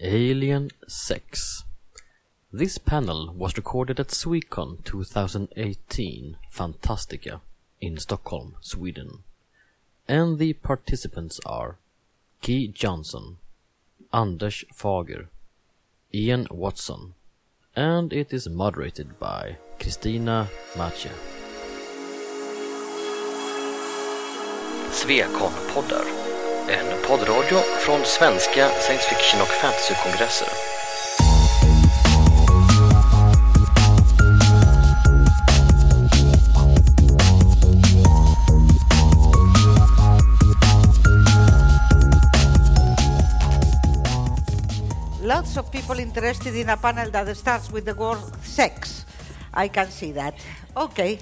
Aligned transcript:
Alien 0.00 0.70
Sex. 0.88 1.62
This 2.52 2.78
panel 2.78 3.32
was 3.32 3.56
recorded 3.56 4.00
at 4.00 4.08
Swecon 4.08 4.82
2018 4.82 6.36
Fantastica 6.52 7.40
in 7.80 7.98
Stockholm, 7.98 8.56
Sweden. 8.60 9.22
And 10.08 10.38
the 10.40 10.54
participants 10.54 11.38
are 11.46 11.76
Kij 12.42 12.74
Johnson, 12.74 13.36
Anders 14.12 14.64
Fager, 14.74 15.28
Ian 16.12 16.48
Watson, 16.50 17.14
and 17.76 18.12
it 18.12 18.32
is 18.32 18.48
moderated 18.48 19.20
by 19.20 19.58
Kristina 19.78 20.48
Macia. 20.76 21.12
Svekon-poddar. 24.90 26.23
En 26.68 26.86
poddradio 27.08 27.58
från 27.58 28.04
svenska 28.04 28.68
science 28.68 29.08
fiction 29.08 29.40
och 29.40 29.48
fantasykongresser. 29.48 30.48
Lots 45.22 45.56
of 45.56 45.70
people 45.72 46.02
interested 46.02 46.56
in 46.56 46.70
a 46.70 46.76
panel 46.76 47.10
that 47.12 47.36
starts 47.36 47.70
with 47.72 47.84
the 47.84 47.94
word 47.94 48.18
sex. 48.42 49.06
I 49.54 49.68
can 49.68 49.90
see 49.90 50.12
that. 50.12 50.34
Okay, 50.76 51.18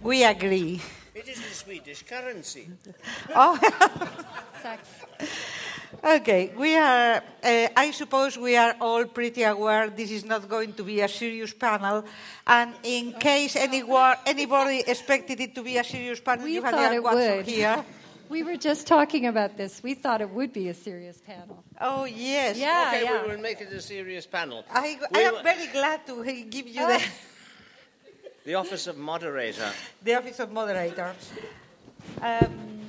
we 0.00 0.24
agree. 0.24 0.80
It 1.14 1.28
is 1.28 1.36
the 1.40 1.54
Swedish 1.54 2.02
currency. 2.04 2.68
Oh. 3.34 3.58
Okay, 6.04 6.52
we 6.56 6.76
are. 6.76 7.22
Uh, 7.42 7.68
I 7.76 7.90
suppose 7.92 8.36
we 8.38 8.56
are 8.56 8.74
all 8.80 9.04
pretty 9.04 9.42
aware 9.44 9.88
this 9.90 10.10
is 10.10 10.24
not 10.24 10.48
going 10.48 10.72
to 10.74 10.82
be 10.82 11.00
a 11.00 11.08
serious 11.08 11.52
panel, 11.52 12.04
and 12.46 12.72
in 12.82 13.12
case 13.12 13.54
anyone, 13.56 14.16
anybody 14.26 14.82
expected 14.86 15.38
it 15.40 15.54
to 15.54 15.62
be 15.62 15.78
a 15.78 15.84
serious 15.84 16.20
panel, 16.20 16.44
We 16.44 16.54
you 16.54 16.62
had 16.62 16.74
thought 16.74 16.92
it 16.94 17.02
Watson 17.02 17.36
would. 17.36 17.46
here. 17.46 17.84
We 18.28 18.42
were 18.42 18.56
just 18.56 18.86
talking 18.86 19.26
about 19.26 19.56
this. 19.56 19.82
We 19.82 19.94
thought 19.94 20.20
it 20.22 20.30
would 20.30 20.52
be 20.52 20.68
a 20.70 20.74
serious 20.74 21.18
panel. 21.20 21.62
Oh 21.80 22.04
yes. 22.04 22.56
Yeah, 22.58 22.90
okay, 22.94 23.04
yeah. 23.04 23.22
we 23.22 23.34
will 23.34 23.42
make 23.42 23.60
it 23.60 23.70
a 23.72 23.80
serious 23.80 24.26
panel. 24.26 24.64
I, 24.72 24.98
I 25.12 25.18
We 25.18 25.24
am 25.24 25.44
very 25.44 25.66
glad 25.68 26.06
to 26.06 26.20
uh, 26.20 26.24
give 26.48 26.66
you 26.66 26.82
Oh. 26.82 26.88
the, 26.98 27.02
The 28.44 28.54
office 28.54 28.88
of 28.88 28.98
moderator. 28.98 29.70
the 30.02 30.14
office 30.14 30.40
of 30.40 30.50
moderator. 30.50 31.14
Um, 32.20 32.80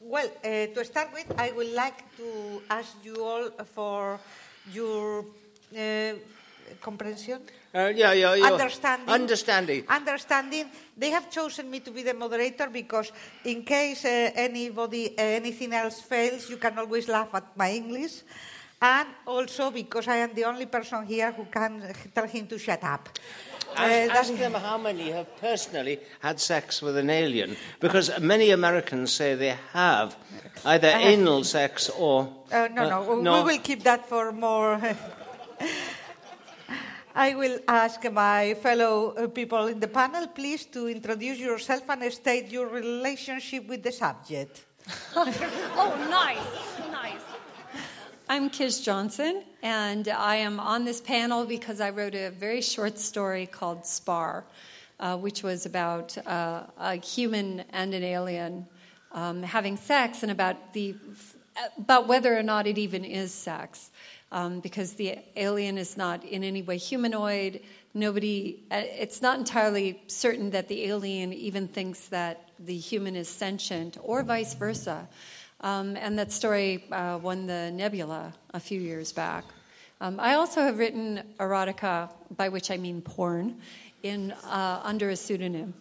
well, 0.00 0.30
uh, 0.44 0.66
to 0.70 0.84
start 0.84 1.10
with, 1.12 1.26
I 1.36 1.50
would 1.50 1.72
like 1.74 2.16
to 2.16 2.62
ask 2.70 2.94
you 3.02 3.16
all 3.24 3.50
for 3.74 4.20
your 4.72 5.24
uh, 5.76 6.12
comprehension. 6.80 7.40
Uh, 7.74 7.92
yeah, 7.94 8.12
yeah, 8.12 8.34
yeah. 8.34 8.46
Understanding. 8.46 9.08
Understanding. 9.08 9.84
Understanding. 9.88 10.70
They 10.96 11.10
have 11.10 11.30
chosen 11.30 11.68
me 11.68 11.80
to 11.80 11.90
be 11.90 12.02
the 12.04 12.14
moderator 12.14 12.68
because, 12.70 13.10
in 13.44 13.64
case 13.64 14.04
uh, 14.04 14.30
anybody, 14.34 15.18
uh, 15.18 15.22
anything 15.22 15.72
else 15.72 16.00
fails, 16.00 16.48
you 16.48 16.58
can 16.58 16.78
always 16.78 17.08
laugh 17.08 17.34
at 17.34 17.56
my 17.56 17.72
English, 17.72 18.22
and 18.80 19.08
also 19.26 19.70
because 19.70 20.08
I 20.08 20.16
am 20.16 20.34
the 20.34 20.44
only 20.44 20.66
person 20.66 21.06
here 21.06 21.32
who 21.32 21.46
can 21.46 21.92
tell 22.14 22.26
him 22.26 22.46
to 22.48 22.58
shut 22.58 22.84
up. 22.84 23.08
Uh, 23.76 23.80
Ask, 23.82 23.90
that- 23.90 24.16
ask 24.16 24.34
them 24.38 24.54
how 24.54 24.78
many 24.78 25.10
have 25.10 25.26
personally 25.40 25.98
had 26.20 26.40
sex 26.40 26.80
with 26.80 26.96
an 26.96 27.10
alien, 27.10 27.56
because 27.80 28.10
many 28.20 28.50
Americans 28.50 29.12
say 29.12 29.34
they 29.34 29.56
have 29.72 30.16
either 30.64 30.88
anal 30.88 31.44
sex 31.44 31.90
or. 31.90 32.28
Uh, 32.52 32.68
no, 32.72 32.82
uh, 32.82 33.20
no, 33.20 33.42
we 33.44 33.52
will 33.52 33.62
keep 33.62 33.82
that 33.82 34.08
for 34.08 34.32
more. 34.32 34.80
I 37.18 37.34
will 37.34 37.58
ask 37.66 38.04
my 38.12 38.54
fellow 38.62 39.14
uh, 39.16 39.26
people 39.28 39.66
in 39.68 39.80
the 39.80 39.88
panel, 39.88 40.26
please, 40.28 40.66
to 40.66 40.86
introduce 40.86 41.38
yourself 41.38 41.88
and 41.88 42.12
state 42.12 42.50
your 42.52 42.68
relationship 42.68 43.66
with 43.66 43.82
the 43.82 43.92
subject. 43.92 44.64
Oh, 45.16 45.96
nice, 46.10 46.92
nice. 46.92 47.35
I'm 48.28 48.50
Kij 48.50 48.82
Johnson, 48.82 49.44
and 49.62 50.08
I 50.08 50.36
am 50.36 50.58
on 50.58 50.84
this 50.84 51.00
panel 51.00 51.46
because 51.46 51.80
I 51.80 51.90
wrote 51.90 52.16
a 52.16 52.30
very 52.30 52.60
short 52.60 52.98
story 52.98 53.46
called 53.46 53.86
Spar, 53.86 54.44
uh, 54.98 55.16
which 55.16 55.44
was 55.44 55.64
about 55.64 56.18
uh, 56.26 56.64
a 56.76 56.96
human 56.96 57.62
and 57.72 57.94
an 57.94 58.02
alien 58.02 58.66
um, 59.12 59.44
having 59.44 59.76
sex, 59.76 60.24
and 60.24 60.32
about 60.32 60.72
the 60.72 60.96
about 61.78 62.08
whether 62.08 62.36
or 62.36 62.42
not 62.42 62.66
it 62.66 62.78
even 62.78 63.04
is 63.04 63.32
sex, 63.32 63.92
um, 64.32 64.58
because 64.58 64.94
the 64.94 65.18
alien 65.36 65.78
is 65.78 65.96
not 65.96 66.24
in 66.24 66.42
any 66.42 66.62
way 66.62 66.78
humanoid. 66.78 67.60
Nobody, 67.94 68.64
uh, 68.72 68.82
it's 68.84 69.22
not 69.22 69.38
entirely 69.38 70.02
certain 70.08 70.50
that 70.50 70.66
the 70.66 70.86
alien 70.86 71.32
even 71.32 71.68
thinks 71.68 72.08
that 72.08 72.48
the 72.58 72.76
human 72.76 73.14
is 73.14 73.28
sentient, 73.28 73.96
or 74.02 74.24
vice 74.24 74.54
versa. 74.54 75.08
Um, 75.60 75.96
and 75.96 76.18
that 76.18 76.32
story 76.32 76.84
uh, 76.92 77.18
won 77.20 77.46
the 77.46 77.70
Nebula 77.70 78.34
a 78.52 78.60
few 78.60 78.80
years 78.80 79.12
back. 79.12 79.44
Um, 80.00 80.20
I 80.20 80.34
also 80.34 80.60
have 80.62 80.78
written 80.78 81.22
erotica, 81.38 82.10
by 82.36 82.50
which 82.50 82.70
I 82.70 82.76
mean 82.76 83.00
porn, 83.00 83.56
in 84.02 84.32
uh, 84.32 84.80
under 84.84 85.08
a 85.08 85.16
pseudonym. 85.16 85.74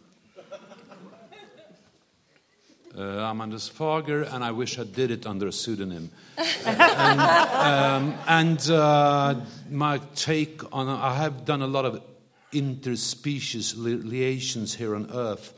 Uh, 2.97 3.29
I'm 3.29 3.41
Anders 3.41 3.69
Fager, 3.69 4.33
and 4.33 4.41
I 4.41 4.51
wish 4.51 4.79
I 4.79 4.85
did 4.85 5.11
it 5.11 5.25
under 5.25 5.47
a 5.47 5.51
pseudonym. 5.51 6.11
and 6.65 7.19
um, 7.19 8.17
and 8.25 8.69
uh, 8.69 9.35
my 9.69 9.99
take 10.15 10.61
on 10.73 10.87
I 10.87 11.15
have 11.15 11.43
done 11.43 11.61
a 11.61 11.67
lot 11.67 11.83
of 11.83 12.01
interspecies 12.53 13.75
li- 13.75 13.95
liaisons 13.95 14.75
here 14.75 14.95
on 14.95 15.11
Earth, 15.11 15.53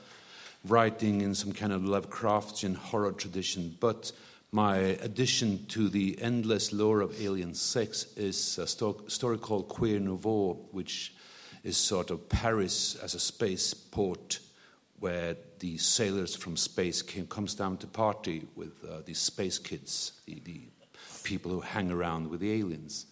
writing 0.72 1.22
in 1.22 1.34
some 1.36 1.52
kind 1.54 1.74
of 1.74 1.82
Lovecraftian 1.82 2.76
horror 2.76 3.12
tradition. 3.12 3.76
But 3.80 4.12
my 4.52 4.78
addition 4.78 5.66
to 5.68 5.90
the 5.90 6.18
endless 6.22 6.72
lore 6.74 7.02
of 7.02 7.20
alien 7.22 7.54
sex 7.54 8.08
is 8.16 8.58
a 8.58 8.68
sto- 8.68 9.04
story 9.08 9.38
called 9.38 9.68
Queer 9.68 10.00
Nouveau, 10.00 10.54
which 10.72 11.14
is 11.64 11.78
sort 11.78 12.12
of 12.12 12.30
Paris 12.30 12.96
as 13.04 13.14
a 13.14 13.20
spaceport 13.20 14.40
where 15.00 15.36
the 15.60 15.78
sailors 15.78 16.36
from 16.36 16.58
space 16.58 17.02
came, 17.02 17.28
comes 17.28 17.54
down 17.54 17.78
to 17.78 17.88
party 17.88 18.48
with 18.56 18.84
uh, 18.84 19.02
these 19.06 19.20
space 19.20 19.60
kids, 19.60 20.14
the, 20.26 20.40
the 20.46 20.62
people 21.24 21.52
who 21.52 21.60
hang 21.62 21.92
around 21.92 22.30
with 22.30 22.40
the 22.40 22.52
aliens. 22.54 23.06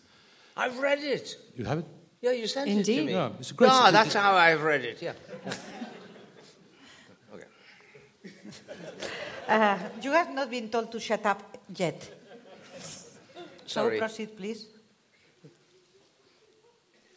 I've 0.57 0.79
read 0.79 0.99
it. 1.03 1.35
You 1.55 1.65
have 1.65 1.79
it? 1.79 1.85
Yeah, 2.21 2.31
you 2.31 2.47
sent 2.47 2.69
it 2.69 2.83
to 2.85 3.03
me. 3.05 3.11
Yeah, 3.11 3.29
it's 3.39 3.51
a 3.51 3.53
great- 3.53 3.69
Ah, 3.69 3.91
that's 3.91 4.13
how 4.13 4.33
I've 4.35 4.63
read 4.63 4.83
it, 4.83 4.99
yeah. 5.01 5.13
Uh, 9.47 9.77
you 10.01 10.11
have 10.11 10.33
not 10.33 10.49
been 10.49 10.69
told 10.69 10.91
to 10.91 10.99
shut 10.99 11.25
up 11.25 11.57
yet. 11.75 12.09
Sorry. 13.65 13.97
So 13.97 13.99
proceed, 13.99 14.37
please. 14.37 14.67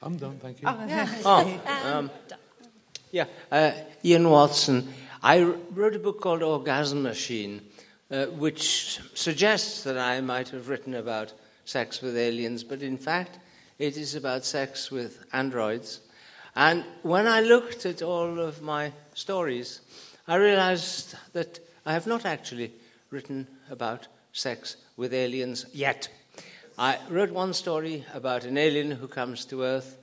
I'm 0.02 0.16
done, 0.16 0.38
thank 0.38 0.62
you. 0.62 0.68
Oh, 0.68 1.60
um, 1.84 2.10
yeah, 3.10 3.24
uh, 3.50 3.72
Ian 4.04 4.30
Watson. 4.30 4.92
I 5.22 5.42
wrote 5.42 5.96
a 5.96 5.98
book 5.98 6.20
called 6.20 6.42
Orgasm 6.42 7.02
Machine, 7.02 7.62
uh, 8.10 8.26
which 8.26 9.00
suggests 9.14 9.82
that 9.82 9.98
I 9.98 10.20
might 10.20 10.50
have 10.50 10.68
written 10.68 10.94
about 10.94 11.32
sex 11.64 12.00
with 12.00 12.16
aliens, 12.16 12.62
but 12.62 12.82
in 12.82 12.96
fact, 12.96 13.38
it 13.78 13.96
is 13.96 14.14
about 14.14 14.44
sex 14.44 14.90
with 14.90 15.24
androids. 15.32 16.00
And 16.54 16.84
when 17.02 17.26
I 17.26 17.40
looked 17.40 17.84
at 17.84 18.02
all 18.02 18.38
of 18.38 18.62
my 18.62 18.92
stories, 19.14 19.80
I 20.26 20.36
realized 20.36 21.16
that 21.32 21.58
I 21.88 21.92
have 21.92 22.06
not 22.06 22.26
actually 22.26 22.72
written 23.08 23.46
about 23.70 24.08
sex 24.34 24.76
with 24.98 25.14
aliens 25.14 25.64
yet. 25.72 26.10
I 26.76 26.98
wrote 27.08 27.30
one 27.30 27.54
story 27.54 28.04
about 28.12 28.44
an 28.44 28.58
alien 28.58 28.90
who 28.90 29.08
comes 29.08 29.46
to 29.46 29.62
Earth 29.62 29.96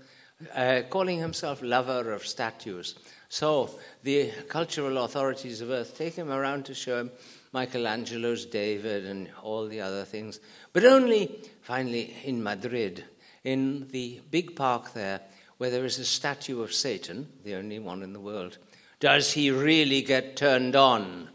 uh, 0.55 0.81
calling 0.89 1.19
himself 1.19 1.61
lover 1.61 2.11
of 2.11 2.25
statues. 2.25 2.95
So 3.29 3.69
the 4.01 4.31
cultural 4.49 5.03
authorities 5.03 5.61
of 5.61 5.69
Earth 5.69 5.95
take 5.95 6.15
him 6.15 6.31
around 6.31 6.65
to 6.65 6.73
show 6.73 7.01
him 7.01 7.11
Michelangelo's 7.53 8.47
David 8.47 9.05
and 9.05 9.29
all 9.43 9.67
the 9.67 9.81
other 9.81 10.05
things, 10.05 10.39
but 10.73 10.85
only 10.85 11.39
finally 11.61 12.15
in 12.23 12.41
Madrid, 12.41 13.03
in 13.43 13.89
the 13.91 14.21
big 14.31 14.55
park 14.55 14.93
there, 14.93 15.21
where 15.59 15.69
there 15.69 15.85
is 15.85 15.99
a 15.99 16.05
statue 16.05 16.63
of 16.63 16.73
Satan, 16.73 17.27
the 17.43 17.53
only 17.53 17.77
one 17.77 18.01
in 18.01 18.11
the 18.11 18.19
world. 18.19 18.57
Does 18.99 19.33
he 19.33 19.51
really 19.51 20.01
get 20.01 20.35
turned 20.35 20.75
on? 20.75 21.29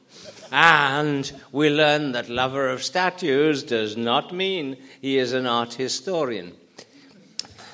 And 0.52 1.30
we 1.52 1.70
learn 1.70 2.12
that 2.12 2.28
lover 2.28 2.68
of 2.68 2.82
statues 2.82 3.62
does 3.62 3.96
not 3.96 4.34
mean 4.34 4.76
he 5.00 5.18
is 5.18 5.32
an 5.32 5.46
art 5.46 5.74
historian. 5.74 6.54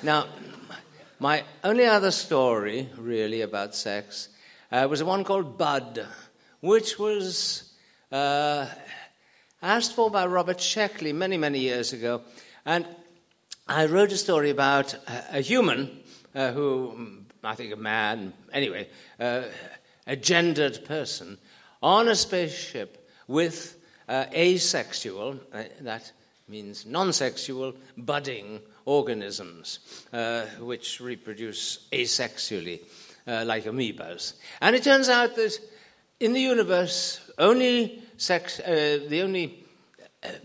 Now, 0.03 0.27
my 1.19 1.45
only 1.65 1.87
other 1.87 2.11
story, 2.11 2.91
really, 2.99 3.41
about 3.41 3.75
sex 3.75 4.29
uh, 4.71 4.87
was 4.91 5.03
one 5.03 5.25
called 5.25 5.57
Bud, 5.57 6.07
which 6.61 6.99
was 6.99 7.73
uh, 8.13 8.67
asked 9.63 9.95
for 9.95 10.11
by 10.11 10.27
Robert 10.27 10.59
Sheckley 10.59 11.15
many, 11.15 11.39
many 11.39 11.61
years 11.61 11.95
ago. 11.95 12.21
And 12.67 12.87
I 13.67 13.87
wrote 13.87 14.13
a 14.13 14.19
story 14.19 14.51
about 14.51 14.93
a, 14.93 15.39
a 15.39 15.41
human 15.41 16.01
uh, 16.35 16.53
who, 16.53 17.25
I 17.47 17.55
think 17.55 17.73
a 17.73 17.77
man, 17.77 18.33
anyway, 18.53 18.89
uh, 19.21 19.43
a 20.07 20.17
gendered 20.17 20.85
person, 20.85 21.39
on 21.83 22.09
a 22.09 22.15
spaceship 22.15 23.09
with 23.27 23.77
uh, 24.09 24.27
asexual, 24.33 25.41
uh, 25.53 25.65
that 25.81 26.13
means 26.49 26.87
non 26.87 27.13
sexual, 27.13 27.75
budding 27.97 28.61
organisms, 28.85 29.81
uh, 30.13 30.47
which 30.61 31.01
reproduce 31.01 31.87
asexually, 31.93 32.81
uh, 33.27 33.45
like 33.45 33.65
amoebas. 33.65 34.35
And 34.61 34.77
it 34.77 34.85
turns 34.85 35.09
out 35.09 35.35
that 35.37 35.59
in 36.21 36.33
the 36.33 36.41
universe, 36.41 37.21
only 37.39 38.03
sex, 38.17 38.61
uh, 38.61 39.01
the 39.09 39.23
only 39.23 39.65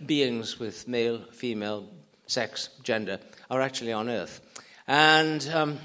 beings 0.05 0.59
with 0.59 0.87
male, 0.87 1.21
female, 1.31 1.87
sex, 2.27 2.69
gender 2.83 3.19
are 3.49 3.61
actually 3.61 3.93
on 3.93 4.09
Earth. 4.09 4.41
And 4.87 5.47
um, 5.53 5.79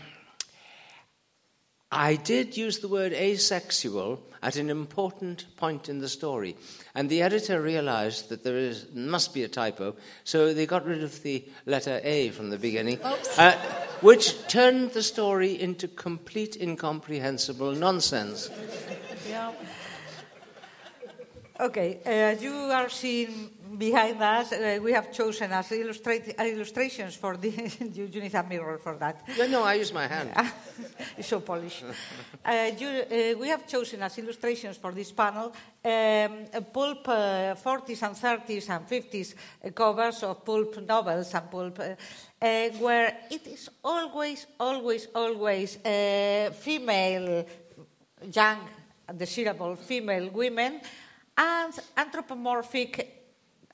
I 1.90 2.16
did 2.16 2.56
use 2.56 2.80
the 2.80 2.88
word 2.88 3.12
asexual 3.12 4.20
at 4.42 4.56
an 4.56 4.70
important 4.70 5.46
point 5.56 5.88
in 5.88 6.00
the 6.00 6.08
story, 6.08 6.56
and 6.94 7.08
the 7.08 7.22
editor 7.22 7.62
realized 7.62 8.28
that 8.28 8.42
there 8.42 8.56
is, 8.56 8.86
must 8.92 9.32
be 9.32 9.44
a 9.44 9.48
typo, 9.48 9.94
so 10.24 10.52
they 10.52 10.66
got 10.66 10.84
rid 10.84 11.04
of 11.04 11.22
the 11.22 11.44
letter 11.64 12.00
A 12.02 12.30
from 12.30 12.50
the 12.50 12.58
beginning, 12.58 12.98
uh, 13.38 13.52
which 14.00 14.46
turned 14.48 14.92
the 14.92 15.02
story 15.02 15.60
into 15.60 15.86
complete 15.86 16.56
incomprehensible 16.60 17.72
nonsense. 17.72 18.50
Yeah. 19.28 19.52
Okay, 21.58 22.00
uh, 22.04 22.40
you 22.40 22.52
are 22.52 22.88
seeing 22.88 23.50
behind 23.78 24.22
us, 24.22 24.52
uh, 24.52 24.78
we 24.82 24.92
have 24.92 25.12
chosen 25.12 25.52
as 25.52 25.70
illustrate, 25.72 26.34
uh, 26.38 26.44
illustrations 26.44 27.14
for 27.16 27.36
this. 27.36 27.80
you, 27.94 28.04
you 28.06 28.20
need 28.20 28.34
a 28.34 28.42
mirror 28.42 28.78
for 28.78 28.96
that. 28.96 29.26
No, 29.38 29.46
no, 29.46 29.62
I 29.62 29.74
use 29.74 29.92
my 29.92 30.06
hand. 30.06 30.30
it's 31.16 31.28
so 31.28 31.40
polished. 31.40 31.84
uh, 32.44 32.70
you, 32.78 32.88
uh, 32.88 33.38
we 33.38 33.48
have 33.48 33.66
chosen 33.66 34.02
as 34.02 34.18
illustrations 34.18 34.76
for 34.76 34.92
this 34.92 35.12
panel 35.12 35.52
um, 35.84 36.46
pulp 36.72 37.08
uh, 37.08 37.54
40s 37.54 38.02
and 38.02 38.16
30s 38.16 38.70
and 38.70 38.88
50s 38.88 39.34
covers 39.74 40.22
of 40.22 40.44
pulp 40.44 40.80
novels 40.86 41.34
and 41.34 41.50
pulp, 41.50 41.78
uh, 41.78 41.94
uh, 42.42 42.68
where 42.80 43.16
it 43.30 43.46
is 43.46 43.70
always, 43.84 44.46
always, 44.58 45.08
always 45.14 45.76
uh, 45.84 46.50
female, 46.52 47.46
young, 48.32 48.58
desirable 49.16 49.76
female 49.76 50.30
women 50.30 50.80
and 51.36 51.72
anthropomorphic, 51.96 53.25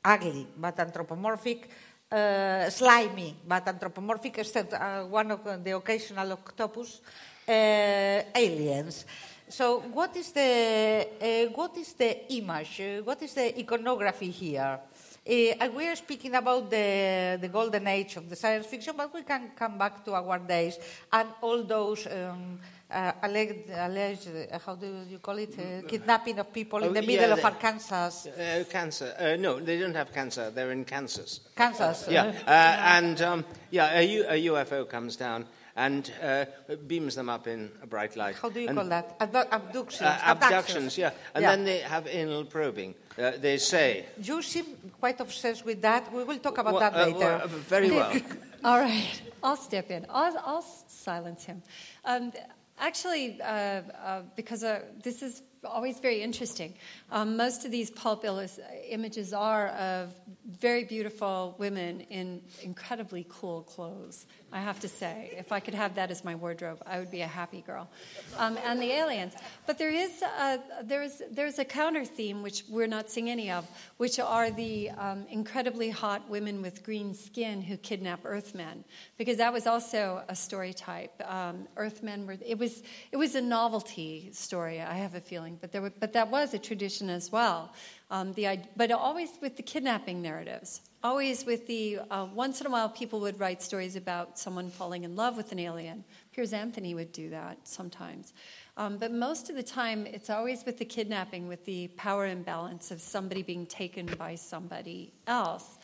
ugly, 0.04 0.46
but 0.56 0.78
anthropomorphic, 0.78 1.69
uh, 2.10 2.69
slimy, 2.70 3.37
but 3.46 3.66
anthropomorphic, 3.66 4.38
except 4.38 4.75
uh, 4.75 5.04
one 5.04 5.31
of 5.31 5.64
the 5.64 5.70
occasional 5.72 6.32
octopus, 6.32 7.00
uh, 7.49 8.22
aliens. 8.34 9.04
So, 9.49 9.81
what 9.93 10.16
is 10.16 10.32
the 10.32 11.06
uh, 11.20 11.52
what 11.52 11.76
is 11.76 11.93
the 11.93 12.32
image? 12.32 12.81
Uh, 12.81 13.02
what 13.02 13.20
is 13.22 13.34
the 13.34 13.58
iconography 13.58 14.31
here? 14.31 14.81
Uh, 15.25 15.69
we 15.76 15.87
are 15.87 15.94
speaking 15.94 16.34
about 16.34 16.69
the, 16.69 17.38
the 17.40 17.49
golden 17.49 17.87
age 17.87 18.16
of 18.16 18.28
the 18.28 18.34
science 18.34 18.66
fiction, 18.66 18.93
but 18.96 19.14
we 19.14 19.22
can 19.22 19.52
come 19.54 19.78
back 19.78 20.04
to 20.04 20.14
our 20.14 20.38
days 20.40 20.78
and 21.12 21.28
all 21.40 21.62
those 21.62 22.08
um, 22.08 22.58
uh, 22.93 23.12
alleged, 23.23 23.71
alleged 23.71 24.29
uh, 24.29 24.59
how 24.65 24.75
do 24.75 24.87
you 25.09 25.19
call 25.19 25.39
it, 25.39 25.55
uh, 25.59 25.87
kidnapping 25.89 26.39
of 26.39 26.53
people 26.53 26.81
Oh, 26.83 26.87
in 26.87 26.93
the 26.94 27.00
yeah, 27.03 27.06
middle 27.06 27.33
of 27.33 27.44
Arkansas. 27.44 28.11
Uh, 28.29 28.65
cancer. 28.71 29.15
Uh, 29.19 29.37
no, 29.37 29.59
they 29.61 29.79
don't 29.79 29.94
have 29.97 30.12
cancer. 30.12 30.50
They're 30.50 30.73
in 30.73 30.85
Kansas. 30.85 31.41
Kansas. 31.56 32.06
Yeah, 32.11 32.33
uh, 32.47 32.50
and 32.50 33.21
um, 33.23 33.44
yeah, 33.71 33.99
a, 33.99 34.03
U- 34.03 34.27
a 34.29 34.47
UFO 34.47 34.89
comes 34.89 35.17
down 35.17 35.47
and 35.75 36.12
uh, 36.23 36.44
beams 36.87 37.15
them 37.15 37.31
up 37.31 37.47
in 37.47 37.71
a 37.83 37.87
bright 37.87 38.15
light. 38.15 38.37
How 38.37 38.50
do 38.50 38.61
you 38.61 38.69
And, 38.69 38.77
call 38.77 38.89
that? 38.89 39.17
Abdu- 39.21 39.49
abductions. 39.50 40.03
Uh, 40.03 40.19
abductions, 40.27 40.99
yeah, 40.99 41.12
and 41.35 41.43
Yeah. 41.43 41.50
then 41.56 41.65
they 41.65 41.79
have 41.79 42.06
anal 42.06 42.45
probing. 42.45 42.95
Uh, 43.19 43.33
they 43.41 43.56
say. 43.59 44.05
You 44.23 44.43
seem 44.43 44.67
quite 45.00 45.19
obsessed 45.21 45.65
with 45.65 45.81
that. 45.83 46.12
We 46.12 46.25
will 46.25 46.38
talk 46.38 46.59
about 46.59 46.75
Well, 46.75 46.81
that 46.81 46.95
uh, 46.95 47.06
later. 47.06 47.19
well, 47.19 47.49
very 47.49 47.91
well. 47.91 48.12
All 48.65 48.79
right, 48.79 49.23
I'll 49.43 49.56
step 49.56 49.91
in. 49.91 50.05
I'll, 50.11 50.37
I'll 50.45 50.62
silence 50.87 51.45
him. 51.45 51.62
Um, 52.05 52.33
actually, 52.79 53.41
uh, 53.41 53.45
uh, 53.45 54.23
because 54.37 54.65
uh, 54.65 54.83
this 55.03 55.23
is 55.23 55.43
always 55.65 56.01
very 56.01 56.23
interesting, 56.23 56.75
um, 57.11 57.37
most 57.37 57.65
of 57.65 57.71
these 57.71 57.91
pulp 57.91 58.25
illus- 58.25 58.59
images 58.89 59.33
are 59.33 59.69
of 59.69 60.11
very 60.59 60.85
beautiful 60.85 61.55
women 61.59 62.01
in 62.03 62.43
incredibly 62.63 63.25
cool 63.29 63.63
clothes. 63.63 64.27
I 64.52 64.60
have 64.60 64.81
to 64.81 64.88
say, 64.88 65.34
if 65.38 65.50
I 65.50 65.60
could 65.60 65.75
have 65.75 65.94
that 65.94 66.10
as 66.10 66.25
my 66.25 66.34
wardrobe, 66.34 66.82
I 66.87 66.99
would 66.99 67.10
be 67.10 67.22
a 67.22 67.26
happy 67.26 67.62
girl. 67.62 67.88
Um, 68.37 68.58
and 68.64 68.81
the 68.81 68.90
aliens, 68.93 69.32
but 69.66 69.78
there 69.78 69.90
is 69.90 70.22
a, 70.22 70.60
there's 70.82 71.22
there's 71.31 71.58
a 71.58 71.64
counter 71.64 72.04
theme 72.04 72.43
which 72.43 72.64
we're 72.69 72.87
not 72.87 73.10
seeing 73.10 73.31
any 73.31 73.50
of, 73.50 73.66
which 73.96 74.20
are 74.20 74.50
the 74.50 74.90
um, 74.90 75.26
incredibly 75.31 75.88
hot 75.90 76.28
women 76.28 76.60
with 76.60 76.84
green 76.84 77.14
skin 77.14 77.62
who 77.62 77.76
kidnap 77.78 78.20
Earthmen, 78.25 78.84
because 79.16 79.38
that 79.38 79.52
was 79.52 79.66
also 79.66 80.22
a 80.28 80.37
story 80.37 80.75
type. 80.75 81.12
Um, 81.26 81.66
Earthmen 81.76 82.26
were 82.26 82.37
it 82.46 82.58
was 82.58 82.82
it 83.10 83.16
was 83.16 83.34
a 83.34 83.40
novelty 83.40 84.31
story. 84.32 84.81
I 84.81 84.94
have 84.94 85.14
a 85.14 85.20
feeling, 85.20 85.56
but 85.60 85.72
there 85.72 85.81
were, 85.81 85.93
but 85.99 86.12
that 86.12 86.31
was 86.31 86.52
a 86.52 86.58
tradition 86.58 87.08
as 87.08 87.32
well. 87.32 87.72
Um, 88.12 88.35
the, 88.35 88.61
but 88.76 88.93
always 88.93 89.31
with 89.41 89.56
the 89.56 89.62
kidnapping 89.62 90.20
narratives. 90.20 90.82
Always 91.03 91.47
with 91.47 91.67
the, 91.67 92.00
uh, 92.11 92.26
once 92.35 92.61
in 92.61 92.67
a 92.67 92.70
while, 92.70 92.91
people 92.91 93.20
would 93.20 93.41
write 93.41 93.62
stories 93.62 93.97
about 93.97 94.38
someone 94.38 94.69
falling 94.69 95.05
in 95.05 95.17
love 95.17 95.35
with 95.35 95.50
an 95.50 95.59
alien. 95.59 96.05
Piers 96.31 96.53
Anthony 96.53 96.94
would 96.94 97.11
do 97.11 97.31
that 97.31 97.67
sometimes. 97.67 98.35
Um, 98.76 98.99
but 98.99 99.12
most 99.12 99.49
of 99.49 99.56
the 99.56 99.62
time, 99.62 100.06
it's 100.06 100.29
always 100.29 100.62
with 100.67 100.76
the 100.76 100.85
kidnapping, 100.85 101.49
with 101.49 101.64
the 101.64 101.88
power 101.97 102.26
imbalance 102.26 102.91
of 102.91 103.00
somebody 103.00 103.43
being 103.43 103.64
taken 103.64 104.05
by 104.19 104.35
somebody 104.35 105.14
else. 105.26 105.79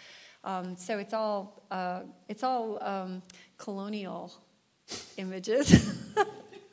Um, 0.45 0.77
so 0.77 0.99
it's 0.99 1.15
all, 1.15 1.63
uh, 1.71 2.01
it's 2.29 2.45
all 2.45 2.79
um, 2.85 3.23
colonial 3.57 4.35
images. 5.17 5.97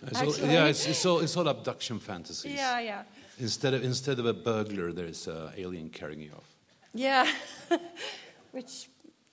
It's 0.08 0.22
all, 0.22 0.48
yeah, 0.48 0.66
it's, 0.66 0.86
it's, 0.86 1.04
all, 1.04 1.20
it's 1.22 1.36
all 1.36 1.48
abduction 1.48 2.00
fantasies. 2.00 2.54
yeah, 2.54 2.80
yeah. 2.80 3.04
Instead 3.40 3.74
of, 3.74 3.84
instead 3.84 4.20
of 4.20 4.26
a 4.26 4.34
burglar, 4.34 4.94
there's 4.94 5.28
an 5.28 5.50
alien 5.58 5.90
carrying 5.90 6.22
you 6.22 6.32
off. 6.32 6.50
Yeah. 6.94 7.28
Which 8.52 8.88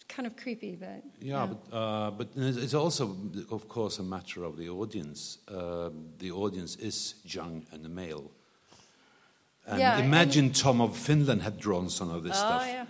kind 0.08 0.26
of 0.26 0.36
creepy, 0.36 0.76
but. 0.76 1.02
Yeah, 1.20 1.46
but, 1.46 1.76
uh, 1.76 2.10
but 2.10 2.28
it's 2.36 2.74
also, 2.74 3.16
of 3.50 3.68
course, 3.68 3.98
a 4.00 4.02
matter 4.02 4.42
of 4.44 4.56
the 4.56 4.68
audience. 4.68 5.38
Uh, 5.48 5.90
the 6.18 6.32
audience 6.32 6.76
is 6.76 7.14
young 7.24 7.64
and 7.72 7.88
male. 7.94 8.30
And 9.66 9.78
Yeah, 9.78 9.96
and- 9.98 10.04
imagine 10.06 10.50
Tom 10.52 10.80
of 10.80 10.96
Finland 10.96 11.42
had 11.42 11.60
drawn 11.60 11.88
some 11.88 12.10
of 12.10 12.24
this 12.24 12.34
Oh, 12.34 12.38
stuff. 12.38 12.66
yeah. 12.66 12.86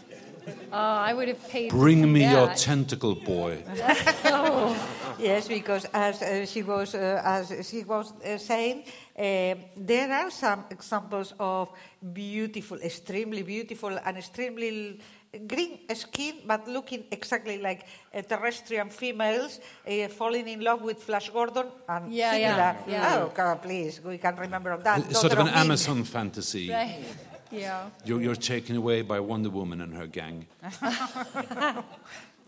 Oh, 0.72 0.76
I 1.08 1.12
would 1.12 1.28
have 1.28 1.48
paid. 1.48 1.70
Bring 1.70 2.10
me 2.12 2.28
your 2.30 2.48
tentacle 2.54 3.14
boy. 3.14 3.62
Yes, 5.18 5.46
because 5.46 5.84
as 5.92 6.22
uh, 6.22 6.46
she 6.46 6.62
was 6.62 6.94
uh, 6.94 7.20
as 7.24 7.52
she 7.68 7.84
was 7.84 8.12
uh, 8.24 8.38
saying, 8.38 8.82
uh, 9.16 9.54
there 9.76 10.10
are 10.10 10.30
some 10.30 10.64
examples 10.70 11.34
of 11.38 11.68
beautiful, 12.12 12.78
extremely 12.80 13.42
beautiful, 13.42 13.96
and 14.04 14.16
extremely 14.16 14.98
green 15.46 15.78
skin, 15.94 16.34
but 16.46 16.66
looking 16.66 17.04
exactly 17.10 17.58
like 17.58 17.86
uh, 18.14 18.22
terrestrial 18.22 18.88
females 18.88 19.60
uh, 19.86 20.08
falling 20.08 20.48
in 20.48 20.60
love 20.60 20.82
with 20.82 21.02
Flash 21.02 21.30
Gordon 21.30 21.66
and 21.88 22.12
Yeah, 22.12 22.32
similar. 22.32 22.56
yeah, 22.56 22.76
yeah. 22.88 23.18
Oh, 23.22 23.32
God, 23.34 23.62
please, 23.62 24.00
we 24.02 24.18
can 24.18 24.36
remember 24.36 24.72
of 24.72 24.82
that. 24.84 24.98
It's 25.10 25.20
sort 25.20 25.32
of 25.32 25.38
an 25.38 25.44
Wind. 25.46 25.56
Amazon 25.56 26.04
fantasy. 26.04 26.70
Right. 26.70 27.04
Yeah. 27.52 27.90
You're, 28.04 28.20
you're 28.22 28.34
taken 28.34 28.76
away 28.76 29.02
by 29.02 29.20
Wonder 29.20 29.50
Woman 29.50 29.80
and 29.80 29.94
her 29.94 30.06
gang. 30.06 30.46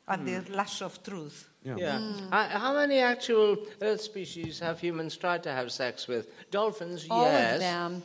and 0.08 0.26
the 0.26 0.44
lash 0.50 0.82
of 0.82 1.02
truth. 1.02 1.48
Yeah. 1.62 2.00
Uh, 2.30 2.48
how 2.48 2.74
many 2.74 2.98
actual 2.98 3.56
Earth 3.80 4.00
species 4.00 4.58
have 4.60 4.80
humans 4.80 5.16
tried 5.16 5.42
to 5.44 5.52
have 5.52 5.72
sex 5.72 6.08
with? 6.08 6.28
Dolphins, 6.50 7.06
All 7.10 7.24
yes. 7.24 7.54
of 7.54 7.60
them. 7.60 8.02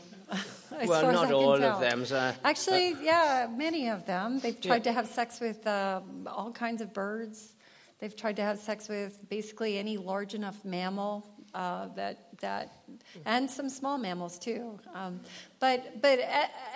Well, 0.88 1.12
not 1.12 1.32
all 1.32 1.58
tell. 1.58 1.76
of 1.76 1.82
them. 1.82 2.06
So, 2.06 2.34
Actually, 2.44 2.96
yeah, 3.02 3.48
many 3.54 3.90
of 3.90 4.06
them. 4.06 4.40
They've 4.40 4.60
tried 4.60 4.84
to 4.84 4.92
have 4.92 5.08
sex 5.08 5.40
with 5.40 5.66
uh, 5.66 6.02
all 6.28 6.52
kinds 6.52 6.82
of 6.82 6.94
birds. 6.94 7.54
They've 8.00 8.16
tried 8.16 8.36
to 8.38 8.44
have 8.44 8.60
sex 8.60 8.88
with 8.88 9.28
basically 9.28 9.78
any 9.78 9.98
large 9.98 10.36
enough 10.36 10.64
mammal 10.64 11.28
uh, 11.54 11.88
that 11.96 12.29
that, 12.40 12.84
and 13.26 13.50
some 13.50 13.70
small 13.70 13.98
mammals 13.98 14.40
too. 14.40 14.80
Um, 14.94 15.20
but 15.60 16.02
but 16.02 16.20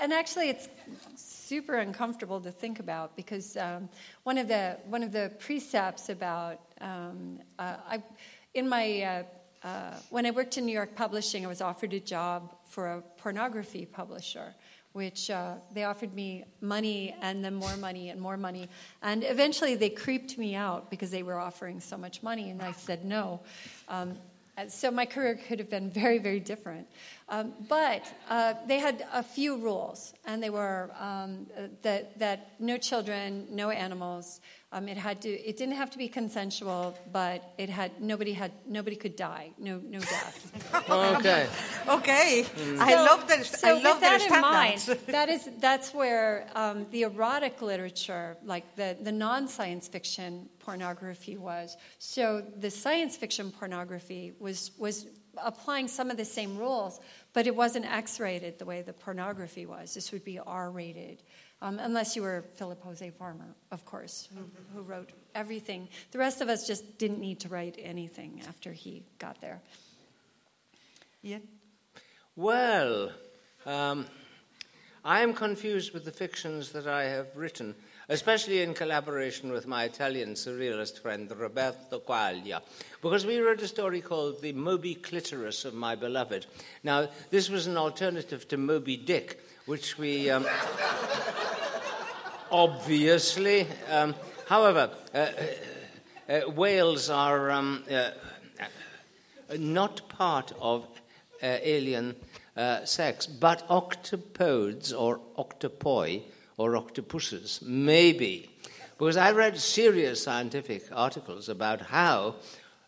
and 0.01 0.13
actually, 0.13 0.49
it's 0.49 0.69
super 1.15 1.75
uncomfortable 1.75 2.41
to 2.41 2.51
think 2.51 2.79
about 2.79 3.15
because 3.15 3.57
um, 3.57 3.89
one 4.23 4.37
of 4.37 4.47
the 4.47 4.77
one 4.85 5.03
of 5.03 5.11
the 5.11 5.31
precepts 5.39 6.09
about 6.09 6.59
um, 6.81 7.39
uh, 7.59 7.77
I 7.89 8.03
in 8.53 8.67
my 8.69 9.01
uh, 9.01 9.23
uh, 9.67 9.93
when 10.09 10.25
I 10.25 10.31
worked 10.31 10.57
in 10.57 10.65
New 10.65 10.73
York 10.73 10.95
publishing, 10.95 11.45
I 11.45 11.47
was 11.47 11.61
offered 11.61 11.93
a 11.93 11.99
job 11.99 12.53
for 12.65 12.87
a 12.87 13.01
pornography 13.17 13.85
publisher, 13.85 14.53
which 14.91 15.29
uh, 15.29 15.55
they 15.73 15.85
offered 15.85 16.13
me 16.13 16.43
money 16.59 17.15
and 17.21 17.43
then 17.43 17.55
more 17.55 17.77
money 17.77 18.09
and 18.09 18.19
more 18.19 18.35
money. 18.35 18.67
And 19.01 19.23
eventually 19.23 19.75
they 19.75 19.89
creeped 19.89 20.37
me 20.37 20.53
out 20.53 20.89
because 20.89 21.11
they 21.11 21.23
were 21.23 21.39
offering 21.39 21.79
so 21.79 21.97
much 21.97 22.21
money, 22.21 22.49
and 22.49 22.61
I 22.61 22.73
said 22.73 23.05
no. 23.05 23.39
Um, 23.87 24.17
so 24.67 24.91
my 24.91 25.05
career 25.05 25.39
could 25.47 25.59
have 25.59 25.69
been 25.69 25.89
very, 25.89 26.19
very 26.19 26.39
different. 26.39 26.87
Um, 27.29 27.53
but 27.67 28.03
uh, 28.29 28.53
they 28.67 28.79
had 28.79 29.05
a 29.13 29.23
few 29.23 29.57
rules, 29.57 30.13
and 30.25 30.43
they 30.43 30.49
were 30.49 30.91
um, 30.99 31.47
that, 31.81 32.19
that 32.19 32.51
no 32.59 32.77
children, 32.77 33.47
no 33.49 33.69
animals, 33.69 34.41
um, 34.73 34.87
it 34.87 34.97
had 34.97 35.21
to. 35.21 35.29
It 35.29 35.55
didn't 35.57 35.75
have 35.75 35.91
to 35.91 35.99
be 35.99 36.07
consensual, 36.07 36.97
but 37.11 37.53
it 37.59 37.69
had 37.69 38.01
nobody 38.01 38.33
had 38.33 38.51
nobody 38.65 38.95
could 38.95 39.15
die. 39.15 39.51
No 39.59 39.77
no 39.77 39.99
death. 39.99 40.89
Okay. 40.89 41.47
Okay, 41.87 42.45
I 42.79 42.95
love 42.95 43.27
that. 43.27 43.45
So 43.45 43.69
I 43.69 43.73
with 43.75 43.83
love 43.83 44.01
that 44.01 44.19
their 44.19 44.35
in 44.35 44.41
mind, 44.41 44.79
that 45.07 45.29
is 45.29 45.47
that's 45.59 45.93
where 45.93 46.47
um, 46.55 46.87
the 46.89 47.03
erotic 47.03 47.61
literature, 47.61 48.35
like 48.43 48.75
the 48.75 48.97
the 48.99 49.11
non 49.11 49.47
science 49.47 49.87
fiction 49.87 50.49
pornography, 50.65 51.37
was. 51.37 51.77
So 51.99 52.43
the 52.57 52.71
science 52.71 53.17
fiction 53.17 53.51
pornography 53.51 54.33
was 54.39 54.71
was 54.77 55.07
applying 55.37 55.87
some 55.87 56.11
of 56.11 56.17
the 56.17 56.25
same 56.25 56.57
rules, 56.57 56.99
but 57.33 57.47
it 57.47 57.55
wasn't 57.55 57.85
X 57.85 58.19
rated 58.19 58.59
the 58.59 58.65
way 58.65 58.81
the 58.81 58.93
pornography 58.93 59.65
was. 59.65 59.93
This 59.93 60.11
would 60.11 60.23
be 60.23 60.39
R 60.39 60.69
rated. 60.71 61.23
Um, 61.61 61.79
unless 61.79 62.13
you 62.15 62.23
were 62.23 62.43
Philip 62.55 62.83
Jose 62.83 63.09
Farmer, 63.11 63.55
of 63.71 63.85
course, 63.85 64.27
who, 64.35 64.43
who 64.75 64.81
wrote 64.81 65.13
everything. 65.33 65.87
The 66.11 66.17
rest 66.17 66.41
of 66.41 66.49
us 66.49 66.67
just 66.67 66.97
didn't 66.97 67.21
need 67.21 67.39
to 67.39 67.49
write 67.49 67.79
anything 67.81 68.41
after 68.49 68.73
he 68.73 69.03
got 69.17 69.39
there. 69.39 69.61
Yeah. 71.21 71.37
Well, 72.35 73.11
um, 73.65 74.07
I 75.05 75.21
am 75.21 75.33
confused 75.33 75.93
with 75.93 76.03
the 76.03 76.11
fictions 76.11 76.73
that 76.73 76.85
I 76.85 77.03
have 77.03 77.35
written, 77.37 77.75
especially 78.09 78.61
in 78.61 78.73
collaboration 78.73 79.51
with 79.51 79.67
my 79.67 79.83
Italian 79.83 80.33
surrealist 80.33 80.99
friend 80.99 81.31
Roberto 81.35 81.99
Quaglia, 81.99 82.61
because 83.01 83.25
we 83.25 83.39
wrote 83.39 83.61
a 83.61 83.67
story 83.67 84.01
called 84.01 84.41
The 84.41 84.53
Moby 84.53 84.95
Clitoris 84.95 85.65
of 85.65 85.73
My 85.73 85.95
Beloved. 85.95 86.45
Now, 86.83 87.09
this 87.29 87.49
was 87.49 87.67
an 87.67 87.77
alternative 87.77 88.47
to 88.49 88.57
Moby 88.57 88.97
Dick, 88.97 89.39
which 89.65 89.97
we. 89.97 90.29
Um, 90.29 90.45
obviously. 92.53 93.67
Um, 93.89 94.15
however, 94.47 94.91
uh, 95.13 95.17
uh, 95.17 96.31
uh, 96.31 96.51
whales 96.51 97.09
are 97.09 97.51
um, 97.51 97.83
uh, 97.91 98.11
not 99.57 100.07
part 100.07 100.53
of 100.61 100.83
uh, 101.41 101.57
alien 101.63 102.15
uh, 102.55 102.85
sex, 102.85 103.25
but 103.25 103.67
octopodes 103.67 104.93
or 104.97 105.19
octopoi 105.37 106.21
or 106.57 106.75
octopuses, 106.75 107.61
maybe. 107.63 108.49
Because 108.97 109.17
I 109.17 109.31
read 109.31 109.57
serious 109.57 110.23
scientific 110.23 110.83
articles 110.91 111.49
about 111.49 111.81
how 111.81 112.35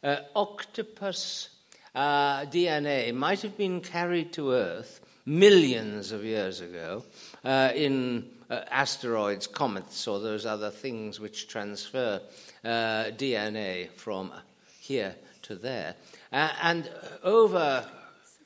uh, 0.03 0.17
octopus 0.35 1.49
uh, 1.93 2.41
DNA 2.45 3.13
might 3.13 3.41
have 3.41 3.57
been 3.57 3.81
carried 3.81 4.31
to 4.33 4.51
Earth 4.51 5.01
millions 5.25 6.11
of 6.11 6.23
years 6.23 6.61
ago 6.61 7.03
uh, 7.43 7.71
in 7.73 8.29
uh, 8.49 8.61
asteroids, 8.69 9.47
comets, 9.47 10.07
or 10.07 10.19
those 10.19 10.45
other 10.45 10.69
things 10.69 11.19
which 11.19 11.47
transfer 11.47 12.21
uh, 12.63 12.67
DNA 13.17 13.89
from 13.91 14.31
here 14.79 15.15
to 15.41 15.55
there. 15.55 15.95
Uh, 16.31 16.49
and 16.61 16.89
over 17.23 17.85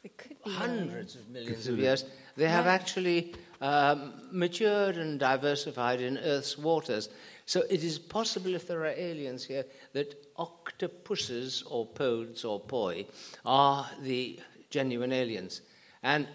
It 0.03 0.38
hundreds 0.45 1.15
of 1.15 1.27
millions 1.29 1.67
of 1.67 1.77
years, 1.77 2.05
they 2.38 2.47
have 2.47 2.67
actually 2.67 3.33
um, 3.61 4.13
matured 4.31 4.97
and 4.97 5.19
diversified 5.19 6.01
in 6.01 6.17
Earth's 6.17 6.57
waters. 6.57 7.09
So 7.45 7.63
it 7.69 7.83
is 7.83 7.97
possible, 7.97 8.53
if 8.55 8.67
there 8.67 8.81
are 8.81 8.93
aliens 8.95 9.43
here, 9.43 9.65
that 9.93 10.27
octopuses 10.37 11.63
or 11.63 11.85
pods 11.85 12.45
or 12.45 12.59
poi 12.59 13.05
are 13.45 13.89
the 14.01 14.39
genuine 14.69 15.11
aliens. 15.11 15.61
And 16.03 16.27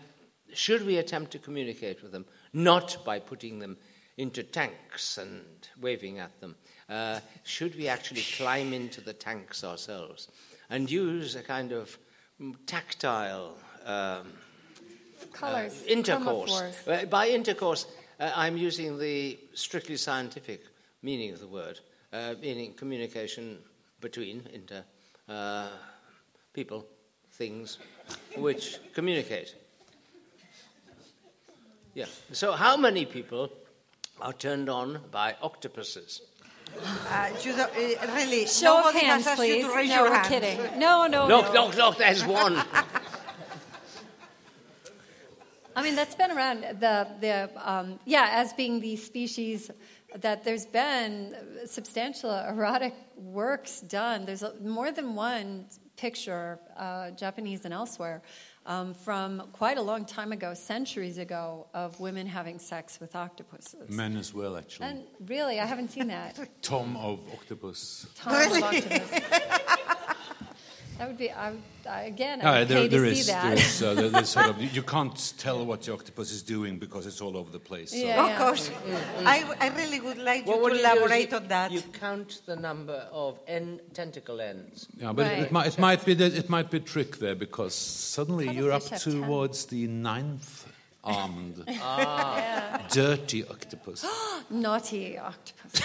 should 0.53 0.85
we 0.85 0.99
attempt 0.99 1.31
to 1.33 1.39
communicate 1.39 2.03
with 2.03 2.13
them, 2.13 2.27
not 2.53 3.05
by 3.05 3.19
putting 3.19 3.59
them 3.59 3.77
into 4.17 4.43
tanks 4.43 5.19
and 5.19 5.43
waving 5.81 6.19
at 6.19 6.41
them, 6.41 6.55
uh, 6.89 7.21
should 7.43 7.77
we 7.77 7.89
actually 7.89 8.23
climb 8.37 8.73
into 8.73 9.01
the 9.01 9.13
tanks 9.13 9.65
ourselves 9.65 10.29
and 10.71 10.91
use 10.91 11.35
a 11.35 11.43
kind 11.43 11.73
of 11.73 11.99
tactile 12.67 13.57
um, 13.85 14.33
colors, 15.35 15.83
uh, 15.83 15.91
intercourse. 15.91 16.63
Uh, 16.87 17.05
by 17.07 17.29
intercourse, 17.29 17.87
uh, 18.21 18.31
I'm 18.35 18.57
using 18.57 18.99
the 18.99 19.39
strictly 19.55 19.97
scientific 19.97 20.63
meaning 21.03 21.33
of 21.33 21.41
the 21.41 21.47
word, 21.49 21.81
uh, 22.13 22.35
meaning 22.41 22.73
communication 22.75 23.59
between 24.01 24.49
inter 24.53 24.85
uh, 25.29 25.69
people, 26.53 26.87
things, 27.33 27.79
which 28.37 28.79
communicate. 28.95 29.55
Yeah. 31.95 32.07
So, 32.33 32.53
how 32.53 32.77
many 32.77 33.05
people 33.05 33.51
are 34.21 34.33
turned 34.33 34.69
on 34.69 35.01
by 35.11 35.37
octopuses? 35.43 36.23
Uh, 37.09 37.31
you 37.43 37.53
uh, 37.53 37.67
really, 38.15 38.47
Show 38.47 38.89
of 38.89 38.95
hands, 38.95 39.25
has 39.27 39.39
asked 39.39 39.49
you 39.49 39.71
please. 39.71 39.89
no, 39.91 40.03
we're 40.03 40.15
hand. 40.15 40.29
kidding. 40.29 40.79
No, 40.79 41.07
no, 41.07 41.29
Look, 41.29 41.55
no. 41.55 41.67
look, 41.67 41.77
look, 41.77 41.99
there's 41.99 42.25
one. 42.25 42.61
I 45.77 45.83
mean, 45.83 45.97
that's 45.97 46.15
been 46.15 46.31
around. 46.31 46.63
The 46.81 47.09
the 47.21 47.51
um, 47.57 47.99
yeah, 48.05 48.29
as 48.33 48.53
being 48.53 48.81
the 48.81 48.97
species 48.97 49.71
that 50.21 50.45
there's 50.45 50.67
been 50.67 51.35
substantial 51.67 52.31
erotic 52.31 52.95
works 53.17 53.81
done. 53.81 54.25
There's 54.25 54.45
more 54.63 54.93
than 54.93 55.15
one 55.15 55.67
picture, 55.97 56.59
uh, 56.77 57.11
Japanese 57.13 57.65
and 57.65 57.75
elsewhere, 57.75 58.23
um, 58.67 58.95
from 58.95 59.49
quite 59.53 59.77
a 59.77 59.83
long 59.83 60.05
time 60.05 60.33
ago, 60.33 60.55
centuries 60.55 61.19
ago, 61.19 61.67
of 61.75 61.99
women 62.01 62.27
having 62.27 62.59
sex 62.59 62.99
with 63.01 63.15
octopuses. 63.15 63.91
Men 63.91 64.17
as 64.17 64.33
well, 64.33 64.57
actually. 64.57 64.87
And 64.87 65.05
really, 65.27 65.61
I 65.61 65.67
haven't 65.67 65.91
seen 65.91 66.09
that. 66.09 66.39
Tom 66.63 66.97
of 66.97 67.21
Octopus. 67.33 68.07
Tom 68.15 68.35
of 68.35 68.63
octopus. 68.63 69.21
That 70.99 71.09
would 71.09 71.19
be, 71.19 71.31
I, 71.31 71.51
would- 71.51 71.61
I, 71.89 72.03
again, 72.03 72.41
I 72.41 72.45
Ah, 72.45 72.59
would 72.61 72.69
there, 72.69 72.79
pay 72.83 72.89
to 72.89 73.01
there 73.01 73.15
see 73.15 73.23
that. 73.33 73.43
There 73.43 73.53
is, 73.55 73.83
uh, 73.83 73.95
there- 73.95 74.09
there's 74.11 74.29
sort 74.29 74.47
of, 74.47 74.63
you 74.77 74.83
can't 74.83 75.35
tell 75.39 75.65
what 75.67 75.83
the 75.83 75.93
octopus 75.93 76.31
is 76.31 76.43
doing 76.43 76.79
because 76.79 77.05
it's 77.07 77.21
all 77.21 77.37
over 77.37 77.51
the 77.51 77.59
place. 77.59 77.91
So. 77.91 77.97
Yeah. 77.97 78.33
Of 78.33 78.39
course. 78.39 78.71
I, 79.25 79.45
I 79.61 79.69
really 79.71 80.01
would 80.01 80.19
like 80.19 80.47
you 80.47 80.53
Well, 80.53 80.61
what 80.63 80.71
to 80.71 80.77
you 80.77 80.83
do 80.83 80.89
elaborate 80.89 81.31
you, 81.33 81.37
on 81.37 81.49
that. 81.49 81.73
You 81.73 81.83
count 81.83 82.43
the 82.47 82.57
number 82.57 83.07
of 83.13 83.39
en- 83.49 83.81
tentacle 83.93 84.41
ends. 84.41 84.87
Yeah, 84.97 85.13
but 85.13 85.27
it, 85.27 85.29
Right. 85.31 85.39
it, 85.43 85.53
might, 85.53 85.67
it 85.67 85.79
might 85.79 86.05
be 86.05 86.15
that 86.15 86.33
it 86.35 86.49
might 86.49 86.71
be 86.71 86.77
a 86.77 86.81
trick 86.81 87.17
there 87.19 87.35
because 87.35 87.75
suddenly 87.75 88.51
you're 88.55 88.73
up 88.73 88.83
fish 88.83 88.91
have 88.93 89.03
ten? 89.03 89.23
towards 89.23 89.67
the 89.67 89.87
ninth 89.89 90.73
armed, 91.03 91.65
Yeah. 91.67 92.81
dirty 92.91 93.45
octopus. 93.47 94.07
Naughty 94.51 95.19
octopus. 95.19 95.83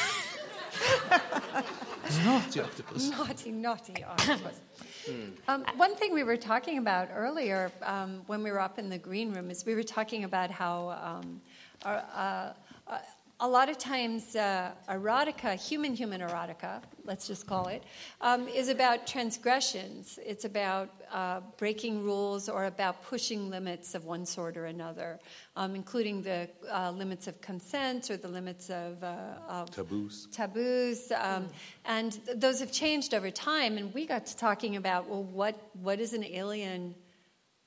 Naughty 2.26 2.60
octopus. 2.62 3.10
naughty, 3.10 3.52
naughty 3.52 4.04
octopus. 4.04 4.60
Um, 5.48 5.66
one 5.78 5.96
thing 5.96 6.14
we 6.14 6.24
were 6.24 6.38
talking 6.38 6.78
about 6.78 7.10
earlier 7.14 7.72
um, 7.84 8.22
when 8.28 8.44
we 8.44 8.52
were 8.52 8.60
up 8.60 8.80
in 8.80 8.90
the 8.90 8.98
green 8.98 9.34
room 9.34 9.50
is 9.50 9.66
we 9.66 9.76
were 9.76 9.84
talking 9.84 10.24
about 10.24 10.52
how 10.52 10.90
um, 11.04 11.42
our, 11.86 12.04
uh, 12.16 12.54
a 13.42 13.48
lot 13.48 13.70
of 13.70 13.78
times 13.78 14.36
uh, 14.36 14.72
erotica, 14.90 15.56
human 15.56 15.96
human 15.96 16.20
erotica, 16.20 16.82
let's 17.06 17.26
just 17.26 17.48
call 17.48 17.68
it, 17.68 17.84
um, 18.20 18.50
is 18.50 18.68
about 18.68 19.08
transgressions. 19.08 20.20
It's 20.26 20.44
about 20.44 20.90
uh, 21.12 21.40
breaking 21.58 22.04
rules 22.04 22.50
or 22.50 22.66
about 22.66 23.02
pushing 23.04 23.50
limits 23.50 23.96
of 23.96 24.04
one 24.04 24.26
sort 24.26 24.58
or 24.58 24.66
another, 24.66 25.20
um, 25.56 25.74
including 25.74 26.22
the 26.22 26.50
uh, 26.70 26.92
limits 26.92 27.28
of 27.28 27.40
consent 27.40 28.12
or 28.12 28.18
the 28.18 28.28
limits 28.28 28.70
of, 28.70 29.02
uh, 29.04 29.36
of 29.48 29.72
Taboos. 29.72 30.28
taboos, 30.34 31.12
um, 31.14 31.48
and 31.86 32.12
th- 32.26 32.38
those 32.40 32.60
have 32.60 32.74
changed 32.74 33.14
over 33.14 33.32
time. 33.32 33.78
And 33.78 33.94
we 33.94 34.06
got 34.06 34.26
to 34.26 34.36
talking 34.36 34.76
about 34.76 35.08
well, 35.08 35.24
what 35.24 35.56
what 35.82 36.02
is 36.02 36.14
an 36.14 36.26
alien? 36.26 36.94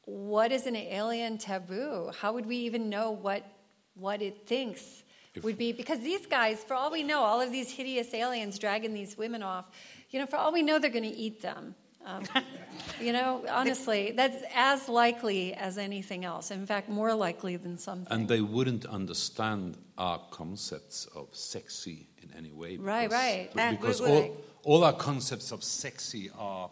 What 0.05 0.53
is 0.53 0.67
an 0.67 0.77
alien 0.77 1.39
taboo? 1.39 2.11
How 2.21 2.35
would 2.35 2.45
we 2.45 2.57
even 2.57 2.91
know 2.91 3.13
what 3.13 3.47
what 3.95 4.21
it 4.21 4.47
thinks 4.47 5.03
If- 5.35 5.45
would 5.45 5.59
be? 5.59 5.73
Because 5.73 6.01
these 6.01 6.27
guys, 6.27 6.63
for 6.63 6.75
all 6.75 6.91
we 6.91 7.03
know, 7.03 7.21
all 7.21 7.41
of 7.41 7.51
these 7.53 7.71
hideous 7.71 8.13
aliens 8.15 8.59
dragging 8.59 8.93
these 8.95 9.17
women 9.17 9.43
off, 9.43 9.71
you 10.11 10.19
know, 10.19 10.27
for 10.27 10.37
all 10.37 10.53
we 10.53 10.63
know, 10.63 10.79
they're 10.79 10.91
going 10.91 11.05
to 11.11 11.17
eat 11.17 11.41
them. 11.43 11.75
Um, 12.05 12.25
you 13.01 13.13
know, 13.13 13.45
honestly, 13.49 14.13
that's 14.15 14.43
as 14.55 14.89
likely 14.89 15.55
as 15.55 15.79
anything 15.79 16.25
else. 16.25 16.51
In 16.51 16.67
fact, 16.67 16.89
more 16.89 17.15
likely 17.15 17.57
than 17.57 17.79
something. 17.79 18.13
And 18.13 18.29
they 18.29 18.41
wouldn't 18.41 18.85
understand 18.85 19.79
our 19.97 20.19
concepts 20.31 21.07
of 21.15 21.29
sexy 21.33 22.09
in 22.23 22.31
any 22.37 22.51
way. 22.53 22.77
Right, 22.77 23.09
because- 23.09 23.23
right. 23.23 23.51
And 23.57 23.79
we 23.79 23.81
Because 23.81 24.01
would- 24.03 24.11
all, 24.11 24.37
all 24.65 24.85
our 24.85 24.93
concepts 24.93 25.51
of 25.53 25.63
sexy 25.65 26.31
are 26.39 26.69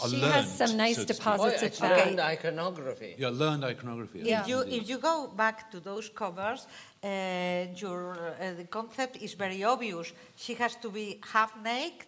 Are 0.00 0.08
She 0.08 0.18
learned, 0.18 0.34
has 0.34 0.56
some 0.56 0.76
nice 0.76 0.96
so 0.96 1.04
to 1.04 1.14
speak. 1.14 1.26
Oh, 1.26 1.32
deposits 1.32 1.62
yeah, 1.62 1.66
of 1.66 1.72
it's 1.72 1.78
fat. 1.80 2.06
learned 2.06 2.20
iconography. 2.20 3.16
Yeah, 3.18 3.30
learned 3.30 3.64
iconography. 3.64 4.20
Yeah. 4.20 4.42
If 4.42 4.48
you 4.48 4.58
if 4.60 4.88
you 4.88 4.98
go 4.98 5.26
back 5.36 5.68
to 5.72 5.80
those 5.80 6.08
covers, 6.08 6.68
your 7.02 8.34
uh, 8.40 8.54
the 8.56 8.66
concept 8.68 9.16
is 9.16 9.34
very 9.34 9.64
obvious. 9.64 10.12
She 10.36 10.54
has 10.54 10.76
to 10.76 10.90
be 10.90 11.20
half 11.32 11.56
naked. 11.62 12.06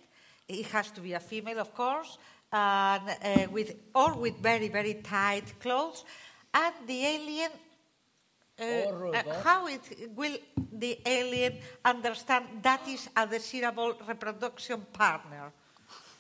It 0.49 0.67
has 0.67 0.91
to 0.93 1.01
be 1.01 1.15
a 1.15 1.21
female, 1.21 1.61
of 1.61 1.75
course, 1.75 2.19
and 2.53 3.09
uh, 3.09 3.47
with 3.51 3.75
all 3.95 4.19
with 4.19 4.39
very 4.39 4.69
very 4.69 4.95
tight 4.95 5.59
clothes. 5.61 6.05
And 6.53 6.75
the 6.87 7.07
alien 7.07 7.51
uh, 8.61 8.65
uh, 8.65 9.43
how 9.43 9.67
it 9.67 9.81
will 10.15 10.37
the 10.73 10.99
alien 11.07 11.59
understand 11.85 12.45
that 12.63 12.87
is 12.87 13.09
a 13.17 13.27
desirable 13.27 13.95
reproduction 14.07 14.87
partner? 14.93 15.53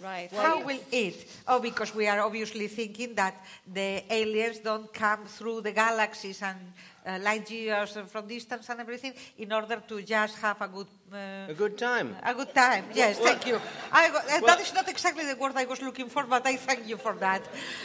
Right. 0.03 0.31
How 0.33 0.65
will 0.65 0.81
it? 0.91 1.27
Oh, 1.47 1.61
because 1.61 1.95
we 1.95 2.09
are 2.09 2.21
obviously 2.21 2.67
thinking 2.69 3.15
that 3.15 3.35
the 3.73 4.03
aliens 4.13 4.59
don't 4.59 4.93
come 4.93 5.27
through 5.27 5.61
the 5.63 5.73
galaxies 5.73 6.43
and 6.43 6.59
uh, 7.07 7.19
light 7.23 7.51
years 7.51 7.97
from 8.09 8.27
distance 8.27 8.69
and 8.69 8.81
everything 8.81 9.13
in 9.39 9.53
order 9.53 9.81
to 9.89 10.03
just 10.03 10.39
have 10.39 10.61
a 10.61 10.69
good. 10.69 10.87
Uh, 11.13 11.51
A 11.51 11.55
good 11.55 11.77
time. 11.77 12.17
a 12.25 12.33
good 12.35 12.55
time, 12.55 12.85
yes, 12.95 13.19
thank 13.19 13.47
you. 13.47 13.61
I, 13.93 14.09
go- 14.09 14.17
uh, 14.17 14.41
that 14.47 14.61
is 14.61 14.73
not 14.73 14.89
exactly 14.89 15.25
the 15.27 15.37
word 15.39 15.53
I 15.57 15.67
was 15.67 15.83
looking 15.83 16.09
for, 16.09 16.25
but 16.25 16.47
I 16.47 16.57
thank 16.57 16.89
you 16.89 16.97
for 16.97 17.15
that. 17.17 17.43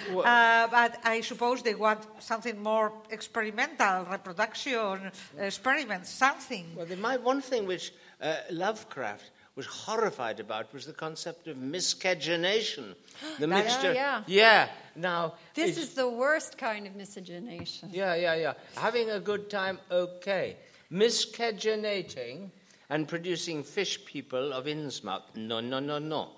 Uh, 0.09 0.67
but 0.71 0.97
I 1.03 1.19
suppose 1.21 1.61
they 1.61 1.75
want 1.75 2.07
something 2.19 2.57
more 2.63 2.93
experimental, 3.09 4.05
reproduction, 4.09 5.11
experiments, 5.37 6.09
something. 6.09 6.65
Well, 6.75 6.85
the, 6.85 6.95
my, 6.95 7.17
one 7.17 7.41
thing 7.41 7.67
which 7.67 7.91
uh, 8.21 8.35
Lovecraft 8.49 9.29
was 9.57 9.65
horrified 9.65 10.39
about 10.39 10.71
was 10.71 10.85
the 10.85 10.93
concept 10.93 11.47
of 11.47 11.57
miscegenation. 11.57 12.95
The 13.39 13.47
mixture. 13.47 13.93
yeah. 13.93 14.21
Yeah. 14.27 14.69
Now. 14.95 15.33
This 15.55 15.77
is 15.77 15.95
the 15.95 16.07
worst 16.07 16.57
kind 16.57 16.85
of 16.85 16.95
miscegenation. 16.95 17.89
Yeah, 17.91 18.13
yeah, 18.13 18.35
yeah. 18.35 18.53
Having 18.75 19.09
a 19.09 19.19
good 19.19 19.49
time, 19.49 19.79
okay. 19.89 20.57
Miscegenating 20.91 22.51
and 22.91 23.07
producing 23.07 23.63
fish 23.63 24.05
people 24.05 24.53
of 24.53 24.65
Innsmouth, 24.65 25.23
no, 25.35 25.59
no, 25.59 25.79
no, 25.79 25.97
no. 25.97 26.29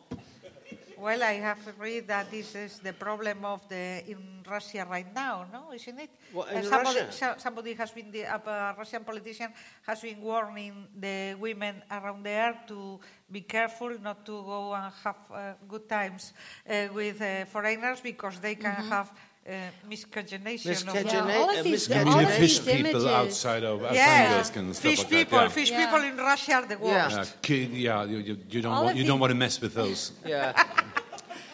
Well, 1.00 1.24
I 1.24 1.40
have 1.40 1.60
read 1.80 2.08
that 2.08 2.30
this 2.30 2.56
is 2.56 2.80
the 2.80 2.92
problem 2.92 3.46
of 3.46 3.64
the 3.70 4.04
in 4.06 4.44
Russia 4.46 4.86
right 4.90 5.08
now, 5.16 5.46
no? 5.52 5.72
Isn't 5.72 5.98
it? 5.98 6.10
Well, 6.34 6.46
in 6.48 6.64
somebody, 6.64 7.00
Russia? 7.00 7.12
so- 7.12 7.36
somebody 7.38 7.74
has 7.74 7.92
been, 7.92 8.12
the, 8.12 8.24
a 8.24 8.76
Russian 8.78 9.06
politician 9.06 9.54
has 9.88 10.02
been 10.02 10.20
warning 10.20 10.88
the 11.00 11.36
women 11.40 11.82
around 11.90 12.24
there 12.24 12.54
to 12.68 13.00
be 13.32 13.42
careful 13.42 13.98
not 14.02 14.26
to 14.26 14.44
go 14.44 14.74
and 14.74 14.92
have 15.04 15.18
uh, 15.32 15.54
good 15.70 15.88
times 15.88 16.34
uh, 16.70 16.88
with 16.94 17.22
uh, 17.22 17.46
foreigners 17.46 18.02
because 18.02 18.40
they 18.42 18.56
can 18.56 18.76
have 18.90 19.10
uh, 19.48 19.52
miscegenation. 19.88 20.72
of- 20.72 20.96
Yeah, 20.96 21.38
all 21.38 21.50
uh, 21.50 21.58
of 21.58 21.64
these, 21.64 21.88
You 21.90 21.96
all 21.96 22.18
the 22.20 22.26
fish 22.28 22.60
people 22.60 22.76
images. 22.80 23.06
outside 23.06 23.64
of 23.64 23.82
Yeah, 23.94 24.38
and 24.38 24.76
stuff 24.76 24.82
fish 24.82 25.00
like 25.00 25.10
people, 25.10 25.40
that? 25.40 25.44
Yeah. 25.46 25.50
fish 25.50 25.72
Yeah. 25.72 25.86
people 25.86 26.02
in 26.10 26.18
Russia 26.18 26.54
are 26.56 26.66
the 26.68 26.78
worst. 26.78 27.16
Yeah, 27.16 27.26
ki- 27.42 27.70
yeah 27.74 28.04
you, 28.06 28.18
you, 28.18 28.38
you 28.50 28.62
don't 28.62 28.74
All 28.74 28.84
want 28.86 28.98
you 28.98 29.04
the- 29.04 29.08
don't 29.10 29.20
want 29.20 29.32
to 29.32 29.36
mess 29.38 29.60
with 29.62 29.74
those. 29.74 30.12
Yeah. 30.26 30.54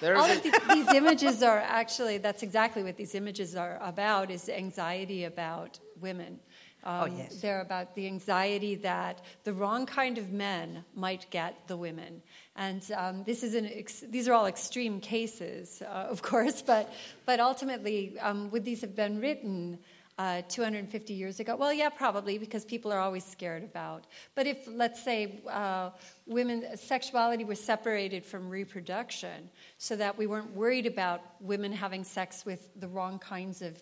There 0.02 0.18
All 0.18 0.30
of 0.30 0.44
the, 0.44 0.52
these 0.74 0.92
images 0.94 1.42
are 1.42 1.58
actually, 1.60 2.18
that's 2.18 2.44
exactly 2.44 2.84
what 2.84 2.98
these 2.98 3.16
images 3.16 3.56
are 3.56 3.80
about, 3.82 4.30
is 4.30 4.50
anxiety 4.50 5.24
about 5.24 5.80
women. 6.02 6.40
Um, 6.86 7.18
yes. 7.18 7.42
They're 7.42 7.62
about 7.62 7.96
the 7.96 8.06
anxiety 8.06 8.76
that 8.76 9.22
the 9.44 9.54
wrong 9.54 9.88
kind 9.88 10.20
of 10.20 10.32
men 10.32 10.86
might 10.94 11.26
get 11.32 11.68
the 11.68 11.76
women. 11.76 12.22
And 12.56 12.84
um, 12.96 13.24
this 13.24 13.42
is 13.42 13.56
an 13.56 13.66
ex- 13.66 14.04
these 14.08 14.28
are 14.28 14.34
all 14.34 14.46
extreme 14.46 15.00
cases, 15.00 15.82
uh, 15.82 16.08
of 16.10 16.22
course, 16.32 16.62
but, 16.62 16.94
but 17.26 17.40
ultimately, 17.40 18.20
um, 18.20 18.52
would 18.52 18.64
these 18.64 18.82
have 18.82 18.96
been 18.96 19.20
written 19.20 19.80
uh, 20.18 20.44
250 20.48 21.14
years 21.14 21.40
ago? 21.40 21.56
Well, 21.56 21.74
yeah, 21.74 21.90
probably, 21.90 22.38
because 22.38 22.64
people 22.64 22.94
are 22.94 23.00
always 23.00 23.26
scared 23.26 23.64
about. 23.64 24.06
But 24.36 24.48
if, 24.48 24.68
let's 24.68 25.04
say, 25.04 25.42
uh, 25.50 25.90
women 26.26 26.78
sexuality 26.78 27.44
was 27.44 27.60
separated 27.60 28.26
from 28.26 28.50
reproduction, 28.50 29.50
so 29.78 29.96
that 29.96 30.18
we 30.18 30.28
weren't 30.28 30.56
worried 30.56 30.86
about 30.86 31.22
women 31.42 31.72
having 31.72 32.04
sex 32.04 32.46
with 32.46 32.70
the 32.80 32.88
wrong 32.88 33.20
kinds 33.20 33.62
of 33.62 33.78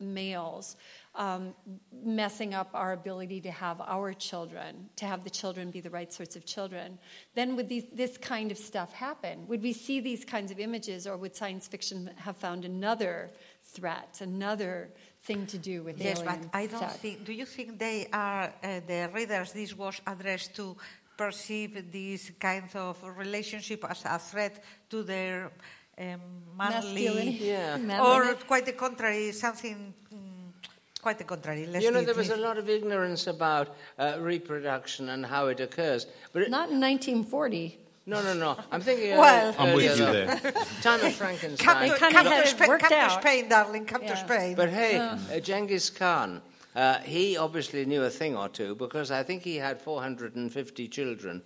males, 0.00 0.76
um, 1.18 1.52
messing 2.04 2.54
up 2.54 2.70
our 2.72 2.92
ability 2.92 3.40
to 3.40 3.50
have 3.50 3.80
our 3.80 4.12
children, 4.14 4.88
to 4.96 5.04
have 5.04 5.24
the 5.24 5.30
children 5.30 5.70
be 5.70 5.80
the 5.80 5.90
right 5.90 6.12
sorts 6.12 6.36
of 6.36 6.46
children, 6.46 6.98
then 7.34 7.56
would 7.56 7.68
these, 7.68 7.84
this 7.92 8.16
kind 8.16 8.50
of 8.52 8.56
stuff 8.56 8.92
happen? 8.92 9.46
Would 9.48 9.62
we 9.62 9.72
see 9.72 10.00
these 10.00 10.24
kinds 10.24 10.50
of 10.52 10.60
images, 10.60 11.06
or 11.06 11.16
would 11.16 11.34
science 11.34 11.66
fiction 11.66 12.10
have 12.16 12.36
found 12.36 12.64
another 12.64 13.30
threat, 13.64 14.20
another 14.22 14.90
thing 15.24 15.44
to 15.46 15.58
do 15.58 15.82
with 15.82 15.98
Yes, 15.98 16.22
but 16.22 16.38
I 16.54 16.66
don't 16.66 16.80
sex? 16.80 16.96
think. 16.96 17.24
Do 17.24 17.32
you 17.32 17.44
think 17.44 17.78
they 17.78 18.08
are 18.12 18.54
uh, 18.62 18.80
the 18.86 19.10
readers? 19.12 19.52
This 19.52 19.76
was 19.76 20.00
addressed 20.06 20.54
to 20.56 20.76
perceive 21.16 21.90
this 21.90 22.30
kind 22.38 22.70
of 22.76 22.96
relationship 23.16 23.84
as 23.90 24.04
a 24.04 24.18
threat 24.20 24.62
to 24.88 25.02
their 25.02 25.50
um, 25.98 26.20
manly, 26.56 27.04
Masculinity. 27.04 27.44
Yeah. 27.44 28.00
or 28.06 28.34
quite 28.34 28.66
the 28.66 28.72
contrary, 28.72 29.32
something 29.32 29.94
quite 31.08 31.16
the 31.16 31.24
contrary. 31.24 31.66
Let's 31.66 31.82
You 31.82 31.90
know, 31.90 32.02
there 32.04 32.14
was 32.14 32.28
a 32.28 32.36
lot 32.36 32.58
of 32.58 32.68
ignorance 32.68 33.26
about 33.28 33.74
uh, 33.98 34.18
reproduction 34.20 35.08
and 35.08 35.24
how 35.24 35.46
it 35.46 35.58
occurs. 35.58 36.06
But 36.34 36.42
it, 36.42 36.50
Not 36.50 36.68
in 36.68 36.80
1940. 36.80 37.78
no, 38.04 38.22
no, 38.22 38.34
no. 38.34 38.58
I'm 38.70 38.82
thinking. 38.82 39.14
uh, 39.14 39.18
Well- 39.18 39.54
I'm 39.58 39.74
with 39.74 39.84
you 39.98 40.04
earlier, 40.04 40.26
there. 40.26 40.52
Time 40.82 40.96
of 40.96 41.00
Come 41.00 41.12
Frankenstein. 41.12 41.88
to, 41.88 41.96
kinda 41.96 42.14
come 42.14 42.26
had 42.26 42.42
to 42.42 42.42
it 42.42 42.48
Spain, 42.48 42.78
come 42.78 42.90
to. 42.90 43.10
Spain, 43.22 43.48
darling. 43.48 43.86
Come 43.86 44.02
to 44.02 44.16
Spain. 44.18 44.54
But 44.54 44.68
hey, 44.68 44.98
uh, 44.98 45.40
Genghis 45.40 45.88
Khan, 45.88 46.42
uh, 46.76 46.98
he 46.98 47.38
obviously 47.38 47.86
knew 47.86 48.02
a 48.04 48.10
thing 48.10 48.36
or 48.36 48.50
two 48.50 48.74
because 48.74 49.10
I 49.10 49.22
think 49.22 49.44
he 49.44 49.56
had 49.56 49.80
450 49.80 50.88
children. 50.88 51.40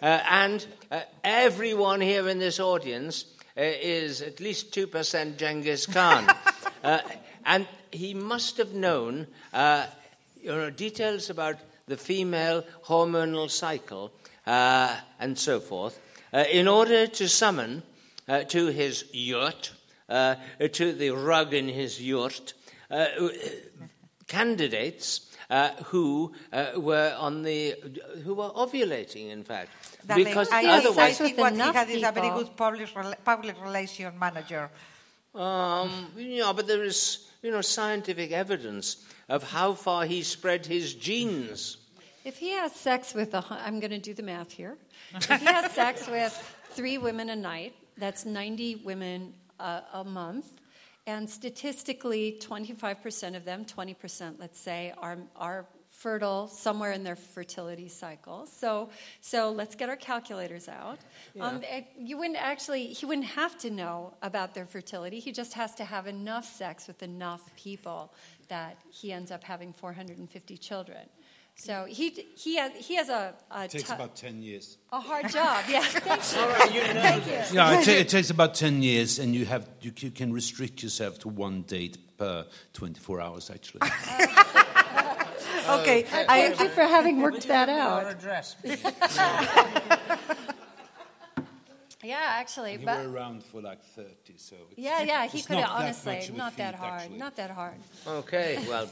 Uh, 0.00 0.20
and 0.30 0.66
uh, 0.90 1.00
everyone 1.22 2.00
here 2.00 2.30
in 2.30 2.38
this 2.38 2.58
audience 2.58 3.26
uh, 3.58 3.60
is 3.60 4.22
at 4.22 4.40
least 4.40 4.72
2% 4.72 5.36
Genghis 5.36 5.84
Khan. 5.84 6.24
uh, 6.82 7.00
and 7.44 7.66
he 7.92 8.14
must 8.14 8.56
have 8.56 8.72
known 8.72 9.26
uh, 9.52 9.86
you 10.40 10.50
know, 10.50 10.70
details 10.70 11.30
about 11.30 11.56
the 11.86 11.96
female 11.96 12.64
hormonal 12.84 13.50
cycle 13.50 14.12
uh, 14.46 14.96
and 15.20 15.38
so 15.38 15.60
forth 15.60 15.98
uh, 16.32 16.44
in 16.50 16.66
order 16.66 17.06
to 17.06 17.28
summon 17.28 17.82
uh, 18.28 18.42
to 18.44 18.66
his 18.66 19.04
yurt, 19.12 19.72
uh, 20.08 20.34
to 20.72 20.92
the 20.92 21.10
rug 21.10 21.54
in 21.54 21.68
his 21.68 22.00
yurt, 22.00 22.54
uh, 22.90 23.06
candidates 24.26 25.32
uh, 25.50 25.70
who 25.92 26.32
uh, 26.52 26.72
were 26.76 27.14
on 27.18 27.42
the 27.42 27.76
who 28.24 28.34
were 28.34 28.48
ovulating, 28.50 29.30
in 29.30 29.44
fact, 29.44 29.68
Darling, 30.06 30.24
because 30.24 30.48
I, 30.50 30.64
otherwise. 30.64 31.20
I 31.20 31.24
think 31.24 31.38
what 31.38 31.52
he 31.52 31.60
enough 31.60 31.74
had 31.74 31.90
is 31.90 32.02
a 32.02 32.12
very 32.12 32.30
good 32.30 32.56
public, 32.56 32.88
public 33.24 33.62
relation 33.62 34.18
manager. 34.18 34.70
Um, 35.34 36.08
you 36.16 36.40
know, 36.40 36.52
but 36.52 36.66
there 36.66 36.84
is, 36.84 37.28
you 37.42 37.50
know, 37.50 37.60
scientific 37.60 38.32
evidence 38.32 39.04
of 39.28 39.42
how 39.42 39.74
far 39.74 40.06
he 40.06 40.22
spread 40.22 40.66
his 40.66 40.94
genes. 40.94 41.76
If 42.24 42.38
he 42.38 42.50
has 42.52 42.72
sex 42.72 43.14
with 43.14 43.34
a, 43.34 43.44
I'm 43.50 43.80
going 43.80 43.90
to 43.90 43.98
do 43.98 44.14
the 44.14 44.22
math 44.22 44.52
here. 44.52 44.76
If 45.14 45.24
he 45.26 45.44
has 45.46 45.72
sex 45.72 46.06
with 46.10 46.32
three 46.70 46.98
women 46.98 47.30
a 47.30 47.36
night, 47.36 47.74
that's 47.98 48.24
90 48.24 48.76
women 48.84 49.34
uh, 49.58 49.80
a 49.92 50.04
month, 50.04 50.46
and 51.06 51.28
statistically, 51.28 52.38
25% 52.40 53.36
of 53.36 53.44
them, 53.44 53.64
20%, 53.64 54.34
let's 54.38 54.60
say, 54.60 54.94
are 54.98 55.18
are 55.36 55.66
fertile 56.02 56.48
somewhere 56.48 56.92
in 56.92 57.02
their 57.04 57.16
fertility 57.16 57.88
cycle. 57.88 58.46
So, 58.46 58.90
so 59.20 59.52
let's 59.52 59.74
get 59.76 59.88
our 59.88 59.96
calculators 59.96 60.68
out. 60.68 60.98
Um, 61.40 61.62
you 61.98 62.18
wouldn't 62.18 62.38
actually, 62.52 62.86
he 62.98 63.06
wouldn't 63.06 63.28
have 63.42 63.56
to 63.58 63.70
know 63.70 64.12
about 64.22 64.54
their 64.54 64.66
fertility. 64.66 65.18
He 65.20 65.32
just 65.32 65.52
has 65.54 65.74
to 65.76 65.84
have 65.84 66.06
enough 66.06 66.44
sex 66.44 66.86
with 66.88 67.02
enough 67.02 67.42
people 67.56 68.12
that 68.48 68.76
he 68.90 69.12
ends 69.12 69.30
up 69.30 69.44
having 69.44 69.72
450 69.72 70.56
children. 70.58 71.04
So 71.54 71.84
he 71.84 72.08
he 72.34 72.56
has 72.56 72.72
he 72.88 72.94
has 72.96 73.08
a 73.10 73.34
a, 73.50 73.64
It 73.64 73.70
takes 73.70 73.88
tou- 73.88 73.94
about 73.94 74.16
10 74.16 74.42
years. 74.42 74.78
a 74.90 74.98
hard 75.00 75.28
job. 75.28 75.58
Yeah, 75.68 75.82
thank 75.84 76.74
you. 76.74 76.80
Thank 76.80 77.26
you. 77.26 77.40
Yeah, 77.56 77.78
it, 77.78 77.84
ta- 77.84 77.90
it 78.04 78.08
takes 78.08 78.30
about 78.30 78.54
10 78.54 78.82
years, 78.82 79.18
and 79.18 79.34
you, 79.34 79.44
have, 79.44 79.68
you, 79.82 79.92
c- 79.94 80.10
can 80.10 80.32
restrict 80.32 80.82
yourself 80.82 81.18
to 81.20 81.28
one 81.28 81.62
date 81.62 81.98
per 82.16 82.46
24 82.72 83.20
hours, 83.20 83.50
actually. 83.50 83.80
Okay, 85.80 86.04
uh, 86.04 86.24
I, 86.28 86.48
Thank 86.48 86.60
you 86.60 86.68
for 86.68 86.82
having 86.82 87.20
worked 87.20 87.46
that 87.48 87.68
out. 87.68 88.06
address. 88.06 88.56
Yeah, 92.04 92.18
actually, 92.20 92.72
you 92.72 92.80
but 92.84 93.04
were 93.06 93.12
around 93.12 93.44
for 93.44 93.60
like 93.62 93.80
30, 93.84 94.08
so. 94.36 94.56
It's, 94.72 94.78
yeah, 94.78 95.02
yeah, 95.02 95.26
he 95.26 95.40
could 95.40 95.56
have 95.56 95.68
not 95.68 95.78
that 95.78 95.84
honestly 95.84 96.14
much 96.14 96.28
of 96.28 96.34
a 96.34 96.38
not 96.38 96.56
that 96.56 96.74
feat, 96.74 96.80
hard, 96.80 97.00
actually. 97.02 97.18
not 97.18 97.36
that 97.36 97.50
hard. 97.50 97.74
Okay, 98.08 98.58
well, 98.68 98.90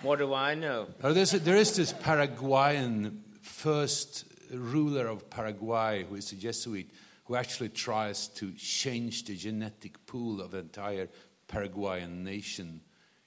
what 0.00 0.18
do 0.20 0.32
I 0.32 0.54
know? 0.54 0.86
Oh, 1.02 1.12
there's 1.12 1.34
a, 1.34 1.38
there 1.38 1.56
is 1.56 1.76
this 1.76 1.92
Paraguayan 1.92 3.22
first 3.42 4.24
ruler 4.50 5.06
of 5.06 5.28
Paraguay 5.28 6.06
who 6.08 6.14
is 6.14 6.32
a 6.32 6.36
Jesuit 6.36 6.86
who 7.24 7.36
actually 7.36 7.68
tries 7.68 8.28
to 8.28 8.52
change 8.52 9.24
the 9.24 9.36
genetic 9.36 10.04
pool 10.06 10.40
of 10.40 10.52
the 10.52 10.58
entire 10.58 11.08
Paraguayan 11.46 12.24
nation. 12.24 12.80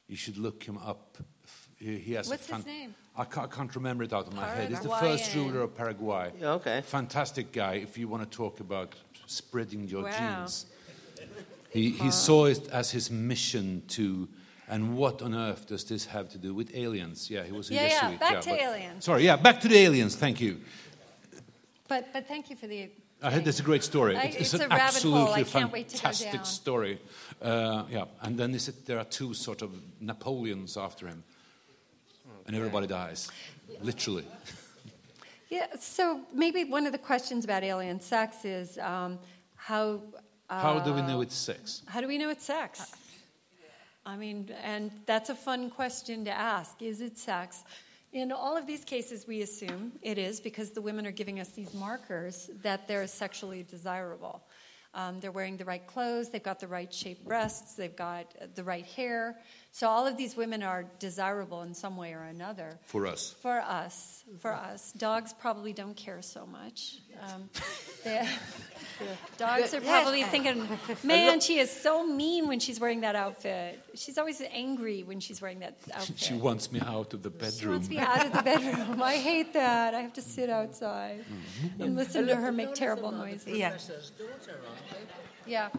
You 0.07 0.15
should 0.15 0.37
look 0.37 0.63
him 0.63 0.79
up. 0.79 1.17
He, 1.83 1.97
he 1.99 2.13
has 2.13 2.29
What's 2.29 2.49
a 2.49 2.55
his 2.55 2.65
name? 2.65 2.95
I 3.17 3.25
can't, 3.25 3.51
I 3.51 3.55
can't 3.55 3.75
remember 3.75 4.03
it 4.05 4.13
out 4.13 4.27
of 4.27 4.33
my 4.33 4.47
head. 4.47 4.69
He's 4.69 4.79
the 4.79 4.87
Paraguayan. 4.89 5.17
first 5.17 5.35
ruler 5.35 5.61
of 5.61 5.75
Paraguay. 5.75 6.31
Yeah, 6.39 6.51
okay. 6.53 6.81
Fantastic 6.81 7.51
guy 7.51 7.73
if 7.75 7.97
you 7.97 8.07
want 8.07 8.23
to 8.29 8.37
talk 8.37 8.59
about 8.61 8.95
spreading 9.27 9.87
your 9.87 10.03
Wow. 10.03 10.11
genes. 10.45 10.65
He, 11.69 11.89
he 11.89 12.09
saw 12.11 12.45
it 12.45 12.69
as 12.71 12.91
his 12.91 13.11
mission 13.11 13.81
to, 13.89 14.29
and 14.69 14.95
what 14.95 15.21
on 15.21 15.33
earth 15.35 15.67
does 15.67 15.83
this 15.83 16.05
have 16.05 16.29
to 16.29 16.37
do 16.37 16.53
with 16.53 16.71
aliens? 16.75 17.29
Yeah, 17.29 17.43
he 17.43 17.51
was 17.51 17.69
a 17.69 17.73
Yeah, 17.73 17.87
yeah, 17.87 18.01
Jesuit. 18.01 18.19
back 18.19 18.41
to 18.41 18.49
aliens. 18.63 19.03
Sorry, 19.05 19.25
yeah, 19.25 19.35
back 19.35 19.59
to 19.61 19.67
the 19.67 19.77
aliens. 19.77 20.15
Thank 20.15 20.39
you. 20.39 20.61
But 21.87 22.13
but 22.13 22.27
thank 22.27 22.49
you 22.49 22.55
for 22.55 22.67
the. 22.67 22.89
I 23.21 23.31
heard 23.31 23.45
that's 23.45 23.59
a 23.59 23.63
great 23.63 23.83
story. 23.83 24.15
I- 24.17 24.23
It's, 24.23 24.35
it's 24.37 24.53
an 24.53 24.61
a 24.61 24.67
rabbit 24.67 25.01
hole. 25.03 25.17
absolutely 25.17 25.41
I 25.41 25.43
can't 25.43 25.71
wait 25.71 25.89
to 25.89 25.95
go 25.95 25.99
fantastic 26.01 26.31
down. 26.33 26.45
story. 26.45 26.99
Uh, 27.41 27.83
yeah, 27.89 28.05
and 28.21 28.37
then 28.37 28.53
is 28.55 28.67
it, 28.69 28.85
there 28.85 28.99
are 28.99 29.05
two 29.05 29.33
sort 29.33 29.61
of 29.61 29.69
Napoleons 30.01 30.77
after 30.77 31.07
him, 31.07 31.23
and 32.47 32.55
everybody 32.55 32.87
dies, 32.87 33.29
literally. 33.81 34.25
Yeah. 35.49 35.67
So 35.79 36.21
maybe 36.33 36.63
one 36.63 36.87
of 36.87 36.93
the 36.93 36.97
questions 36.97 37.45
about 37.45 37.63
alien 37.63 38.01
sex 38.01 38.43
is 38.43 38.79
um, 38.79 39.19
how. 39.55 40.01
Uh, 40.49 40.59
How 40.59 40.79
do 40.79 40.93
we 40.93 41.03
know 41.03 41.21
it's 41.21 41.35
sex? 41.35 41.83
How 41.85 42.01
do 42.01 42.07
we 42.07 42.17
know 42.17 42.31
it's 42.31 42.43
sex? 42.43 42.91
I 44.03 44.15
mean, 44.15 44.49
and 44.63 44.89
that's 45.05 45.29
a 45.29 45.35
fun 45.35 45.69
question 45.69 46.25
to 46.25 46.31
ask. 46.31 46.81
Is 46.81 47.01
it 47.01 47.19
sex? 47.19 47.63
In 48.13 48.31
all 48.31 48.57
of 48.57 48.65
these 48.65 48.83
cases, 48.83 49.27
we 49.27 49.43
assume 49.43 49.91
it 50.01 50.17
is 50.17 50.39
because 50.39 50.71
the 50.71 50.81
women 50.81 51.05
are 51.05 51.11
giving 51.11 51.39
us 51.39 51.49
these 51.49 51.73
markers 51.75 52.49
that 52.63 52.87
they're 52.87 53.05
sexually 53.05 53.61
desirable. 53.63 54.41
Um, 54.95 55.19
they're 55.19 55.31
wearing 55.31 55.57
the 55.57 55.65
right 55.65 55.85
clothes, 55.87 56.29
they've 56.29 56.43
got 56.43 56.59
the 56.59 56.67
right 56.67 56.93
shaped 56.93 57.25
breasts, 57.25 57.73
they've 57.73 57.95
got 57.95 58.33
uh, 58.39 58.45
the 58.53 58.63
right 58.63 58.85
hair. 58.85 59.37
So 59.75 59.87
all 59.89 60.05
of 60.05 60.17
these 60.17 60.37
women 60.37 60.61
are 60.61 60.85
desirable 60.99 61.63
in 61.63 61.73
some 61.73 61.97
way 61.97 62.13
or 62.13 62.21
another. 62.21 62.77
For 62.85 63.07
us. 63.07 63.33
For 63.41 63.59
us, 63.59 64.23
for 64.37 64.53
us. 64.53 64.91
Dogs 64.91 65.33
probably 65.33 65.73
don't 65.73 65.95
care 65.95 66.21
so 66.21 66.45
much. 66.45 66.99
Um, 67.19 67.49
they- 68.03 68.29
dogs 69.39 69.73
are 69.73 69.81
Yes. 69.81 69.89
probably 69.89 70.21
thinking, 70.25 70.67
man, 71.03 71.39
she 71.39 71.57
is 71.57 71.71
so 71.71 72.05
mean 72.05 72.47
when 72.47 72.59
she's 72.59 72.79
wearing 72.79 73.01
that 73.01 73.15
outfit. 73.15 73.83
She's 73.95 74.19
always 74.19 74.43
angry 74.51 75.01
when 75.01 75.19
she's 75.19 75.41
wearing 75.41 75.61
that 75.61 75.75
outfit. 75.91 76.19
She 76.19 76.35
wants 76.35 76.71
me 76.71 76.79
out 76.79 77.11
of 77.15 77.23
the 77.23 77.31
bedroom. 77.31 77.59
She 77.59 77.67
wants 77.67 77.89
me 77.89 77.97
out 77.97 78.27
of 78.27 78.31
the 78.33 78.43
bedroom. 78.43 79.01
I 79.01 79.15
hate 79.15 79.53
that. 79.53 79.95
I 79.95 80.01
have 80.01 80.13
to 80.13 80.21
sit 80.21 80.51
outside 80.51 81.25
and 81.79 81.95
listen 81.95 82.27
to 82.27 82.35
her 82.35 82.51
make 82.51 82.75
terrible 82.75 83.11
noises. 83.11 83.47
Yeah. 83.57 83.75
Yeah. 85.47 85.69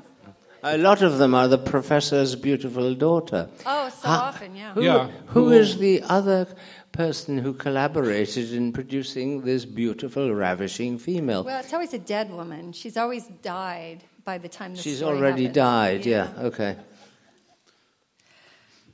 A 0.66 0.78
lot 0.78 1.02
of 1.02 1.18
them 1.18 1.34
are 1.34 1.46
the 1.46 1.58
professor's 1.58 2.34
beautiful 2.36 2.94
daughter. 2.94 3.50
Oh, 3.66 3.90
so 3.90 4.08
Ha- 4.08 4.32
often, 4.32 4.56
yeah. 4.56 4.72
Who, 4.72 4.82
Yeah. 4.82 5.08
who 5.26 5.52
is 5.52 5.76
the 5.76 6.00
other 6.08 6.46
person 6.90 7.36
who 7.36 7.52
collaborated 7.52 8.50
in 8.52 8.72
producing 8.72 9.42
this 9.42 9.66
beautiful, 9.66 10.32
ravishing 10.34 10.98
female? 10.98 11.44
Well, 11.44 11.60
it's 11.60 11.72
always 11.74 11.92
a 11.92 11.98
dead 11.98 12.30
woman. 12.32 12.72
She's 12.72 12.96
always 12.96 13.26
died 13.42 14.04
by 14.24 14.38
the 14.38 14.48
time 14.48 14.74
the 14.74 14.80
She's 14.80 14.98
story 14.98 15.18
already 15.18 15.42
happens. 15.42 15.54
died, 15.54 16.06
yeah, 16.06 16.32
okay. 16.38 16.76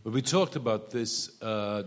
But 0.03 0.13
we 0.13 0.23
talked 0.23 0.57
about 0.57 0.91
this. 0.91 1.41
Uh, 1.41 1.85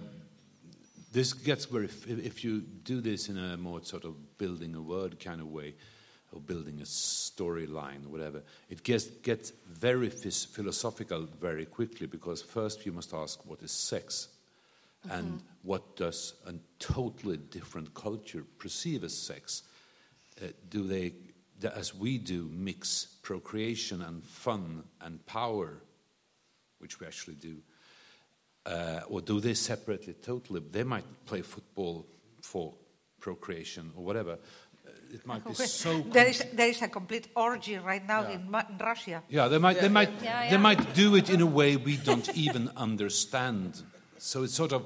this 1.11 1.33
gets 1.33 1.65
very. 1.65 1.85
If, 1.85 2.07
if 2.07 2.43
you 2.45 2.61
do 2.61 3.01
this 3.01 3.27
in 3.27 3.37
a 3.37 3.57
more 3.57 3.83
sort 3.83 4.05
of 4.05 4.37
building 4.37 4.75
a 4.75 4.81
word 4.81 5.19
kind 5.19 5.41
of 5.41 5.47
way, 5.47 5.75
or 6.33 6.41
building 6.41 6.79
a 6.81 6.85
storyline, 6.85 8.05
or 8.05 8.09
whatever, 8.09 8.41
it 8.69 8.83
gets 8.83 9.05
gets 9.05 9.51
very 9.67 10.09
phys- 10.09 10.47
philosophical 10.47 11.27
very 11.39 11.65
quickly 11.65 12.07
because 12.07 12.41
first 12.41 12.85
you 12.85 12.91
must 12.91 13.13
ask 13.13 13.45
what 13.45 13.61
is 13.61 13.71
sex, 13.71 14.29
and 15.09 15.41
what 15.63 15.95
does 15.95 16.33
a 16.47 16.53
totally 16.79 17.37
different 17.37 17.93
culture 17.93 18.43
perceive 18.57 19.03
as 19.03 19.15
sex. 19.15 19.63
Uh, 20.41 20.47
do 20.69 20.83
they, 20.83 21.13
as 21.75 21.93
we 21.93 22.17
do, 22.17 22.49
mix 22.51 23.05
procreation 23.21 24.01
and 24.01 24.23
fun 24.23 24.83
and 25.01 25.25
power, 25.25 25.81
which 26.79 26.99
we 26.99 27.05
actually 27.05 27.35
do? 27.35 27.57
uh, 28.65 29.01
or 29.09 29.21
do 29.21 29.39
they 29.39 29.53
separate 29.53 30.07
it 30.07 30.23
totally? 30.23 30.61
They 30.71 30.83
might 30.83 31.05
play 31.25 31.41
football 31.41 32.05
for 32.41 32.73
procreation 33.19 33.91
or 33.95 34.03
whatever. 34.03 34.37
Uh, 35.13 35.17
It 35.17 35.27
might 35.27 35.45
be 35.45 35.53
so. 35.65 36.01
There 36.01 36.27
is, 36.27 36.43
there 36.53 36.69
is 36.69 36.81
a 36.81 36.87
complete 36.87 37.27
orgy 37.35 37.77
right 37.77 38.05
now 38.05 38.25
in, 38.25 38.41
in 38.69 38.77
Russia. 38.79 39.23
Yeah, 39.29 39.47
they 39.47 39.59
might. 39.59 39.79
They 39.79 39.89
might. 39.89 40.11
Yeah, 40.23 40.49
They 40.49 40.57
might 40.57 40.93
do 40.93 41.15
it 41.15 41.29
in 41.29 41.41
a 41.41 41.45
way 41.45 41.75
we 41.75 41.97
don't 41.97 42.29
even 42.45 42.69
understand. 42.75 43.81
So 44.17 44.43
it's 44.43 44.55
sort 44.55 44.73
of 44.73 44.83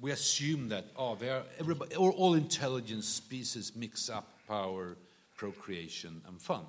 we 0.00 0.12
assume 0.12 0.68
that 0.68 0.84
oh, 0.96 1.14
they 1.14 1.28
are 1.28 1.42
everybody, 1.58 1.94
all, 1.96 2.10
all 2.10 2.34
intelligent 2.34 3.04
species 3.04 3.72
mix 3.76 4.08
up 4.08 4.26
power, 4.48 4.96
procreation, 5.36 6.22
and 6.26 6.40
fun, 6.40 6.64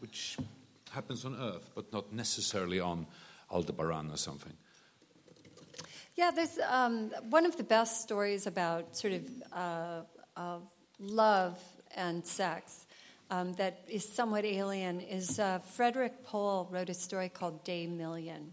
which 0.00 0.36
happens 0.90 1.24
on 1.24 1.34
Earth, 1.34 1.70
but 1.74 1.92
not 1.92 2.12
necessarily 2.12 2.80
on 2.80 3.06
Aldebaran 3.50 4.10
or 4.10 4.16
something. 4.16 4.52
Yeah, 6.14 6.30
there's 6.30 6.58
um, 6.68 7.10
one 7.30 7.46
of 7.46 7.56
the 7.56 7.64
best 7.64 8.02
stories 8.02 8.46
about 8.46 8.96
sort 8.96 9.14
of 9.14 9.22
uh, 9.52 10.02
of 10.36 10.62
love 11.02 11.58
and 11.94 12.24
sex 12.26 12.86
um, 13.30 13.54
that 13.54 13.80
is 13.88 14.06
somewhat 14.06 14.44
alien 14.44 15.00
is 15.00 15.38
uh, 15.38 15.58
Frederik 15.58 16.22
Pohl 16.24 16.68
wrote 16.70 16.90
a 16.90 16.94
story 16.94 17.28
called 17.28 17.64
Day 17.64 17.86
Million, 17.86 18.52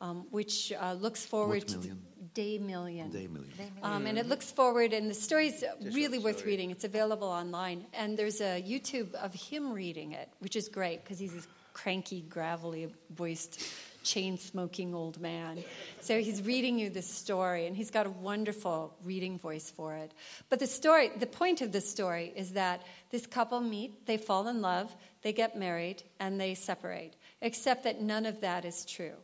um, 0.00 0.26
which 0.30 0.72
uh, 0.78 0.92
looks 0.92 1.24
forward 1.24 1.62
What 1.62 1.68
to 1.68 1.78
million? 1.78 2.02
Day 2.34 2.58
Million. 2.58 3.10
Day 3.10 3.26
million. 3.26 3.52
Um, 3.82 4.06
and 4.06 4.18
it 4.18 4.26
looks 4.26 4.50
forward, 4.50 4.92
and 4.92 5.10
the 5.10 5.14
story's 5.14 5.64
really 5.80 6.18
worth 6.18 6.44
reading. 6.44 6.70
It's 6.70 6.84
available 6.84 7.28
online. 7.28 7.86
And 7.94 8.18
there's 8.18 8.40
a 8.40 8.62
YouTube 8.62 9.14
of 9.14 9.32
him 9.32 9.72
reading 9.72 10.12
it, 10.12 10.28
which 10.40 10.56
is 10.56 10.68
great 10.68 11.02
because 11.02 11.18
he's 11.18 11.32
this 11.32 11.48
cranky, 11.72 12.20
gravelly 12.20 12.92
voiced, 13.10 13.62
chain 14.08 14.38
smoking 14.38 14.94
old 14.94 15.20
man. 15.20 15.62
So 16.00 16.18
he's 16.20 16.42
reading 16.42 16.78
you 16.78 16.88
this 16.90 17.06
story, 17.08 17.66
and 17.66 17.76
he's 17.76 17.90
got 17.90 18.06
a 18.06 18.10
wonderful 18.10 18.96
reading 19.04 19.38
voice 19.38 19.70
for 19.70 19.94
it. 19.94 20.12
But 20.48 20.58
the 20.58 20.66
story, 20.66 21.10
the 21.16 21.26
point 21.26 21.60
of 21.60 21.72
this 21.72 21.88
story 21.88 22.32
is 22.34 22.52
that 22.52 22.82
this 23.10 23.26
couple 23.26 23.60
meet, 23.60 24.06
they 24.06 24.16
fall 24.16 24.48
in 24.48 24.62
love, 24.62 24.94
they 25.22 25.32
get 25.32 25.58
married, 25.58 26.02
and 26.18 26.40
they 26.40 26.54
separate, 26.54 27.14
except 27.42 27.84
that 27.84 28.00
none 28.00 28.24
of 28.24 28.40
that 28.40 28.64
is 28.64 28.84
true. 28.84 29.16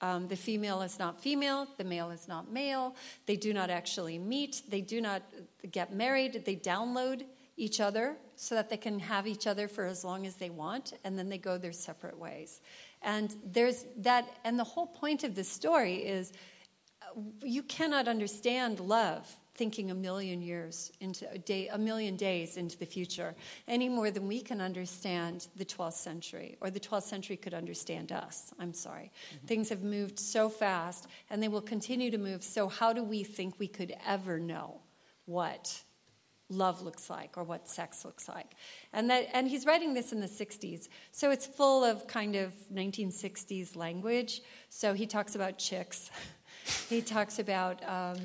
Um, 0.00 0.28
the 0.28 0.36
female 0.36 0.80
is 0.80 0.98
not 0.98 1.20
female, 1.20 1.68
the 1.76 1.84
male 1.84 2.10
is 2.10 2.26
not 2.26 2.50
male. 2.50 2.96
They 3.26 3.36
do 3.36 3.52
not 3.52 3.68
actually 3.68 4.18
meet, 4.18 4.62
they 4.68 4.80
do 4.80 5.00
not 5.00 5.22
get 5.70 5.92
married, 5.92 6.44
they 6.46 6.56
download 6.56 7.24
each 7.58 7.80
other 7.80 8.16
so 8.36 8.54
that 8.54 8.70
they 8.70 8.78
can 8.78 8.98
have 9.00 9.26
each 9.26 9.46
other 9.46 9.68
for 9.68 9.84
as 9.84 10.02
long 10.02 10.26
as 10.26 10.36
they 10.36 10.48
want, 10.48 10.94
and 11.04 11.18
then 11.18 11.28
they 11.28 11.36
go 11.36 11.58
their 11.58 11.72
separate 11.74 12.18
ways. 12.18 12.62
And 13.02 13.34
there's 13.44 13.86
that, 13.98 14.28
and 14.44 14.58
the 14.58 14.64
whole 14.64 14.86
point 14.86 15.24
of 15.24 15.34
this 15.34 15.48
story 15.48 15.96
is 15.96 16.32
uh, 17.02 17.20
you 17.42 17.62
cannot 17.62 18.08
understand 18.08 18.80
love 18.80 19.26
thinking 19.54 19.90
a 19.90 19.94
million 19.94 20.40
years 20.40 20.90
into 21.00 21.30
a 21.30 21.36
day 21.36 21.68
a 21.68 21.76
million 21.76 22.16
days 22.16 22.56
into 22.56 22.78
the 22.78 22.86
future 22.86 23.34
any 23.68 23.90
more 23.90 24.10
than 24.10 24.26
we 24.26 24.40
can 24.40 24.58
understand 24.58 25.48
the 25.56 25.64
12th 25.66 25.94
century 25.94 26.56
or 26.62 26.70
the 26.70 26.80
12th 26.80 27.02
century 27.02 27.36
could 27.36 27.52
understand 27.52 28.10
us. 28.10 28.54
I'm 28.58 28.72
sorry. 28.72 29.12
Things 29.46 29.68
have 29.68 29.82
moved 29.82 30.18
so 30.18 30.48
fast 30.48 31.08
and 31.28 31.42
they 31.42 31.48
will 31.48 31.60
continue 31.60 32.10
to 32.10 32.16
move. 32.16 32.42
So 32.42 32.68
how 32.68 32.94
do 32.94 33.04
we 33.04 33.22
think 33.22 33.58
we 33.58 33.68
could 33.68 33.94
ever 34.06 34.38
know 34.38 34.80
what 35.26 35.82
love 36.50 36.82
looks 36.82 37.08
like 37.08 37.38
or 37.38 37.44
what 37.44 37.68
sex 37.68 38.04
looks 38.04 38.28
like. 38.28 38.54
And 38.92 39.08
that 39.10 39.28
and 39.32 39.48
he's 39.48 39.64
writing 39.64 39.94
this 39.94 40.12
in 40.12 40.20
the 40.20 40.26
60s. 40.26 40.88
So 41.12 41.30
it's 41.30 41.46
full 41.46 41.84
of 41.84 42.06
kind 42.06 42.36
of 42.36 42.52
1960s 42.72 43.76
language. 43.76 44.42
So 44.68 44.92
he 44.92 45.06
talks 45.06 45.34
about 45.34 45.58
chicks. 45.58 46.10
he 46.88 47.00
talks 47.00 47.38
about 47.38 47.82
um, 47.88 48.16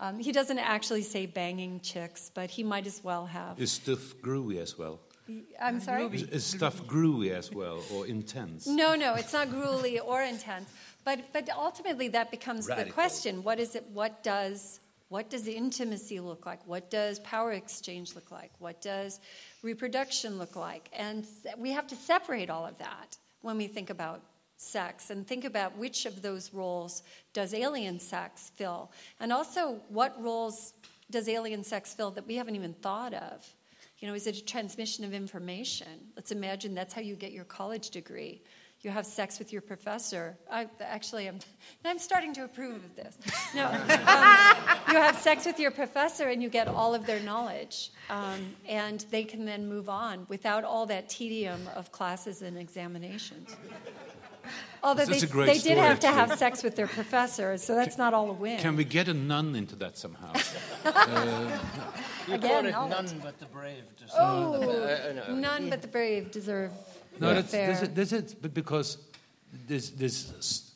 um, 0.00 0.18
he 0.18 0.32
doesn't 0.32 0.58
actually 0.58 1.02
say 1.02 1.26
banging 1.26 1.80
chicks, 1.80 2.30
but 2.34 2.50
he 2.50 2.62
might 2.62 2.86
as 2.86 3.02
well 3.04 3.26
have. 3.26 3.60
Is 3.60 3.72
stuff 3.72 4.14
groovy 4.20 4.60
as 4.60 4.76
well? 4.76 5.00
I'm 5.60 5.80
sorry? 5.80 6.04
Is, 6.06 6.22
is 6.24 6.44
stuff 6.44 6.82
groovy 6.84 7.30
as 7.30 7.50
well 7.50 7.82
or 7.92 8.06
intense? 8.06 8.66
No, 8.66 8.94
no, 8.94 9.14
it's 9.14 9.32
not 9.32 9.48
gruely 9.50 9.98
or 9.98 10.22
intense. 10.22 10.68
But 11.04 11.32
but 11.32 11.48
ultimately 11.50 12.08
that 12.08 12.30
becomes 12.30 12.66
the 12.66 12.86
question. 12.90 13.42
What 13.42 13.60
is 13.60 13.74
it 13.74 13.84
what 13.92 14.22
does 14.22 14.80
what 15.08 15.30
does 15.30 15.46
intimacy 15.46 16.20
look 16.20 16.46
like? 16.46 16.66
What 16.66 16.90
does 16.90 17.18
power 17.20 17.52
exchange 17.52 18.14
look 18.14 18.30
like? 18.30 18.50
What 18.58 18.80
does 18.80 19.20
reproduction 19.62 20.38
look 20.38 20.56
like? 20.56 20.88
And 20.92 21.26
we 21.58 21.72
have 21.72 21.86
to 21.88 21.96
separate 21.96 22.50
all 22.50 22.66
of 22.66 22.78
that 22.78 23.16
when 23.42 23.56
we 23.56 23.66
think 23.66 23.90
about 23.90 24.22
sex 24.56 25.10
and 25.10 25.26
think 25.26 25.44
about 25.44 25.76
which 25.76 26.06
of 26.06 26.22
those 26.22 26.54
roles 26.54 27.02
does 27.32 27.52
alien 27.54 27.98
sex 28.00 28.50
fill? 28.54 28.90
And 29.20 29.32
also 29.32 29.80
what 29.88 30.20
roles 30.22 30.72
does 31.10 31.28
alien 31.28 31.64
sex 31.64 31.94
fill 31.94 32.10
that 32.12 32.26
we 32.26 32.36
haven't 32.36 32.56
even 32.56 32.72
thought 32.72 33.14
of? 33.14 33.46
You 33.98 34.08
know, 34.08 34.14
is 34.14 34.26
it 34.26 34.36
a 34.36 34.44
transmission 34.44 35.04
of 35.04 35.14
information? 35.14 35.86
Let's 36.16 36.32
imagine 36.32 36.74
that's 36.74 36.94
how 36.94 37.00
you 37.00 37.14
get 37.14 37.32
your 37.32 37.44
college 37.44 37.90
degree. 37.90 38.42
You 38.84 38.90
have 38.90 39.06
sex 39.06 39.38
with 39.38 39.50
your 39.50 39.62
professor. 39.62 40.36
I, 40.50 40.68
actually, 40.78 41.26
I'm, 41.26 41.38
I'm 41.86 41.98
starting 41.98 42.34
to 42.34 42.44
approve 42.44 42.76
of 42.76 42.94
this. 42.94 43.16
No, 43.54 43.64
um, 43.66 43.80
you 44.90 45.00
have 45.00 45.16
sex 45.16 45.46
with 45.46 45.58
your 45.58 45.70
professor 45.70 46.28
and 46.28 46.42
you 46.42 46.50
get 46.50 46.68
all 46.68 46.94
of 46.94 47.06
their 47.06 47.20
knowledge. 47.20 47.90
Um, 48.10 48.54
and 48.68 49.00
they 49.10 49.24
can 49.24 49.46
then 49.46 49.68
move 49.70 49.88
on 49.88 50.26
without 50.28 50.64
all 50.64 50.84
that 50.86 51.08
tedium 51.08 51.66
of 51.74 51.92
classes 51.92 52.42
and 52.42 52.58
examinations. 52.58 53.56
Although 54.82 55.06
they, 55.06 55.18
they 55.20 55.58
did 55.58 55.78
have 55.78 56.00
to 56.00 56.08
have 56.08 56.38
sex 56.38 56.62
with 56.62 56.76
their 56.76 56.86
professor, 56.86 57.56
so 57.56 57.74
that's 57.74 57.96
not 57.96 58.12
all 58.12 58.28
a 58.28 58.34
win. 58.34 58.58
Can 58.58 58.76
we 58.76 58.84
get 58.84 59.08
a 59.08 59.14
nun 59.14 59.56
into 59.56 59.76
that 59.76 59.96
somehow? 59.96 60.34
You 62.26 62.34
Again, 62.34 62.50
call 62.50 62.64
it 62.66 62.70
knowledge. 62.70 63.12
none 63.12 63.20
but 63.22 63.38
the 63.38 63.44
brave. 63.44 63.82
Just 63.98 64.14
Oh, 64.16 64.54
uh, 64.54 65.12
no. 65.28 65.34
none 65.34 65.68
but 65.68 65.82
the 65.82 65.88
brave 65.88 66.30
deserve 66.30 66.72
No, 67.20 67.34
that's, 67.34 67.50
fair. 67.50 67.68
this, 67.68 67.82
is, 67.82 67.88
this 67.94 68.12
is 68.12 68.34
but 68.34 68.52
because 68.54 68.98
this, 69.68 69.90
this, 69.90 70.72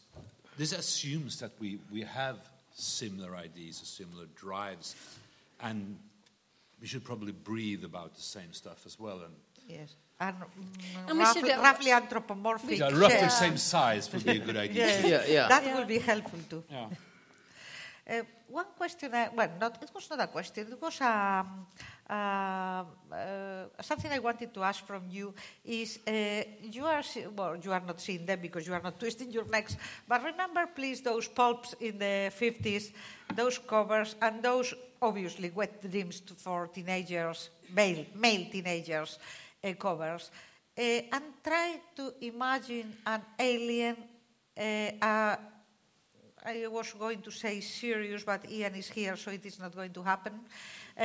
this 0.57 0.73
assumes 0.73 1.41
that 1.41 1.53
we, 1.61 1.79
we 1.93 2.03
have 2.03 2.37
similar 2.75 3.35
ideas 3.37 3.83
or 3.83 3.87
similar 3.87 4.27
drives, 4.37 4.95
and 5.61 5.97
we 6.81 6.87
should 6.87 7.05
probably 7.05 7.33
breathe 7.33 7.85
about 7.85 8.15
the 8.15 8.23
same 8.23 8.53
stuff 8.53 8.85
as 8.87 8.99
well. 8.99 9.21
And 9.25 9.35
Yes. 9.69 9.95
And, 10.21 10.35
And 11.09 11.19
we 11.19 11.25
roughly, 11.25 11.43
should, 11.43 11.51
uh, 11.59 11.63
roughly 11.63 11.91
anthropomorphic. 11.93 12.79
yeah, 12.79 12.89
roughly 12.91 13.19
shapes. 13.21 13.39
same 13.39 13.57
size 13.57 14.13
would 14.13 14.25
be 14.25 14.33
a 14.33 14.39
good 14.39 14.57
idea. 14.67 14.87
Yeah, 15.07 15.25
yeah. 15.29 15.49
That 15.49 15.65
Yeah. 15.65 15.79
will 15.79 15.85
be 15.87 15.99
helpful 15.99 16.41
too. 16.51 16.65
Yeah. 16.71 16.89
Uh, 18.09 18.23
one 18.49 18.65
question, 18.75 19.13
I, 19.13 19.29
well, 19.37 19.51
not, 19.61 19.83
it 19.83 19.91
was 19.95 20.09
not 20.09 20.21
a 20.21 20.27
question, 20.29 20.67
it 20.73 20.81
was 20.81 20.99
um, 21.03 21.67
uh, 22.09 22.15
uh, 22.15 22.85
something 23.83 24.11
I 24.11 24.19
wanted 24.19 24.55
to 24.55 24.63
ask 24.63 24.87
from 24.87 25.03
you 25.11 25.35
is 25.63 25.99
uh, 26.07 26.43
you 26.63 26.87
are, 26.87 27.03
well, 27.37 27.57
you 27.63 27.71
are 27.71 27.83
not 27.87 28.01
seeing 28.01 28.25
them 28.25 28.39
because 28.41 28.67
you 28.67 28.73
are 28.73 28.81
not 28.81 28.99
twisting 29.01 29.31
your 29.31 29.45
necks, 29.45 29.77
but 30.09 30.25
remember 30.25 30.67
please 30.75 31.03
those 31.03 31.29
pulps 31.29 31.75
in 31.81 31.99
the 31.99 32.33
50s, 32.33 32.93
those 33.37 33.59
covers, 33.59 34.17
and 34.23 34.43
those 34.43 34.73
obviously 35.03 35.51
wet 35.51 35.83
dreams 35.83 36.23
for 36.39 36.69
teenagers, 36.69 37.51
male, 37.75 38.07
male 38.15 38.47
teenagers 38.51 39.19
uh, 39.63 39.73
covers, 39.75 40.31
uh, 40.79 40.81
and 40.81 41.25
try 41.45 41.79
to 41.95 42.15
imagine 42.23 42.97
an 43.07 43.21
alien 43.39 43.97
I 46.49 46.67
was 46.67 46.95
going 46.95 47.21
to 47.21 47.31
say 47.31 47.61
serious, 47.61 48.25
but 48.25 48.51
Ian 48.51 48.75
is 48.75 48.89
here, 48.89 49.17
so 49.17 49.31
it 49.31 49.45
is 49.45 49.59
not 49.59 49.75
going 49.77 49.93
to 49.93 50.03
happen. 50.03 50.33
Uh, 50.97 51.03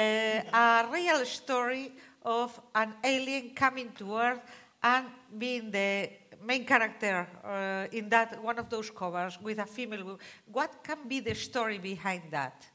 a 0.53 0.87
real 0.89 1.25
story 1.25 1.91
of 2.23 2.57
an 2.73 2.93
alien 3.03 3.49
coming 3.53 3.91
to 3.97 4.15
Earth 4.15 4.39
and 4.81 5.05
being 5.37 5.69
the 5.69 6.09
main 6.41 6.65
character 6.65 7.27
uh, 7.43 7.87
in 7.91 8.07
that 8.07 8.41
one 8.41 8.57
of 8.57 8.69
those 8.69 8.89
covers 8.89 9.37
with 9.41 9.59
a 9.59 9.65
female. 9.65 10.17
What 10.49 10.81
can 10.81 10.99
be 11.09 11.19
the 11.19 11.35
story 11.35 11.77
behind 11.77 12.23
that? 12.31 12.65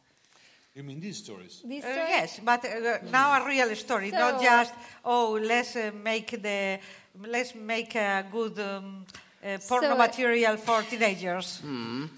You 0.75 0.83
mean 0.83 1.01
these 1.01 1.17
stories? 1.25 1.63
These 1.65 1.85
Uh, 1.85 1.93
stories? 1.93 2.09
yes, 2.11 2.41
but 2.45 2.65
uh, 2.65 2.99
now 3.11 3.43
a 3.43 3.47
real 3.47 3.75
story, 3.77 4.11
not 4.11 4.43
just 4.43 4.75
oh, 5.05 5.39
let's 5.41 5.75
uh, 5.75 5.91
make 6.05 6.31
the 6.43 6.79
let's 7.27 7.55
make 7.55 7.95
a 7.97 8.27
good 8.31 8.59
um, 8.61 9.07
uh, 9.45 9.59
porno 9.69 9.91
So- 9.91 9.97
material 9.97 10.57
for 10.57 10.83
teenagers. 10.83 11.61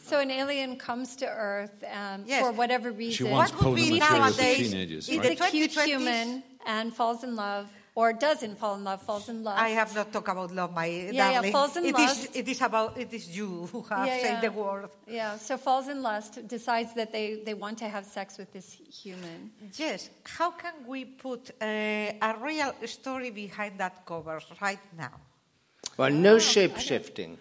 So 0.07 0.21
an 0.21 0.31
alien 0.31 0.77
comes 0.77 1.17
to 1.17 1.27
Earth 1.27 1.85
um, 1.85 2.25
Yes. 2.27 2.41
for 2.43 2.53
whatever 2.53 2.91
reason. 2.91 3.27
She 3.27 3.33
wants 3.33 3.53
What 3.53 3.65
would 3.65 3.77
be 3.77 3.89
porno 3.91 3.99
material 4.01 4.21
nowadays- 4.31 4.71
teenagers, 4.71 5.09
in 5.09 5.19
right? 5.21 5.31
It's 5.33 5.41
a 5.41 5.51
cute 5.51 5.73
human 5.85 6.43
and 6.67 6.95
falls 6.95 7.23
in 7.25 7.37
love, 7.37 7.69
or 7.95 8.13
doesn't 8.13 8.57
fall 8.59 8.77
in 8.77 8.85
love, 8.85 9.03
falls 9.03 9.29
in 9.29 9.43
love. 9.45 9.59
I 9.59 9.71
have 9.71 9.95
not 9.95 10.13
talked 10.13 10.29
about 10.29 10.51
love, 10.55 10.73
my 10.73 10.87
yeah, 10.87 11.33
darling. 11.35 11.53
falls 11.53 11.77
in 11.77 11.85
It 11.85 11.99
is- 11.99 12.07
lust. 12.09 12.37
it 12.37 12.49
is 12.49 12.61
about 12.63 12.97
it 12.99 13.13
is 13.13 13.29
you 13.37 13.67
who 13.73 13.83
have 13.91 14.07
Yeah, 14.07 14.19
said 14.25 14.35
yeah. 14.35 14.41
the 14.41 14.53
word. 14.53 14.89
Yeah, 15.07 15.37
so 15.37 15.59
falls 15.59 15.89
in 15.89 16.01
lust, 16.03 16.47
decides 16.49 16.95
that 16.95 17.13
they, 17.13 17.43
they 17.45 17.55
want 17.55 17.77
to 17.79 17.89
have 17.89 18.07
sex 18.07 18.39
with 18.39 18.51
this 18.53 18.79
human. 19.03 19.51
Yes. 19.77 20.09
How 20.39 20.51
can 20.53 20.75
we 20.87 21.05
put 21.05 21.51
uh, 21.61 21.65
a 21.67 22.35
real 22.41 22.73
story 22.87 23.31
behind 23.31 23.79
that 23.79 24.07
cover 24.07 24.41
right 24.61 24.81
now? 24.97 25.13
Well, 25.97 26.11
no 26.11 26.39
shape 26.39 26.79
shifting. 26.79 27.39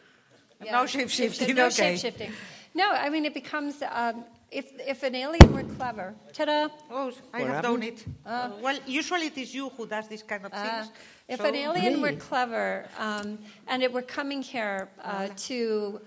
No 0.71 0.85
shape-shifting, 0.85 1.55
No 1.55 1.67
okay. 1.67 1.95
shape-shifting. 1.95 2.33
No, 2.73 2.91
I 2.91 3.09
mean, 3.09 3.23
it 3.25 3.33
becomes, 3.33 3.81
um, 3.81 4.25
if, 4.51 4.65
if 4.85 5.03
an 5.03 5.15
alien 5.15 5.53
were 5.53 5.63
clever, 5.63 6.13
ta-da, 6.33 6.67
Oh, 6.91 7.12
I 7.33 7.39
What 7.39 7.47
have 7.47 7.63
done 7.63 7.81
happened? 7.81 8.03
it. 8.25 8.62
well, 8.62 8.77
usually 8.85 9.27
it 9.27 9.38
is 9.38 9.55
you 9.55 9.69
who 9.69 9.88
does 9.88 10.09
this 10.09 10.21
kind 10.21 10.45
of 10.45 10.53
Uh, 10.53 10.62
things. 10.63 10.91
if 11.29 11.39
So- 11.39 11.45
an 11.47 11.55
alien 11.55 12.01
were 12.01 12.12
clever 12.12 12.89
um, 12.97 13.39
and 13.67 13.81
it 13.83 13.93
were 13.93 14.01
coming 14.01 14.41
here 14.41 14.89
uh, 15.01 15.29
to 15.47 16.01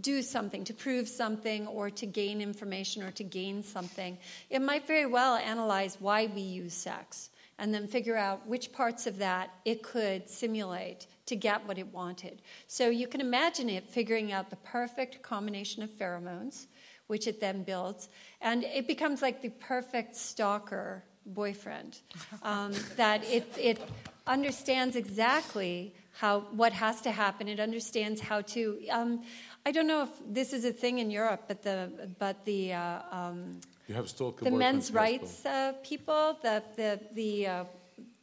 do 0.00 0.22
something, 0.22 0.64
to 0.64 0.72
prove 0.74 1.06
something, 1.08 1.66
or 1.66 1.90
to 1.90 2.06
gain 2.06 2.40
information, 2.40 3.02
or 3.02 3.10
to 3.12 3.24
gain 3.24 3.62
something, 3.62 4.16
it 4.48 4.60
might 4.62 4.86
very 4.86 5.06
well 5.06 5.36
analyze 5.36 5.98
why 6.00 6.24
we 6.26 6.40
use 6.40 6.72
sex 6.72 7.28
and 7.58 7.74
then 7.74 7.86
figure 7.88 8.16
out 8.16 8.46
which 8.46 8.72
parts 8.72 9.06
of 9.06 9.18
that 9.18 9.50
it 9.66 9.82
could 9.82 10.28
simulate 10.30 11.06
to 11.28 11.36
get 11.36 11.66
what 11.66 11.78
it 11.78 11.92
wanted. 11.92 12.42
So 12.66 12.88
you 12.88 13.06
can 13.06 13.20
imagine 13.20 13.68
it 13.70 13.88
figuring 13.88 14.32
out 14.32 14.50
the 14.50 14.56
perfect 14.56 15.22
combination 15.22 15.82
of 15.82 15.90
pheromones, 15.90 16.66
which 17.06 17.26
it 17.26 17.40
then 17.40 17.62
builds, 17.62 18.08
and 18.40 18.64
it 18.64 18.86
becomes 18.86 19.22
like 19.22 19.40
the 19.40 19.50
perfect 19.50 20.16
stalker 20.16 21.04
boyfriend. 21.24 22.00
Um, 22.42 22.72
that 22.96 23.24
it, 23.24 23.46
it 23.58 23.78
understands 24.26 24.94
exactly 24.96 25.92
how 26.12 26.40
what 26.52 26.72
has 26.72 27.00
to 27.02 27.10
happen. 27.10 27.48
It 27.48 27.60
understands 27.60 28.20
how 28.20 28.40
to. 28.54 28.78
Um, 28.90 29.22
I 29.66 29.72
don't 29.72 29.86
know 29.86 30.02
if 30.02 30.10
this 30.26 30.52
is 30.52 30.64
a 30.64 30.72
thing 30.72 30.98
in 30.98 31.10
Europe, 31.10 31.44
but 31.48 31.62
the 31.62 32.08
but 32.18 32.44
the 32.44 32.72
uh, 32.72 33.00
um, 33.10 33.60
You 33.88 33.94
have 33.94 34.08
stalker 34.08 34.44
the 34.44 34.50
men's 34.50 34.92
rights 34.92 35.44
uh, 35.44 35.72
people, 35.82 36.38
the 36.42 36.62
the 36.76 37.00
the 37.12 37.46
uh, 37.46 37.64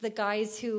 the 0.05 0.13
guys 0.27 0.49
who 0.61 0.71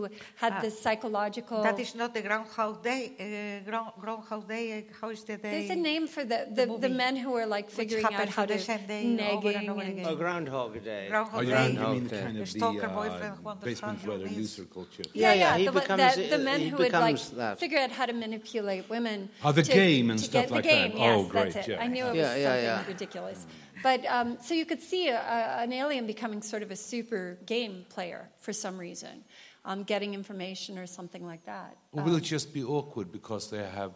had 0.42 0.52
Ah, 0.56 0.60
the 0.64 0.70
psychological. 0.82 1.58
That 1.68 1.78
is 1.84 1.92
not 2.00 2.10
the 2.16 2.22
Groundhog 2.28 2.74
Day. 2.90 3.02
Uh, 3.18 3.68
ground, 3.68 3.90
Groundhog 4.02 4.42
Day. 4.54 4.64
Uh, 4.78 4.82
how 5.00 5.08
is 5.16 5.22
the 5.28 5.36
day? 5.44 5.52
There's 5.54 5.70
a 5.78 5.80
name 5.90 6.04
for 6.14 6.22
the, 6.32 6.38
the 6.58 6.64
the, 6.66 6.78
the, 6.86 6.92
men 7.04 7.14
who 7.22 7.30
are 7.40 7.48
like 7.56 7.68
figuring 7.80 8.04
out 8.18 8.28
how 8.36 8.44
the 8.46 8.54
to 8.54 8.60
same 8.70 8.84
day 8.86 9.04
over 9.34 9.50
and 9.58 9.68
over 9.72 9.82
again. 9.92 10.06
Oh, 10.10 10.16
Groundhog 10.22 10.72
Day. 10.90 11.04
Groundhog 11.12 11.38
Oh, 11.40 11.42
you 11.48 11.54
Day. 11.56 11.66
mean, 11.66 11.74
you 11.82 11.88
mean 11.94 12.06
Okay. 12.06 12.22
kind 12.26 12.36
of 12.38 12.44
the 12.52 12.58
stalker 12.58 12.86
uh, 12.92 12.98
boyfriend 13.00 13.34
to 13.60 13.66
basement 13.66 13.98
start 13.98 13.98
dweller 14.04 14.26
your 14.30 14.38
loser 14.40 14.64
culture? 14.76 15.06
Yeah, 15.22 15.32
yeah, 15.42 15.56
he 15.60 15.64
the, 15.66 15.72
becomes- 15.78 16.16
the, 16.16 16.28
the 16.36 16.42
men 16.50 16.58
he 16.60 16.68
who 16.70 16.76
would 16.82 16.92
like 17.06 17.20
that. 17.42 17.54
figure 17.64 17.80
out 17.84 17.92
how 17.98 18.06
to 18.10 18.14
manipulate 18.24 18.84
women. 18.94 19.18
Oh, 19.44 19.52
the 19.52 19.62
to- 19.62 19.72
game 19.82 20.06
and 20.12 20.18
to 20.20 20.24
stuff 20.30 20.44
get 20.44 20.50
like 20.56 20.62
the 20.64 20.68
game, 20.76 20.90
that. 20.92 20.98
Yes, 21.06 21.18
Oh, 21.18 21.22
great, 21.34 21.52
that's 21.54 21.68
it. 21.68 21.72
yeah. 21.72 21.84
I 21.84 21.86
knew 21.92 22.04
it 22.06 22.14
was 22.14 22.16
Yeah, 22.24 22.36
yeah, 22.36 22.48
something 22.48 22.64
yeah. 22.64 22.92
ridiculous. 22.94 23.40
But 23.86 24.04
um, 24.06 24.38
so 24.42 24.52
you 24.52 24.66
could 24.66 24.82
see 24.82 25.06
a, 25.10 25.14
a, 25.16 25.62
an 25.62 25.72
alien 25.72 26.08
becoming 26.08 26.42
sort 26.42 26.64
of 26.64 26.72
a 26.72 26.76
super 26.76 27.38
game 27.46 27.86
player 27.88 28.28
for 28.40 28.52
some 28.52 28.78
reason, 28.78 29.22
um, 29.64 29.84
getting 29.84 30.12
information 30.12 30.76
or 30.76 30.88
something 30.88 31.24
like 31.24 31.44
that. 31.44 31.76
Or 31.92 32.02
will 32.02 32.16
it 32.16 32.24
just 32.24 32.52
be 32.52 32.64
awkward 32.64 33.12
because 33.12 33.48
they 33.48 33.62
have, 33.62 33.92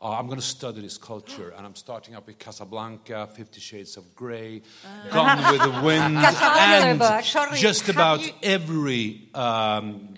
oh, 0.00 0.10
I'm 0.10 0.26
going 0.26 0.40
to 0.40 0.50
study 0.58 0.80
this 0.80 0.98
culture 0.98 1.54
and 1.56 1.64
I'm 1.64 1.76
starting 1.76 2.16
up 2.16 2.26
with 2.26 2.40
Casablanca, 2.40 3.28
Fifty 3.28 3.60
Shades 3.60 3.96
of 3.96 4.12
Grey, 4.16 4.62
Gone 5.12 5.52
with 5.52 5.62
the 5.70 5.80
Wind, 5.86 6.16
and. 6.16 7.24
Sorry, 7.24 7.58
just 7.58 7.88
about 7.88 8.26
you- 8.26 8.32
every 8.42 9.28
um, 9.34 10.14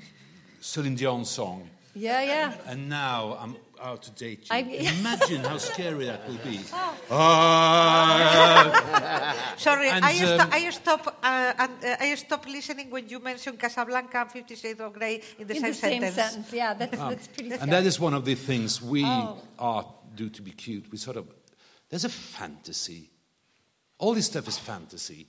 Celine 0.63 0.95
Dion 0.95 1.27
song. 1.27 1.69
Yeah, 1.95 2.23
yeah. 2.23 2.55
And 2.67 2.89
now 2.89 3.37
I'm 3.39 3.57
out 3.85 4.03
to 4.03 4.11
date 4.13 4.41
you. 4.41 4.57
I- 4.57 4.59
Imagine 5.01 5.45
how 5.45 5.59
scary 5.59 6.07
that 6.07 6.27
will 6.27 6.39
be. 6.39 6.59
Oh. 6.73 6.95
Ah. 8.15 8.75
Sorry, 9.57 9.89
And, 9.91 10.05
I, 10.05 10.13
sto- 10.15 10.39
um, 10.41 10.49
I 10.53 10.71
stop. 10.71 11.07
Uh, 11.23 11.53
and, 11.59 11.71
uh, 11.85 11.97
I 12.01 12.15
stopped 12.17 12.49
listening 12.49 12.91
when 12.91 13.09
you 13.09 13.21
mentioned 13.21 13.59
Casablanca 13.61 14.19
and 14.23 14.31
Fifty 14.31 14.57
Shades 14.57 14.81
of 14.81 14.93
Grey 14.95 15.21
in 15.39 15.47
the 15.47 15.55
In 15.57 15.61
same 15.61 15.71
the 15.73 15.77
same 15.77 16.03
sentence. 16.03 16.17
sentence. 16.33 16.53
Yeah, 16.53 16.75
that's, 16.75 16.97
that's 16.97 17.27
pretty 17.29 17.51
scary. 17.51 17.63
And 17.63 17.73
that 17.73 17.85
is 17.85 18.01
one 18.01 18.15
of 18.15 18.25
the 18.25 18.35
things 18.35 18.81
we 18.83 19.05
Oh. 19.05 19.39
art 19.59 19.87
do 20.17 20.31
to 20.31 20.43
be 20.43 20.51
cute. 20.53 20.91
We 20.91 20.99
sort 20.99 21.17
of, 21.19 21.27
there's 21.91 22.05
a 22.05 22.09
fantasy. 22.09 23.11
All 23.99 24.15
this 24.15 24.27
stuff 24.27 24.49
is 24.49 24.59
fantasy. 24.59 25.27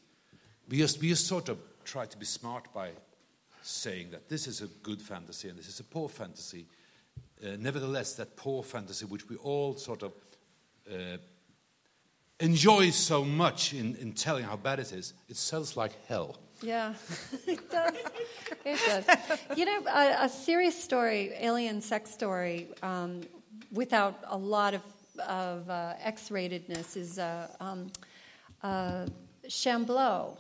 We 0.70 0.78
just, 0.78 1.00
we 1.02 1.10
just 1.10 1.28
sort 1.28 1.50
of 1.50 1.60
try 1.84 2.06
to 2.06 2.18
be 2.18 2.26
smart 2.26 2.74
by 2.74 2.90
saying 3.62 4.12
that 4.12 4.30
this 4.30 4.48
is 4.48 4.62
a 4.62 4.68
good 4.84 5.02
fantasy 5.02 5.50
and 5.50 5.58
this 5.58 5.68
is 5.68 5.80
a 5.80 5.84
poor 5.84 6.08
fantasy. 6.10 6.66
Uh, 7.46 7.56
nevertheless, 7.60 8.14
that 8.16 8.36
poor 8.36 8.64
fantasy, 8.64 9.06
which 9.06 9.30
we 9.30 9.36
all 9.38 9.76
sort 9.76 10.02
of 10.02 10.14
uh, 10.92 11.18
enjoy 12.40 12.90
so 12.90 13.24
much 13.24 13.74
in, 13.74 13.96
in 13.98 14.14
telling 14.14 14.44
how 14.44 14.56
bad 14.56 14.80
it 14.80 14.92
is, 14.92 15.14
it 15.30 15.38
sells 15.38 15.78
like 15.78 15.92
hell. 16.08 16.38
Yeah, 16.62 16.94
it 17.48 17.70
does. 17.70 17.96
It 18.66 18.80
does. 18.86 19.58
You 19.58 19.66
know, 19.66 19.84
a, 19.88 20.26
a 20.26 20.30
serious 20.30 20.82
story, 20.82 21.34
alien 21.40 21.82
sex 21.82 22.12
story, 22.12 22.70
um, 22.82 23.22
without 23.72 24.24
a 24.28 24.38
lot 24.38 24.74
of, 24.74 24.82
of 25.28 25.70
uh, 25.70 25.94
X-ratedness 26.02 26.98
is 26.98 27.20
uh, 27.20 27.48
um, 27.60 27.92
uh, 28.64 29.06
Shambleau. 29.48 30.38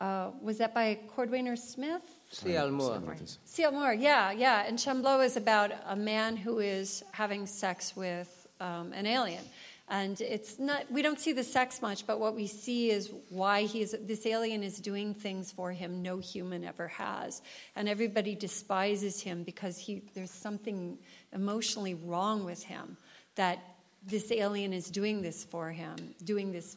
Uh, 0.00 0.30
was 0.40 0.58
that 0.58 0.74
by 0.74 0.98
Cordwainer 1.16 1.56
Smith? 1.56 2.17
C.L. 2.30 2.70
Moore. 2.70 3.02
C.L. 3.44 3.72
Moore, 3.72 3.94
yeah, 3.94 4.32
yeah. 4.32 4.64
And 4.66 4.78
Shambleau 4.78 5.24
is 5.24 5.36
about 5.36 5.72
a 5.86 5.96
man 5.96 6.36
who 6.36 6.58
is 6.58 7.02
having 7.12 7.46
sex 7.46 7.96
with 7.96 8.46
um, 8.60 8.92
an 8.92 9.06
alien. 9.06 9.44
And 9.90 10.20
it's 10.20 10.58
not, 10.58 10.90
we 10.90 11.00
don't 11.00 11.18
see 11.18 11.32
the 11.32 11.42
sex 11.42 11.80
much, 11.80 12.06
but 12.06 12.20
what 12.20 12.36
we 12.36 12.46
see 12.46 12.90
is 12.90 13.10
why 13.30 13.62
he's, 13.62 13.94
this 14.02 14.26
alien 14.26 14.62
is 14.62 14.78
doing 14.78 15.14
things 15.14 15.50
for 15.50 15.72
him 15.72 16.02
no 16.02 16.18
human 16.18 16.62
ever 16.62 16.88
has. 16.88 17.40
And 17.74 17.88
everybody 17.88 18.34
despises 18.34 19.22
him 19.22 19.44
because 19.44 19.78
he, 19.78 20.02
there's 20.14 20.30
something 20.30 20.98
emotionally 21.32 21.94
wrong 21.94 22.44
with 22.44 22.62
him 22.62 22.98
that 23.36 23.60
this 24.06 24.30
alien 24.30 24.74
is 24.74 24.90
doing 24.90 25.22
this 25.22 25.42
for 25.42 25.70
him, 25.70 25.96
doing 26.22 26.52
this 26.52 26.76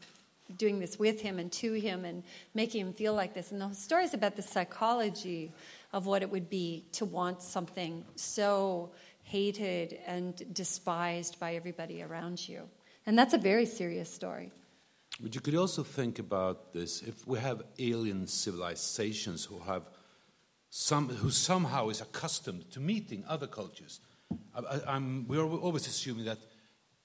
doing 0.57 0.79
this 0.79 0.97
with 0.97 1.21
him 1.21 1.39
and 1.39 1.51
to 1.53 1.73
him 1.73 2.05
and 2.05 2.23
making 2.53 2.81
him 2.81 2.93
feel 2.93 3.13
like 3.13 3.33
this. 3.33 3.51
And 3.51 3.61
the 3.61 3.73
story 3.73 4.03
is 4.03 4.13
about 4.13 4.35
the 4.35 4.41
psychology 4.41 5.51
of 5.93 6.05
what 6.05 6.21
it 6.21 6.29
would 6.29 6.49
be 6.49 6.85
to 6.93 7.05
want 7.05 7.41
something 7.41 8.05
so 8.15 8.91
hated 9.23 9.99
and 10.05 10.53
despised 10.53 11.39
by 11.39 11.55
everybody 11.55 12.01
around 12.01 12.47
you. 12.47 12.69
And 13.05 13.17
that's 13.17 13.33
a 13.33 13.37
very 13.37 13.65
serious 13.65 14.13
story. 14.13 14.51
But 15.19 15.35
you 15.35 15.41
could 15.41 15.55
also 15.55 15.83
think 15.83 16.19
about 16.19 16.73
this 16.73 17.01
if 17.01 17.27
we 17.27 17.39
have 17.39 17.63
alien 17.77 18.27
civilizations 18.27 19.45
who 19.45 19.59
have 19.59 19.89
some, 20.69 21.09
who 21.09 21.29
somehow 21.29 21.89
is 21.89 22.01
accustomed 22.01 22.71
to 22.71 22.79
meeting 22.79 23.23
other 23.27 23.47
cultures. 23.47 23.99
I, 24.55 24.95
am 24.95 25.25
we're 25.27 25.43
always 25.43 25.87
assuming 25.87 26.25
that 26.25 26.39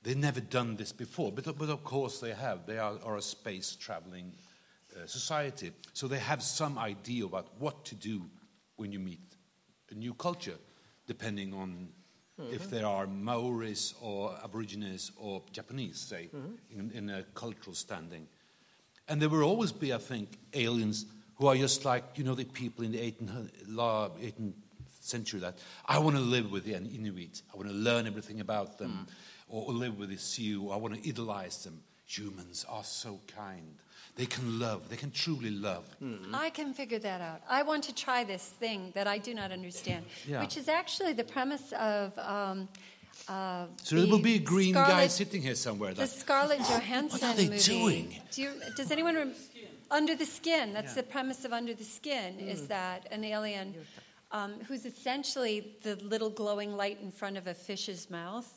they've 0.07 0.17
never 0.17 0.41
done 0.41 0.77
this 0.77 0.93
before, 0.93 1.33
but, 1.33 1.45
but 1.59 1.69
of 1.69 1.83
course 1.83 2.21
they 2.21 2.33
have. 2.33 2.65
They 2.65 2.79
are, 2.79 2.95
are 3.03 3.17
a 3.17 3.23
space 3.23 3.75
traveling 3.75 4.33
uh, 4.95 5.05
society, 5.07 5.73
so 5.95 6.07
they 6.07 6.21
have 6.21 6.43
some 6.43 6.79
idea 6.79 7.25
about 7.25 7.49
what 7.59 7.85
to 7.87 7.97
do 7.97 8.23
when 8.77 8.93
you 8.93 9.01
meet 9.01 9.19
a 9.91 9.95
new 9.95 10.15
culture, 10.15 10.59
depending 11.07 11.53
on 11.53 11.89
Mm-hmm. 12.39 12.53
if 12.53 12.69
there 12.69 12.85
are 12.85 13.07
Maoris 13.07 13.95
or 13.99 14.37
Aborigines 14.45 15.11
or 15.17 15.43
Japanese, 15.53 15.99
say, 15.99 16.29
mm-hmm. 16.37 16.79
in, 16.79 16.91
in, 16.91 17.09
a 17.09 17.23
cultural 17.33 17.75
standing. 17.75 18.29
And 19.09 19.23
there 19.23 19.31
will 19.31 19.43
always 19.43 19.73
be, 19.73 19.95
I 19.95 19.97
think, 19.97 20.37
aliens 20.53 21.07
who 21.37 21.47
are 21.47 21.57
just 21.57 21.87
like, 21.87 22.05
you 22.17 22.25
know, 22.25 22.35
the 22.35 22.45
people 22.45 22.85
in 22.85 22.93
the 22.93 22.99
18th, 22.99 23.49
18th 23.71 24.53
century 25.01 25.41
that 25.41 25.57
I 25.87 25.99
want 25.99 26.17
to 26.17 26.21
live 26.23 26.51
with 26.51 26.65
the 26.65 26.75
Inuit. 26.75 27.41
I 27.55 27.57
want 27.57 27.69
to 27.69 27.75
learn 27.75 28.07
everything 28.07 28.41
about 28.41 28.77
them. 28.77 29.07
Mm. 29.09 29.13
Or, 29.49 29.67
or 29.67 29.73
live 29.73 29.99
with 29.99 30.11
this 30.11 30.39
you. 30.39 30.71
I 30.71 30.77
want 30.77 30.95
to 30.95 31.09
idolize 31.09 31.65
them. 31.65 31.83
Humans 32.07 32.67
are 32.69 32.85
so 32.85 33.21
kind. 33.29 33.79
They 34.17 34.27
can 34.27 34.59
love. 34.59 34.89
They 34.89 34.97
can 34.97 35.11
truly 35.11 35.51
love. 35.51 35.85
Mm-hmm. 36.03 36.35
I 36.35 36.49
can 36.51 36.73
figure 36.73 36.99
that 37.01 37.21
out. 37.21 37.43
I 37.49 37.63
want 37.63 37.85
to 37.85 37.95
try 37.95 38.25
this 38.25 38.45
thing 38.45 38.93
that 38.95 39.07
I 39.07 39.19
do 39.19 39.35
not 39.35 39.53
understand, 39.53 40.07
yeah. 40.27 40.41
which 40.41 40.57
is 40.57 40.69
actually 40.69 41.13
the 41.13 41.25
premise 41.25 41.73
of. 41.73 42.19
Um, 42.19 42.69
uh, 43.29 43.67
so 43.83 43.97
there 43.97 44.07
will 44.07 44.19
be 44.19 44.37
a 44.37 44.39
green 44.39 44.73
Scarlett, 44.73 44.95
guy 44.95 45.07
sitting 45.09 45.43
here 45.43 45.55
somewhere. 45.55 45.93
That, 45.93 46.09
the 46.09 46.19
Scarlett 46.19 46.61
Johansson 46.61 47.21
what 47.21 47.23
are 47.23 47.37
they 47.37 47.49
movie. 47.49 47.63
doing? 47.63 48.21
Do 48.31 48.43
you, 48.43 48.51
does 48.77 48.91
anyone 48.91 49.17
rem- 49.17 49.35
Under 49.91 50.15
the 50.15 50.27
Skin? 50.27 50.73
That's 50.73 50.95
yeah. 50.95 51.03
the 51.03 51.09
premise 51.09 51.45
of 51.45 51.53
Under 51.53 51.75
the 51.75 51.85
Skin. 51.85 52.35
Mm. 52.35 52.49
Is 52.49 52.69
that 52.69 53.07
an 53.11 53.25
alien 53.25 53.75
um, 54.33 54.55
who's 54.69 54.85
essentially 54.85 55.77
the 55.83 55.97
little 55.97 56.31
glowing 56.31 56.77
light 56.77 57.01
in 57.03 57.11
front 57.11 57.37
of 57.37 57.47
a 57.47 57.55
fish's 57.55 58.11
mouth? 58.11 58.51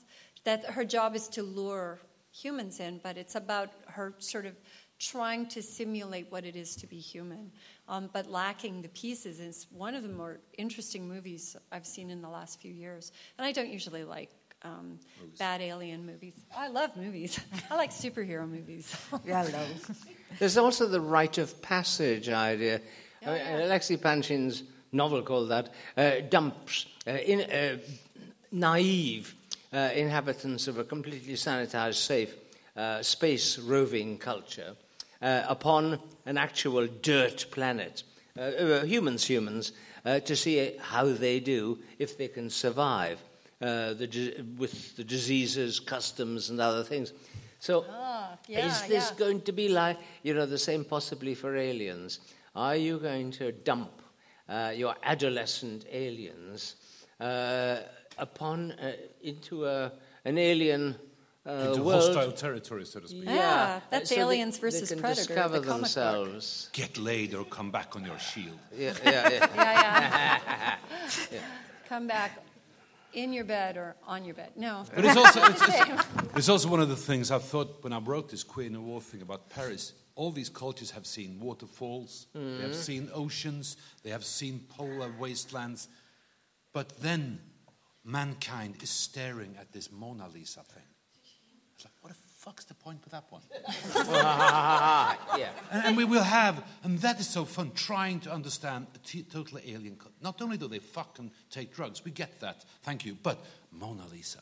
That 0.45 0.65
her 0.65 0.85
job 0.85 1.15
is 1.15 1.27
to 1.29 1.43
lure 1.43 1.99
humans 2.31 2.79
in, 2.79 2.99
but 3.03 3.17
it's 3.17 3.35
about 3.35 3.69
her 3.87 4.13
sort 4.19 4.45
of 4.45 4.55
trying 4.99 5.47
to 5.47 5.61
simulate 5.61 6.27
what 6.29 6.45
it 6.45 6.55
is 6.55 6.75
to 6.75 6.87
be 6.87 6.97
human, 6.99 7.51
um, 7.87 8.09
but 8.11 8.29
lacking 8.29 8.81
the 8.81 8.89
pieces. 8.89 9.39
It's 9.39 9.65
one 9.71 9.95
of 9.95 10.03
the 10.03 10.09
more 10.09 10.39
interesting 10.57 11.07
movies 11.07 11.55
I've 11.71 11.85
seen 11.85 12.09
in 12.09 12.21
the 12.21 12.29
last 12.29 12.61
few 12.61 12.71
years. 12.71 13.11
And 13.37 13.45
I 13.47 13.51
don't 13.53 13.69
usually 13.69 14.03
like 14.03 14.29
um, 14.63 14.99
bad 15.37 15.61
alien 15.61 16.05
movies. 16.05 16.33
I 16.55 16.67
love 16.67 16.97
movies. 16.97 17.39
I 17.71 17.75
like 17.75 17.91
superhero 17.91 18.47
movies. 18.49 18.93
yeah, 19.25 19.39
I 19.39 19.43
love. 19.43 20.05
There's 20.39 20.57
also 20.57 20.85
the 20.87 21.01
rite 21.01 21.37
of 21.37 21.61
passage 21.61 22.27
idea. 22.27 22.81
Oh, 23.25 23.33
yeah. 23.33 23.65
Alexei 23.65 23.97
Panshin's 23.97 24.63
novel 24.91 25.21
called 25.21 25.49
that 25.49 25.73
uh, 25.95 26.21
dumps 26.29 26.87
uh, 27.07 27.11
in, 27.11 27.41
uh, 27.41 27.77
naive 28.51 29.33
uh, 29.73 29.89
inhabitants 29.93 30.67
of 30.67 30.77
a 30.77 30.83
completely 30.83 31.33
sanitized, 31.33 31.95
safe 31.95 32.35
uh, 32.75 33.01
space 33.01 33.59
roving 33.59 34.17
culture 34.17 34.75
uh, 35.21 35.43
upon 35.47 35.99
an 36.25 36.37
actual 36.37 36.87
dirt 37.01 37.45
planet, 37.51 38.03
uh, 38.37 38.41
uh, 38.41 38.83
humans, 38.83 39.25
humans, 39.25 39.73
uh, 40.05 40.19
to 40.21 40.35
see 40.35 40.77
how 40.79 41.05
they 41.05 41.39
do 41.39 41.77
if 41.97 42.17
they 42.17 42.27
can 42.27 42.49
survive 42.49 43.19
uh, 43.61 43.93
the, 43.93 44.45
with 44.57 44.95
the 44.95 45.03
diseases, 45.03 45.79
customs, 45.79 46.49
and 46.49 46.61
other 46.61 46.83
things. 46.83 47.13
So, 47.59 47.85
ah, 47.89 48.37
yeah, 48.47 48.65
is 48.65 48.81
this 48.83 49.11
yeah. 49.11 49.19
going 49.19 49.41
to 49.41 49.51
be 49.51 49.67
like, 49.67 49.97
you 50.23 50.33
know, 50.33 50.45
the 50.45 50.57
same 50.57 50.85
possibly 50.85 51.35
for 51.35 51.57
aliens? 51.57 52.19
Are 52.55 52.77
you 52.77 52.99
going 52.99 53.31
to 53.31 53.51
dump 53.51 54.01
uh, 54.47 54.71
your 54.73 54.95
adolescent 55.03 55.85
aliens 55.91 56.75
upon 58.19 58.73
into 59.21 59.65
a, 59.65 59.91
an 60.25 60.37
alien 60.37 60.95
uh, 61.49 61.69
into 61.69 61.83
world. 61.83 62.03
hostile 62.03 62.31
territory, 62.31 62.85
so 62.85 62.99
to 62.99 63.07
speak. 63.07 63.23
Yeah, 63.23 63.33
yeah. 63.33 63.79
that's 63.89 64.09
so 64.09 64.19
Aliens 64.19 64.57
they, 64.57 64.61
versus 64.61 64.89
they 64.89 64.95
can 64.95 65.01
Predator. 65.01 65.27
Discover 65.27 65.59
the 65.59 65.65
themselves. 65.65 66.69
Get 66.73 66.97
laid 66.97 67.33
or 67.33 67.45
come 67.45 67.71
back 67.71 67.95
on 67.95 68.05
your 68.05 68.19
shield. 68.19 68.59
Yeah, 68.75 68.93
yeah, 69.03 69.29
yeah. 69.29 69.47
yeah, 69.55 70.75
yeah. 71.31 71.39
Come 71.87 72.07
back 72.07 72.43
in 73.13 73.33
your 73.33 73.45
bed 73.45 73.77
or 73.77 73.95
on 74.05 74.25
your 74.25 74.35
bed. 74.35 74.51
No. 74.55 74.85
But 74.93 75.05
it's 75.05 75.17
also, 75.17 75.41
it's, 75.45 75.61
it's, 75.61 76.07
it's 76.35 76.49
also 76.49 76.69
one 76.69 76.79
of 76.79 76.89
the 76.89 76.95
things 76.95 77.31
I 77.31 77.39
thought 77.39 77.83
when 77.83 77.93
I 77.93 77.99
wrote 77.99 78.29
this 78.29 78.43
Queen 78.43 78.75
of 78.75 78.83
War 78.83 79.01
thing 79.01 79.21
about 79.21 79.49
Paris. 79.49 79.93
All 80.15 80.31
these 80.31 80.49
cultures 80.49 80.91
have 80.91 81.05
seen 81.05 81.39
waterfalls, 81.39 82.27
mm. 82.35 82.57
they 82.57 82.63
have 82.63 82.71
mm-hmm. 82.71 82.81
seen 82.81 83.09
oceans, 83.13 83.77
they 84.03 84.09
have 84.09 84.25
seen 84.25 84.59
polar 84.67 85.09
wastelands. 85.17 85.87
But 86.73 87.01
then 87.01 87.39
mankind 88.09 88.75
is 88.81 88.89
staring 88.89 89.55
at 89.59 89.71
this 89.71 89.91
Mona 89.91 90.27
Lisa 90.33 90.61
thing. 90.61 90.83
It's 91.75 91.85
like, 91.85 91.93
what 92.01 92.11
the 92.11 92.19
fuck's 92.37 92.65
the 92.65 92.73
point 92.73 92.99
with 93.03 93.13
that 93.13 93.25
one? 93.29 93.41
yeah. 95.39 95.49
And, 95.71 95.85
and, 95.85 95.97
we 95.97 96.05
will 96.05 96.23
have, 96.23 96.63
and 96.83 96.97
that 96.99 97.19
is 97.19 97.29
so 97.29 97.45
fun, 97.45 97.71
trying 97.73 98.19
to 98.21 98.31
understand 98.31 98.87
a 98.95 98.97
t- 98.99 99.23
totally 99.23 99.63
alien. 99.67 99.95
Co- 99.95 100.09
Not 100.21 100.41
only 100.41 100.57
do 100.57 100.67
they 100.67 100.79
fucking 100.79 101.31
take 101.49 101.73
drugs, 101.73 102.03
we 102.03 102.11
get 102.11 102.39
that, 102.41 102.65
thank 102.81 103.05
you, 103.05 103.15
but 103.21 103.45
Mona 103.71 104.03
Lisa. 104.11 104.39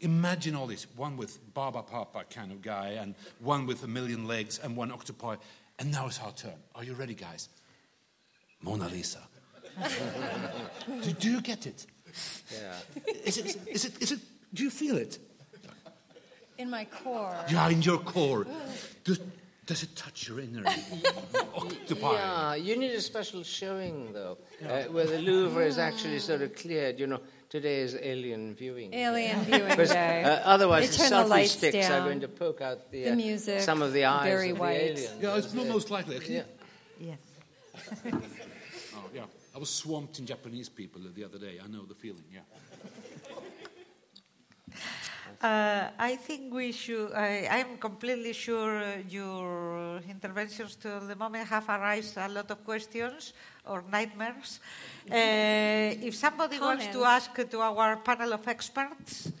Imagine 0.00 0.56
all 0.56 0.66
this 0.66 0.86
one 0.96 1.16
with 1.16 1.38
Barbapapa 1.54 2.28
kind 2.28 2.50
of 2.50 2.60
guy, 2.60 2.96
and 3.00 3.14
one 3.38 3.66
with 3.66 3.84
a 3.84 3.88
million 3.88 4.26
legs, 4.26 4.58
and 4.58 4.76
one 4.76 4.90
octopi. 4.90 5.36
And 5.78 5.92
now 5.92 6.06
it's 6.08 6.18
our 6.18 6.32
turn. 6.32 6.58
Are 6.74 6.82
you 6.82 6.94
ready, 6.94 7.14
guys? 7.14 7.48
Mona 8.62 8.88
Lisa. 8.88 9.20
do, 11.02 11.12
do 11.12 11.30
you 11.30 11.40
get 11.40 11.66
it? 11.66 11.86
Yeah. 12.52 12.74
Is 13.24 13.38
it, 13.38 13.56
is 13.66 13.84
it, 13.84 14.02
is 14.02 14.12
it, 14.12 14.20
do 14.52 14.62
you 14.62 14.70
feel 14.70 14.96
it? 14.96 15.18
In 16.58 16.70
my 16.70 16.84
core. 16.84 17.34
Yeah, 17.50 17.68
in 17.70 17.82
your 17.82 17.98
core. 17.98 18.46
Does, 19.04 19.20
does 19.66 19.82
it 19.82 19.96
touch 19.96 20.28
your 20.28 20.40
inner 20.40 20.64
octopi? 21.56 22.12
Yeah, 22.12 22.54
you 22.54 22.76
need 22.76 22.92
a 22.92 23.00
special 23.00 23.42
showing, 23.42 24.12
though, 24.12 24.38
yeah. 24.60 24.68
uh, 24.68 24.82
where 24.92 25.06
the 25.06 25.18
Louvre 25.18 25.64
is 25.64 25.78
actually 25.78 26.18
sort 26.18 26.42
of 26.42 26.54
cleared. 26.54 27.00
You 27.00 27.06
know, 27.06 27.20
today 27.48 27.80
is 27.80 27.96
alien 28.00 28.54
viewing. 28.54 28.92
Alien 28.92 29.40
viewing 29.40 29.76
day. 29.76 30.24
Uh, 30.24 30.40
otherwise, 30.44 30.96
the 30.96 31.04
selfie 31.14 31.46
sticks 31.46 31.88
down. 31.88 32.02
are 32.02 32.04
going 32.04 32.20
to 32.20 32.28
poke 32.28 32.60
out 32.60 32.90
the, 32.90 33.06
uh, 33.06 33.10
the 33.10 33.16
music, 33.16 33.60
some 33.60 33.82
of 33.82 33.92
the 33.92 34.04
eyes 34.04 34.24
very 34.24 34.50
of 34.50 34.58
white. 34.58 34.78
the 34.78 34.84
aliens. 34.84 35.14
Yeah, 35.20 35.36
it's 35.36 35.54
most 35.54 35.90
likely. 35.90 36.20
Yeah. 36.28 36.42
Yes. 37.00 37.18
I 39.54 39.58
was 39.58 39.70
swamped 39.70 40.18
in 40.18 40.26
Japanese 40.26 40.68
people 40.68 41.02
the 41.14 41.24
other 41.24 41.38
day. 41.38 41.60
I 41.62 41.68
know 41.68 41.84
the 41.84 41.94
feeling, 41.94 42.24
yeah. 42.32 42.40
Uh, 45.42 45.90
I 45.98 46.14
think 46.14 46.54
we 46.54 46.70
should. 46.70 47.12
I, 47.14 47.58
am 47.66 47.76
completely 47.76 48.32
sure 48.32 48.80
your 49.08 49.98
interventions 50.08 50.76
to 50.76 51.00
the 51.00 51.16
moment 51.16 51.48
have 51.48 51.68
aroused 51.68 52.16
a 52.16 52.28
lot 52.28 52.48
of 52.48 52.64
questions 52.64 53.32
or 53.66 53.82
nightmares. 53.90 54.60
Uh, 55.10 55.98
if 56.06 56.14
somebody 56.14 56.58
Comments. 56.58 56.84
wants 56.84 56.96
to 56.96 57.04
ask 57.04 57.50
to 57.50 57.58
our 57.58 57.96
panel 57.96 58.34
of 58.34 58.46
experts, 58.46 59.32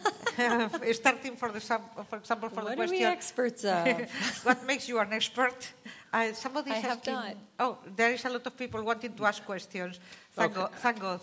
starting 0.92 1.36
for 1.36 1.52
the 1.52 1.60
for 1.60 2.16
example 2.16 2.48
for 2.48 2.62
what 2.64 2.70
the 2.70 2.76
question, 2.76 2.96
are 2.96 3.00
we 3.00 3.04
experts 3.04 3.64
of? 3.66 4.44
what 4.44 4.64
makes 4.64 4.88
you 4.88 4.98
an 4.98 5.12
expert? 5.12 5.74
Uh, 6.10 6.32
somebody 6.32 6.70
I 6.70 6.78
is 6.78 6.84
have 6.84 6.98
asking, 6.98 7.14
not. 7.14 7.36
Oh, 7.60 7.78
there 7.94 8.14
is 8.14 8.24
a 8.24 8.30
lot 8.30 8.46
of 8.46 8.56
people 8.56 8.82
wanting 8.82 9.12
to 9.12 9.26
ask 9.26 9.44
questions. 9.44 10.00
Thank 10.32 10.52
Okay. 10.52 10.60
God. 10.60 10.70
Thank 10.80 11.00
God. 11.00 11.20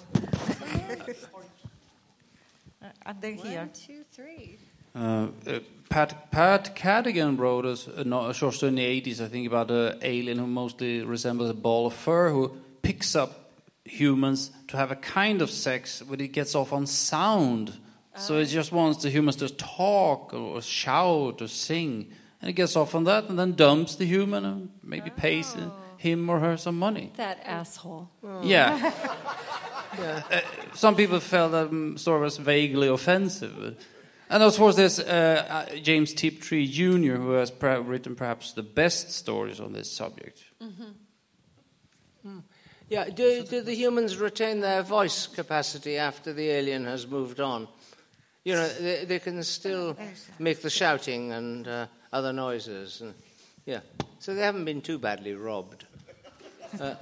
Uh, 2.81 2.87
and 3.05 3.21
then 3.21 3.33
here. 3.35 3.59
One, 3.59 3.69
two, 3.69 4.03
three. 4.11 4.57
Uh, 4.95 5.27
uh, 5.47 5.59
Pat, 5.89 6.31
Pat 6.31 6.75
Cadigan 6.75 7.37
wrote 7.37 7.65
us 7.65 7.87
a, 7.87 8.03
no- 8.03 8.29
a 8.29 8.33
short 8.33 8.55
story 8.55 8.69
in 8.69 8.75
the 8.75 9.01
80s, 9.01 9.21
I 9.21 9.27
think, 9.27 9.47
about 9.47 9.69
an 9.71 9.99
alien 10.01 10.37
who 10.37 10.47
mostly 10.47 11.03
resembles 11.03 11.49
a 11.49 11.53
ball 11.53 11.87
of 11.87 11.93
fur, 11.93 12.29
who 12.29 12.57
picks 12.81 13.15
up 13.15 13.51
humans 13.83 14.51
to 14.67 14.77
have 14.77 14.91
a 14.91 14.95
kind 14.95 15.41
of 15.41 15.49
sex 15.49 16.01
but 16.07 16.19
he 16.19 16.27
gets 16.27 16.55
off 16.55 16.71
on 16.71 16.85
sound. 16.87 17.77
So 18.15 18.37
it 18.37 18.45
just 18.45 18.71
wants 18.71 19.03
the 19.03 19.09
humans 19.09 19.37
to 19.37 19.49
talk 19.49 20.33
or 20.33 20.61
shout 20.61 21.41
or 21.41 21.47
sing. 21.47 22.11
And 22.41 22.49
it 22.49 22.53
gets 22.53 22.75
off 22.75 22.93
on 22.93 23.05
that 23.05 23.29
and 23.29 23.39
then 23.39 23.53
dumps 23.53 23.95
the 23.95 24.05
human 24.05 24.43
and 24.45 24.69
maybe 24.83 25.09
pays 25.09 25.55
him 25.97 26.29
or 26.29 26.39
her 26.39 26.57
some 26.57 26.77
money. 26.77 27.11
That 27.15 27.41
asshole. 27.45 28.09
Yeah. 28.43 28.91
Uh, 29.99 30.21
some 30.73 30.95
people 30.95 31.19
felt 31.19 31.51
mm, 31.51 31.99
sort 31.99 32.21
was 32.21 32.37
vaguely 32.37 32.87
offensive. 32.87 33.77
And 34.29 34.43
of 34.43 34.55
course, 34.55 34.77
there's 34.77 34.99
uh, 34.99 35.67
uh, 35.71 35.75
James 35.75 36.13
Tiptree 36.13 36.67
Jr., 36.67 37.15
who 37.15 37.31
has 37.31 37.51
written 37.61 38.15
perhaps 38.15 38.53
the 38.53 38.63
best 38.63 39.11
stories 39.11 39.59
on 39.59 39.73
this 39.73 39.91
subject. 39.91 40.43
Yeah, 42.91 43.09
do, 43.09 43.43
do 43.43 43.61
the 43.61 43.73
humans 43.73 44.17
retain 44.17 44.59
their 44.59 44.83
voice 44.83 45.25
capacity 45.25 45.97
after 45.97 46.33
the 46.33 46.49
alien 46.49 46.83
has 46.83 47.07
moved 47.07 47.39
on? 47.39 47.69
You 48.43 48.55
know, 48.55 48.67
they, 48.67 49.05
they 49.05 49.19
can 49.19 49.41
still 49.43 49.95
make 50.39 50.61
the 50.61 50.69
shouting 50.69 51.31
and 51.31 51.67
uh, 51.67 51.87
other 52.11 52.33
noises. 52.33 52.99
And, 52.99 53.13
yeah, 53.65 53.79
so 54.19 54.35
they 54.35 54.41
haven't 54.41 54.65
been 54.65 54.81
too 54.81 54.99
badly 54.99 55.35
robbed. 55.35 55.85
Uh, 56.77 56.95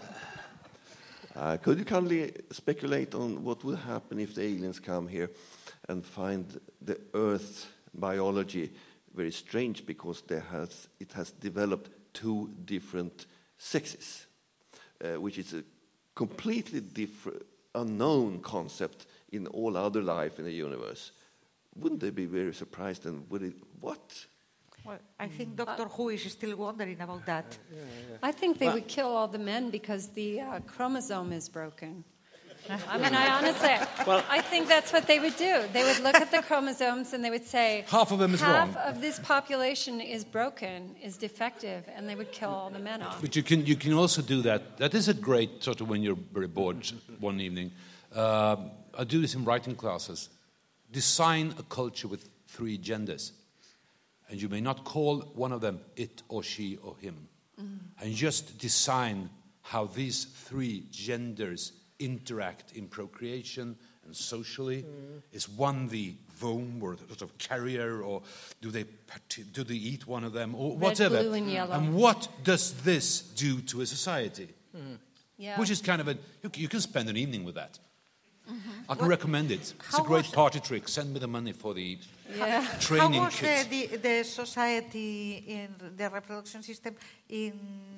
could 1.62 1.80
you 1.80 1.86
kindly 1.86 2.34
speculate 2.52 3.16
on 3.16 3.44
what 3.44 3.64
would 3.64 3.78
happen 3.80 4.20
if 4.20 4.36
the 4.36 4.42
aliens 4.42 4.80
come 4.80 5.08
here 5.08 5.30
and 5.88 6.06
find 6.06 6.60
the 6.82 7.00
Earth 7.14 7.72
biology 7.94 8.72
very 9.16 9.32
strange 9.32 9.86
because 9.86 10.22
has, 10.52 10.90
it 11.00 11.14
has 11.14 11.32
developed 11.32 11.90
two 12.14 12.50
different 12.66 13.26
sexes, 13.58 14.26
uh, 15.04 15.20
which 15.20 15.38
is 15.38 15.54
a 15.54 15.64
completely 16.14 16.82
different, 16.82 17.44
unknown 17.74 18.40
concept 18.42 19.06
in 19.32 19.48
all 19.48 19.78
other 19.78 20.02
life 20.02 20.40
in 20.40 20.46
the 20.46 20.52
universe? 20.52 21.12
Wouldn't 21.76 22.02
they 22.02 22.10
be 22.10 22.26
very 22.26 22.54
surprised 22.54 23.06
and 23.06 23.30
would 23.30 23.44
it, 23.44 23.56
what? 23.80 24.26
Well, 24.90 24.98
I 25.20 25.28
think 25.28 25.56
Doctor 25.56 25.86
Who 25.86 26.10
is 26.10 26.24
still 26.32 26.56
wondering 26.58 27.00
about 27.00 27.24
that. 27.28 27.60
I 28.24 28.32
think 28.32 28.58
they 28.58 28.70
would 28.70 28.88
kill 28.88 29.08
all 29.08 29.28
the 29.28 29.38
men 29.38 29.70
because 29.70 30.08
the 30.10 30.42
uh, 30.42 30.60
chromosome 30.62 31.32
is 31.32 31.48
broken. 31.48 32.04
I 32.68 32.98
mean, 32.98 33.14
I 33.14 33.30
honestly, 33.38 33.76
I 34.30 34.42
think 34.42 34.68
that's 34.68 34.92
what 34.92 35.06
they 35.06 35.20
would 35.20 35.38
do. 35.38 35.64
They 35.74 35.84
would 35.84 36.00
look 36.00 36.16
at 36.16 36.32
the 36.32 36.42
chromosomes 36.42 37.14
and 37.14 37.24
they 37.24 37.30
would 37.30 37.46
say, 37.46 37.86
Half 37.88 38.12
of 38.12 38.20
them 38.20 38.34
is 38.34 38.42
half 38.42 38.76
wrong." 38.76 38.86
of 38.86 39.00
this 39.00 39.20
population 39.20 40.02
is 40.02 40.26
broken, 40.26 40.96
is 41.02 41.18
defective, 41.18 41.88
and 41.96 42.10
they 42.10 42.16
would 42.16 42.32
kill 42.32 42.50
all 42.50 42.70
the 42.72 42.80
men 42.80 43.04
off. 43.04 43.22
But 43.22 43.36
you 43.36 43.44
can, 43.44 43.66
you 43.68 43.76
can 43.76 43.94
also 43.94 44.22
do 44.24 44.42
that. 44.42 44.78
That 44.78 44.94
is 44.96 45.08
a 45.08 45.14
great 45.14 45.64
sort 45.64 45.82
of 45.82 45.90
when 45.90 46.02
you're 46.02 46.18
very 46.34 46.48
bored 46.48 46.92
one 47.20 47.40
evening. 47.40 47.72
Uh, 48.14 48.56
I 48.98 49.04
do 49.04 49.22
this 49.22 49.36
in 49.36 49.46
writing 49.46 49.76
classes. 49.76 50.30
Design 50.92 51.54
a 51.60 51.64
culture 51.64 52.08
with 52.08 52.30
three 52.48 52.78
genders. 52.78 53.34
And 54.30 54.42
you 54.42 54.50
may 54.50 54.62
not 54.62 54.84
call 54.84 55.22
one 55.34 55.52
of 55.52 55.62
them 55.62 55.80
it 55.96 56.24
or 56.30 56.44
she 56.44 56.78
or 56.78 56.96
him. 56.98 57.28
Mm. 57.60 57.80
And 58.02 58.14
just 58.14 58.58
design 58.60 59.30
how 59.62 59.86
these 59.86 60.26
three 60.26 60.86
genders 60.92 61.74
interact 62.00 62.74
in 62.74 62.88
procreation 62.88 63.76
and 64.06 64.16
socially. 64.16 64.84
Mm. 64.84 65.22
Is 65.32 65.50
one 65.50 65.88
the 65.88 66.14
womb 66.42 66.82
or 66.82 66.96
the 66.96 67.06
sort 67.08 67.22
of 67.22 67.38
carrier, 67.38 68.02
or 68.02 68.22
do 68.62 68.72
they, 68.72 68.86
do 69.52 69.64
they 69.64 69.76
eat 69.76 70.08
one 70.08 70.24
of 70.24 70.34
them, 70.34 70.56
or 70.56 70.78
whatever? 70.78 71.22
blue, 71.22 71.34
and 71.34 71.52
yellow. 71.52 71.76
And 71.76 71.94
what 71.96 72.30
does 72.44 72.74
this 72.84 73.22
do 73.22 73.62
to 73.62 73.82
a 73.82 73.86
society? 73.86 74.50
Mm. 74.76 74.98
Yeah. 75.38 75.60
Which 75.60 75.70
is 75.70 75.82
kind 75.82 76.02
of 76.02 76.08
a, 76.08 76.18
you, 76.44 76.52
you 76.56 76.68
can 76.68 76.82
spend 76.82 77.10
an 77.10 77.18
evening 77.18 77.44
with 77.44 77.56
that. 77.56 77.80
Mm-hmm. 78.50 78.92
I 78.92 78.96
can 78.96 79.08
recommend 79.08 79.52
it. 79.52 79.74
It's 79.88 80.00
a 80.00 80.02
great 80.02 80.26
was- 80.26 80.32
party 80.32 80.60
trick. 80.60 80.88
Send 80.88 81.14
me 81.14 81.20
the 81.20 81.28
money 81.28 81.54
for 81.54 81.74
the 81.74 81.98
yeah. 82.38 82.62
How 82.62 82.80
training 82.80 83.22
was 83.22 83.42
uh, 83.42 83.46
kit. 83.46 83.70
the, 83.70 83.98
the 83.98 84.24
society 84.24 85.44
in 85.48 85.70
the 85.98 86.10
reproduction 86.10 86.62
system 86.62 86.96
in 87.28 87.54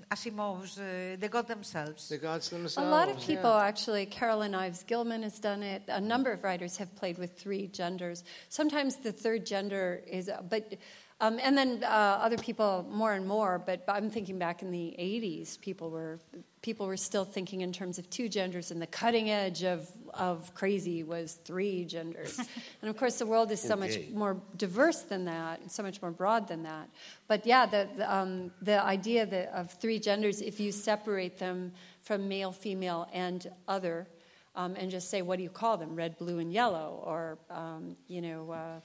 Asimov's 0.09 0.77
uh, 0.79 1.17
The 1.19 1.27
Gods 1.27 1.47
Themselves? 1.49 2.09
The 2.09 2.17
gods 2.17 2.51
A 2.77 2.81
lot 2.81 3.09
of 3.09 3.19
yeah. 3.19 3.25
people, 3.25 3.51
actually, 3.51 4.05
Carolyn 4.05 4.55
Ives 4.55 4.83
Gilman 4.83 5.23
has 5.23 5.39
done 5.39 5.63
it. 5.63 5.83
A 5.87 5.99
number 5.99 6.31
of 6.31 6.43
writers 6.43 6.77
have 6.77 6.95
played 6.95 7.17
with 7.17 7.37
three 7.37 7.67
genders. 7.67 8.23
Sometimes 8.49 8.97
the 8.97 9.11
third 9.11 9.45
gender 9.45 10.01
is, 10.07 10.29
but, 10.49 10.75
um, 11.21 11.39
and 11.41 11.55
then 11.55 11.83
uh, 11.83 11.87
other 11.87 12.37
people 12.37 12.85
more 12.89 13.13
and 13.13 13.27
more. 13.27 13.61
But 13.63 13.83
I'm 13.87 14.09
thinking 14.09 14.39
back 14.39 14.63
in 14.63 14.71
the 14.71 14.95
'80s, 14.97 15.61
people 15.61 15.91
were 15.91 16.19
people 16.63 16.87
were 16.87 16.97
still 16.97 17.25
thinking 17.25 17.61
in 17.61 17.71
terms 17.71 17.99
of 17.99 18.09
two 18.09 18.27
genders, 18.27 18.71
and 18.71 18.81
the 18.81 18.87
cutting 18.87 19.29
edge 19.29 19.63
of 19.63 19.87
of 20.15 20.53
crazy 20.55 21.03
was 21.03 21.33
three 21.45 21.85
genders. 21.85 22.39
and 22.81 22.89
of 22.89 22.97
course, 22.97 23.19
the 23.19 23.25
world 23.25 23.51
is 23.51 23.61
so 23.61 23.75
much 23.75 23.97
more 24.11 24.41
diverse 24.57 25.03
than 25.03 25.25
that, 25.25 25.61
and 25.61 25.71
so 25.71 25.83
much 25.83 26.01
more 26.01 26.11
broad 26.11 26.47
than 26.47 26.63
that. 26.63 26.89
But 27.27 27.45
yeah, 27.45 27.67
the 27.67 27.87
the, 27.95 28.13
um, 28.13 28.51
the 28.59 28.83
idea 28.83 29.27
that 29.27 29.53
of 29.53 29.71
three 29.71 29.99
genders, 29.99 30.41
if 30.41 30.59
you 30.59 30.71
separate 30.71 31.37
them 31.37 31.71
from 32.01 32.27
male, 32.27 32.51
female, 32.51 33.07
and 33.13 33.47
other, 33.67 34.07
um, 34.55 34.75
and 34.75 34.89
just 34.89 35.11
say, 35.11 35.21
what 35.21 35.37
do 35.37 35.43
you 35.43 35.49
call 35.49 35.77
them? 35.77 35.95
Red, 35.95 36.17
blue, 36.17 36.39
and 36.39 36.51
yellow, 36.51 37.01
or 37.05 37.37
um, 37.51 37.95
you 38.07 38.21
know, 38.21 38.51
uh, 38.51 38.79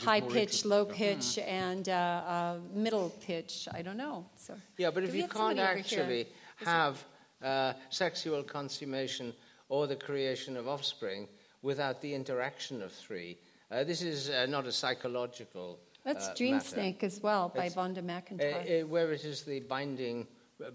high 0.00 0.20
more 0.20 0.30
pitch, 0.30 0.64
low 0.64 0.84
pitch, 0.84 1.38
and 1.38 1.88
uh, 1.88 1.92
uh, 1.92 2.58
middle 2.74 3.10
pitch. 3.26 3.68
I 3.72 3.82
don't 3.82 3.96
know. 3.96 4.26
So 4.36 4.54
Yeah, 4.78 4.90
but 4.90 5.04
if 5.04 5.14
you 5.14 5.22
can't 5.22 5.32
somebody 5.32 5.60
over 5.60 5.72
here? 5.74 6.00
actually 6.00 6.26
have 6.64 7.04
uh, 7.42 7.72
sexual 7.90 8.42
consummation 8.42 9.32
or 9.68 9.86
the 9.86 9.96
creation 9.96 10.56
of 10.56 10.68
offspring 10.68 11.28
without 11.62 12.00
the 12.00 12.14
interaction 12.14 12.82
of 12.82 12.92
three, 12.92 13.38
uh, 13.70 13.84
this 13.84 14.02
is 14.02 14.30
uh, 14.30 14.46
not 14.46 14.66
a 14.66 14.72
psychological. 14.72 15.78
That's 16.04 16.28
uh, 16.28 16.34
Dream 16.36 16.54
matter. 16.54 16.66
Snake 16.68 17.04
as 17.04 17.20
well 17.22 17.48
by 17.54 17.66
It's- 17.66 17.74
Vonda 17.74 17.98
Uh, 17.98 18.02
McIntyre. 18.02 18.82
uh, 18.82 18.86
where 18.86 19.12
it 19.12 19.24
is 19.24 19.42
the 19.44 19.60
binding 19.60 20.26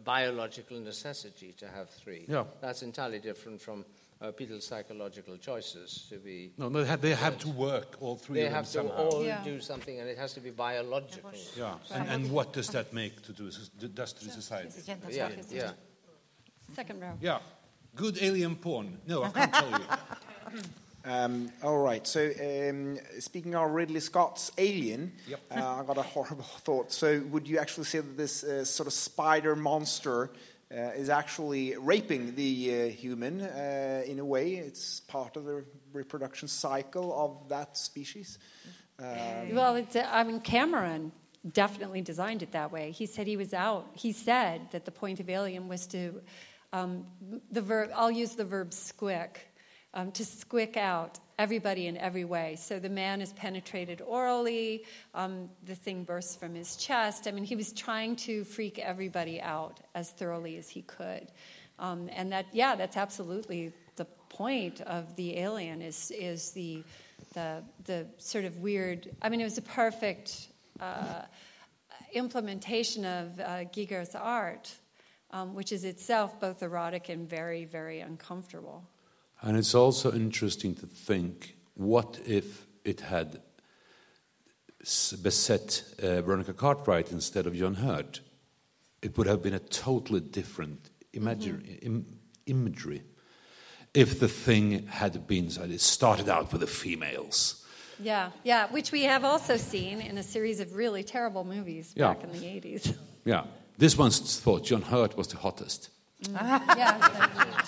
biological 0.04 0.80
necessity 0.80 1.54
to 1.54 1.68
have 1.68 1.90
three. 1.90 2.26
Yeah. 2.28 2.46
That's 2.62 2.82
entirely 2.84 3.20
different 3.20 3.62
from 3.62 3.86
uh, 4.22 4.32
people's 4.32 4.66
psychological 4.66 5.38
choices 5.38 6.06
to 6.10 6.18
be. 6.18 6.52
No, 6.58 6.70
they 6.70 6.86
have, 6.86 7.02
they 7.02 7.14
have 7.14 7.38
to 7.40 7.50
work, 7.50 7.98
all 8.00 8.16
three 8.16 8.40
They 8.40 8.46
of 8.48 8.52
them 8.52 8.56
have 8.56 8.66
to 8.66 8.72
somehow. 8.72 8.94
all 9.10 9.24
Yeah. 9.24 9.44
do 9.44 9.60
something, 9.62 10.00
and 10.00 10.10
it 10.10 10.18
has 10.18 10.34
to 10.34 10.40
be 10.40 10.50
biological. 10.52 11.32
Yeah, 11.56 11.76
and, 11.94 12.10
and 12.10 12.32
what 12.32 12.54
does 12.54 12.70
that 12.70 12.94
make 12.94 13.22
to 13.24 13.32
do, 13.34 13.52
does 13.94 14.14
to 14.14 14.30
society? 14.30 14.70
Yeah, 15.12 15.30
yeah. 15.52 15.72
Second 16.74 17.02
row. 17.02 17.14
Yeah, 17.22 17.40
good 17.96 18.18
alien 18.22 18.56
porn. 18.56 18.98
No, 19.08 19.24
I 19.24 19.30
can't 19.30 19.54
tell 19.54 19.70
you. 19.72 20.62
Um, 21.06 21.50
all 21.64 21.78
right. 21.78 22.06
So, 22.06 22.20
um, 22.42 22.98
speaking 23.20 23.56
of 23.56 23.72
Ridley 23.72 24.02
Scott's 24.02 24.52
Alien, 24.58 25.14
Yep. 25.30 25.40
uh, 25.52 25.76
I 25.82 25.84
got 25.86 25.98
a 25.98 26.02
horrible 26.02 26.44
thought. 26.66 26.92
So, 26.92 27.22
would 27.32 27.48
you 27.48 27.60
actually 27.60 27.86
say 27.86 28.00
that 28.00 28.18
this 28.18 28.44
uh, 28.44 28.66
sort 28.66 28.88
of 28.88 28.94
spider 28.94 29.56
monster 29.56 30.32
is 30.70 31.10
actually 31.10 31.76
raping 31.78 32.36
the 32.36 32.74
uh, 32.74 32.88
human 32.90 33.42
uh, 33.42 34.04
in 34.06 34.20
a 34.20 34.26
way? 34.26 34.56
It's 34.56 35.00
part 35.02 35.38
of 35.38 35.46
the 35.46 35.64
reproduction 35.94 36.48
cycle 36.48 37.14
of 37.14 37.50
that 37.50 37.78
species. 37.78 38.38
Um, 39.00 39.56
Well, 39.56 39.76
it's, 39.76 39.96
uh, 39.96 40.08
I 40.12 40.24
mean, 40.24 40.42
Cameron 40.42 41.12
definitely 41.54 42.02
designed 42.02 42.44
it 42.44 42.52
that 42.52 42.72
way. 42.72 42.92
He 42.92 43.06
said 43.06 43.28
he 43.28 43.38
was 43.38 43.54
out. 43.54 43.88
He 43.94 44.12
said 44.12 44.62
that 44.72 44.86
the 44.86 44.92
point 44.92 45.20
of 45.20 45.30
Alien 45.30 45.68
was 45.68 45.88
to, 45.88 46.22
um, 46.74 47.06
the 47.52 47.62
verb, 47.62 47.92
I'll 47.96 48.12
use 48.12 48.36
the 48.36 48.46
verb 48.46 48.72
squick, 48.72 49.38
um, 49.94 50.12
to 50.12 50.24
squick 50.24 50.78
out 50.78 51.20
everybody 51.40 51.88
in 51.88 51.98
every 51.98 52.26
way. 52.26 52.56
So 52.56 52.80
the 52.80 52.90
man 52.90 53.22
is 53.22 53.32
penetrated 53.34 54.02
orally, 54.02 54.84
um, 55.14 55.50
the 55.66 55.76
thing 55.76 56.04
bursts 56.04 56.36
from 56.36 56.56
his 56.56 56.76
chest. 56.76 57.28
I 57.28 57.32
mean, 57.32 57.44
he 57.44 57.56
was 57.56 57.74
trying 57.74 58.16
to 58.18 58.44
freak 58.44 58.80
everybody 58.80 59.40
out 59.40 59.80
as 59.94 60.10
thoroughly 60.12 60.58
as 60.58 60.70
he 60.70 60.82
could. 60.82 61.28
Um, 61.80 62.10
and 62.12 62.32
that, 62.32 62.48
yeah, 62.54 62.76
that's 62.76 62.98
absolutely 62.98 63.72
the 63.98 64.06
point 64.30 64.82
of 64.82 65.16
the 65.16 65.38
alien 65.38 65.82
is, 65.82 66.12
is 66.12 66.52
the, 66.52 66.84
the, 67.34 67.64
the 67.86 68.08
sort 68.18 68.46
of 68.46 68.58
weird, 68.58 69.10
I 69.22 69.30
mean, 69.30 69.42
it 69.42 69.44
was 69.44 69.60
a 69.60 69.64
perfect 69.64 70.48
uh, 70.80 71.22
implementation 72.14 73.06
of 73.06 73.40
uh, 73.40 73.64
Giger's 73.66 74.16
art, 74.16 74.74
um, 75.30 75.54
which 75.54 75.72
is 75.72 75.84
itself 75.84 76.40
both 76.40 76.64
erotic 76.64 77.10
and 77.10 77.30
very, 77.30 77.66
very 77.66 78.00
uncomfortable. 78.00 78.84
And 79.42 79.58
it's 79.58 79.76
also 79.76 80.12
interesting 80.12 80.74
to 80.76 80.86
think 80.88 81.56
what 81.76 82.20
if 82.26 82.66
it 82.84 83.02
had 83.02 83.42
beset 85.22 85.84
uh, 86.02 86.22
Veronica 86.22 86.54
Cartwright 86.54 87.12
instead 87.12 87.46
of 87.48 87.56
John 87.56 87.76
Hurt? 87.76 88.22
It 89.02 89.18
would 89.18 89.28
have 89.28 89.44
been 89.44 89.54
a 89.54 89.60
totally 89.60 90.22
different 90.22 90.90
imagery. 91.14 91.80
Im- 91.82 92.06
imagery. 92.46 93.04
If 93.94 94.20
the 94.20 94.28
thing 94.28 94.88
had 94.88 95.28
been, 95.28 95.50
so 95.50 95.64
it 95.64 95.82
started 95.82 96.30
out 96.30 96.52
with 96.52 96.62
the 96.62 96.68
females. 96.68 97.64
Yeah, 98.00 98.30
yeah, 98.44 98.68
which 98.68 98.92
we 98.92 99.04
have 99.04 99.24
also 99.24 99.58
seen 99.58 100.02
in 100.02 100.18
a 100.18 100.24
series 100.24 100.60
of 100.60 100.76
really 100.76 101.04
terrible 101.04 101.44
movies 101.44 101.94
Yeah. 101.96 102.14
back 102.14 102.24
in 102.24 102.32
the 102.32 102.40
80s. 102.40 102.96
Yeah. 103.26 103.46
This 103.78 103.98
one's 103.98 104.40
thought 104.40 104.66
John 104.66 104.82
Hurt 104.84 105.18
was 105.18 105.28
the 105.28 105.38
hottest. 105.38 105.90
yeah. 106.32 107.64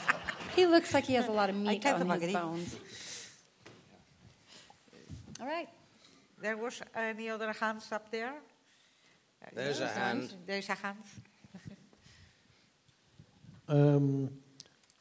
He 0.55 0.65
looks 0.65 0.93
like 0.93 1.05
he 1.05 1.13
has 1.13 1.27
a 1.27 1.31
lot 1.31 1.49
of 1.49 1.55
meat 1.55 1.85
on 1.85 2.09
his 2.09 2.23
agree. 2.23 2.33
bones. 2.33 2.75
All 5.39 5.47
right. 5.47 5.69
There 6.41 6.57
was 6.57 6.81
any 6.95 7.29
other 7.29 7.53
hands 7.53 7.91
up 7.91 8.11
there? 8.11 8.33
There's 9.53 9.79
a 9.79 9.87
hand. 9.87 10.33
There's 10.45 10.69
a 10.69 10.75
hand. 10.75 10.97
Um, 13.67 14.29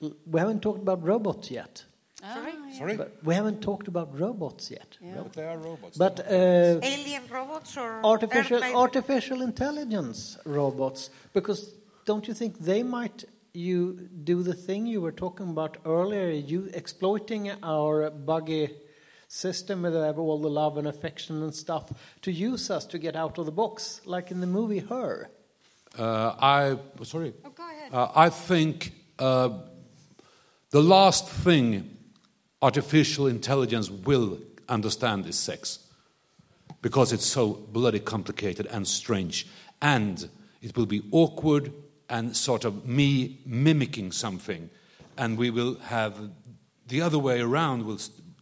we 0.01 0.39
haven't 0.39 0.61
talked 0.61 0.83
about 0.83 1.03
robots 1.03 1.51
yet. 1.51 1.85
Sorry? 2.21 2.53
Sorry? 2.77 2.97
But 2.97 3.17
we 3.23 3.35
haven't 3.35 3.61
talked 3.63 3.89
about 3.89 4.19
robots 4.19 4.71
yet. 4.71 4.99
Yeah, 5.01 5.23
But 5.23 5.33
they 5.33 5.47
are 5.47 5.57
robots. 5.57 5.97
But 5.97 6.21
uh, 6.21 6.81
Alien 6.83 7.23
robots 7.31 7.77
or 7.77 8.01
artificial 8.05 8.63
artificial 8.63 9.43
intelligence 9.43 10.37
robots, 10.45 11.11
because 11.33 11.75
don't 12.05 12.27
you 12.27 12.35
think 12.35 12.59
they 12.59 12.83
might 12.83 13.25
you 13.53 14.09
do 14.25 14.43
the 14.43 14.55
thing 14.55 14.87
you 14.87 15.01
were 15.01 15.13
talking 15.13 15.51
about 15.51 15.79
earlier, 15.85 16.31
you 16.31 16.71
exploiting 16.75 17.51
our 17.63 18.11
buggy 18.11 18.71
system 19.29 19.83
with 19.83 19.95
all 19.95 20.41
the 20.41 20.51
love 20.51 20.79
and 20.79 20.87
affection 20.87 21.43
and 21.43 21.55
stuff 21.55 21.93
to 22.23 22.33
use 22.33 22.71
us 22.71 22.87
to 22.87 22.99
get 22.99 23.17
out 23.17 23.39
of 23.39 23.47
the 23.47 23.53
box, 23.53 24.01
like 24.05 24.31
in 24.31 24.41
the 24.41 24.47
movie 24.47 24.79
Her. 24.79 25.31
Uh, 25.99 26.35
I 26.41 26.79
sorry. 27.03 27.35
Oh, 27.45 27.51
go 27.51 27.63
ahead. 27.63 27.93
Uh, 27.93 28.11
I 28.15 28.29
think 28.31 28.93
uh, 29.19 29.51
the 30.71 30.83
last 30.83 31.29
thing 31.29 31.97
artificial 32.61 33.27
intelligence 33.27 33.91
will 33.91 34.39
understand 34.69 35.27
is 35.27 35.39
sex, 35.39 35.79
because 36.83 37.13
it's 37.13 37.27
so 37.27 37.55
bloody 37.73 38.01
complicated 38.01 38.67
and 38.67 38.87
strange, 38.87 39.47
and 39.81 40.29
it 40.61 40.77
will 40.77 40.87
be 40.87 41.03
awkward 41.11 41.73
and 42.09 42.37
sort 42.37 42.65
of 42.65 42.87
me 42.87 43.41
mimicking 43.45 44.13
something, 44.13 44.71
and 45.17 45.37
we 45.37 45.51
will 45.51 45.77
have 45.81 46.31
the 46.87 47.03
other 47.03 47.19
way 47.19 47.41
around. 47.41 47.85
Will 47.85 47.99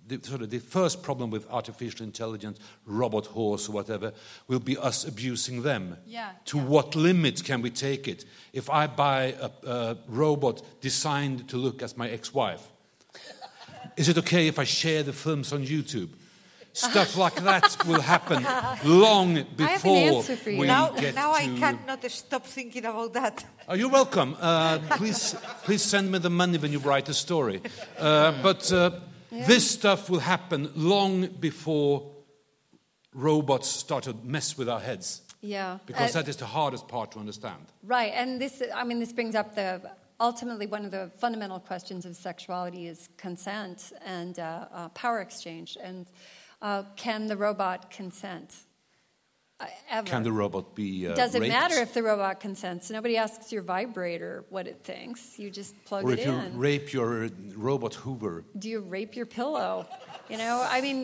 the, 0.09 0.21
sort 0.23 0.43
of 0.43 0.51
the 0.51 0.59
first 0.59 1.03
problem 1.03 1.31
with 1.31 1.51
artificial 1.51 2.05
intelligence, 2.05 2.59
robot 2.85 3.27
horse 3.27 3.69
or 3.69 3.73
whatever, 3.73 4.13
will 4.47 4.61
be 4.61 4.77
us 4.77 5.07
abusing 5.07 5.63
them. 5.63 5.97
Yeah, 6.07 6.31
To 6.47 6.59
what 6.59 6.95
limit 6.95 7.45
can 7.45 7.63
we 7.63 7.71
take 7.71 8.07
it? 8.09 8.25
If 8.53 8.71
I 8.71 8.87
buy 8.87 9.35
a, 9.41 9.51
a 9.69 9.99
robot 10.07 10.63
designed 10.81 11.49
to 11.49 11.57
look 11.57 11.83
as 11.83 11.97
my 11.97 12.09
ex-wife, 12.09 12.63
is 13.97 14.09
it 14.09 14.19
okay 14.19 14.47
if 14.47 14.59
I 14.59 14.65
share 14.65 15.03
the 15.03 15.13
films 15.13 15.53
on 15.53 15.67
YouTube? 15.67 16.11
Stuff 16.77 17.17
like 17.17 17.37
that 17.37 17.75
will 17.87 18.03
happen 18.03 18.47
long 18.85 19.47
before 19.57 19.97
answer 19.97 20.37
for 20.37 20.51
you. 20.51 20.61
we 20.61 20.67
now, 20.67 20.91
get 20.91 21.15
now 21.15 21.33
to. 21.33 21.39
I 21.39 21.47
cannot 21.59 22.11
stop 22.11 22.45
thinking 22.45 22.85
about 22.85 23.15
that. 23.15 23.45
Oh, 23.67 23.75
you're 23.75 23.89
welcome. 23.89 24.37
Uh, 24.39 24.79
please, 24.99 25.35
please 25.65 25.83
send 25.83 26.13
me 26.13 26.19
the 26.19 26.29
money 26.29 26.59
when 26.59 26.73
you 26.73 26.79
write 26.79 27.09
a 27.09 27.15
story. 27.15 27.63
Uh, 27.99 28.33
but 28.43 28.71
uh, 28.73 28.91
this 29.31 29.71
stuff 29.71 30.11
will 30.11 30.21
happen 30.21 30.71
long 30.75 31.29
before 31.41 32.13
robots 33.15 33.69
start 33.69 34.05
to 34.05 34.15
mess 34.23 34.59
with 34.59 34.69
our 34.69 34.81
heads, 34.81 35.23
Yeah. 35.41 35.79
because 35.87 36.15
Uh, 36.15 36.21
that 36.21 36.29
is 36.29 36.37
the 36.37 36.45
hardest 36.47 36.89
part 36.89 37.13
to 37.13 37.19
understand. 37.19 37.73
Right, 37.85 38.13
and 38.15 38.39
this, 38.39 38.63
I 38.75 38.85
mean, 38.85 38.99
this 39.01 39.15
brings 39.15 39.35
up 39.35 39.55
the 39.55 39.81
ultimately 40.21 40.67
one 40.67 40.85
of 40.85 40.91
the 40.91 41.11
fundamental 41.19 41.59
questions 41.61 42.05
of 42.05 42.17
sexuality 42.17 42.87
is 42.87 43.09
consent 43.17 43.93
and 44.05 44.39
uh, 44.39 44.67
uh, 44.73 44.89
power 44.91 45.21
exchange, 45.21 45.79
and 45.83 46.07
uh, 46.67 46.83
can 47.05 47.21
the 47.33 47.37
robot 47.37 47.81
consent? 47.99 48.51
Uh, 49.59 49.67
ever? 49.97 50.07
Can 50.13 50.23
the 50.23 50.33
robot 50.43 50.67
be? 50.75 50.89
Uh, 51.09 51.15
Does 51.23 51.35
it 51.35 51.41
raped? 51.41 51.53
matter 51.59 51.79
if 51.87 51.91
the 51.95 52.03
robot 52.03 52.41
consents? 52.47 52.85
Nobody 52.91 53.17
asks 53.25 53.47
your 53.55 53.63
vibrator 53.63 54.45
what 54.55 54.65
it 54.73 54.79
thinks. 54.91 55.39
You 55.39 55.49
just 55.61 55.73
plug 55.89 56.05
Or 56.05 56.13
it 56.13 56.19
in. 56.19 56.29
Or 56.35 56.41
if 56.45 56.53
you 56.53 56.59
rape 56.69 56.89
your 56.93 57.11
robot 57.71 57.95
Hoover? 58.03 58.45
Do 58.63 58.69
you 58.75 58.81
rape 58.97 59.17
your 59.17 59.25
pillow? 59.41 59.73
You 60.29 60.37
know, 60.43 60.57
I 60.77 60.79
mean, 60.87 60.99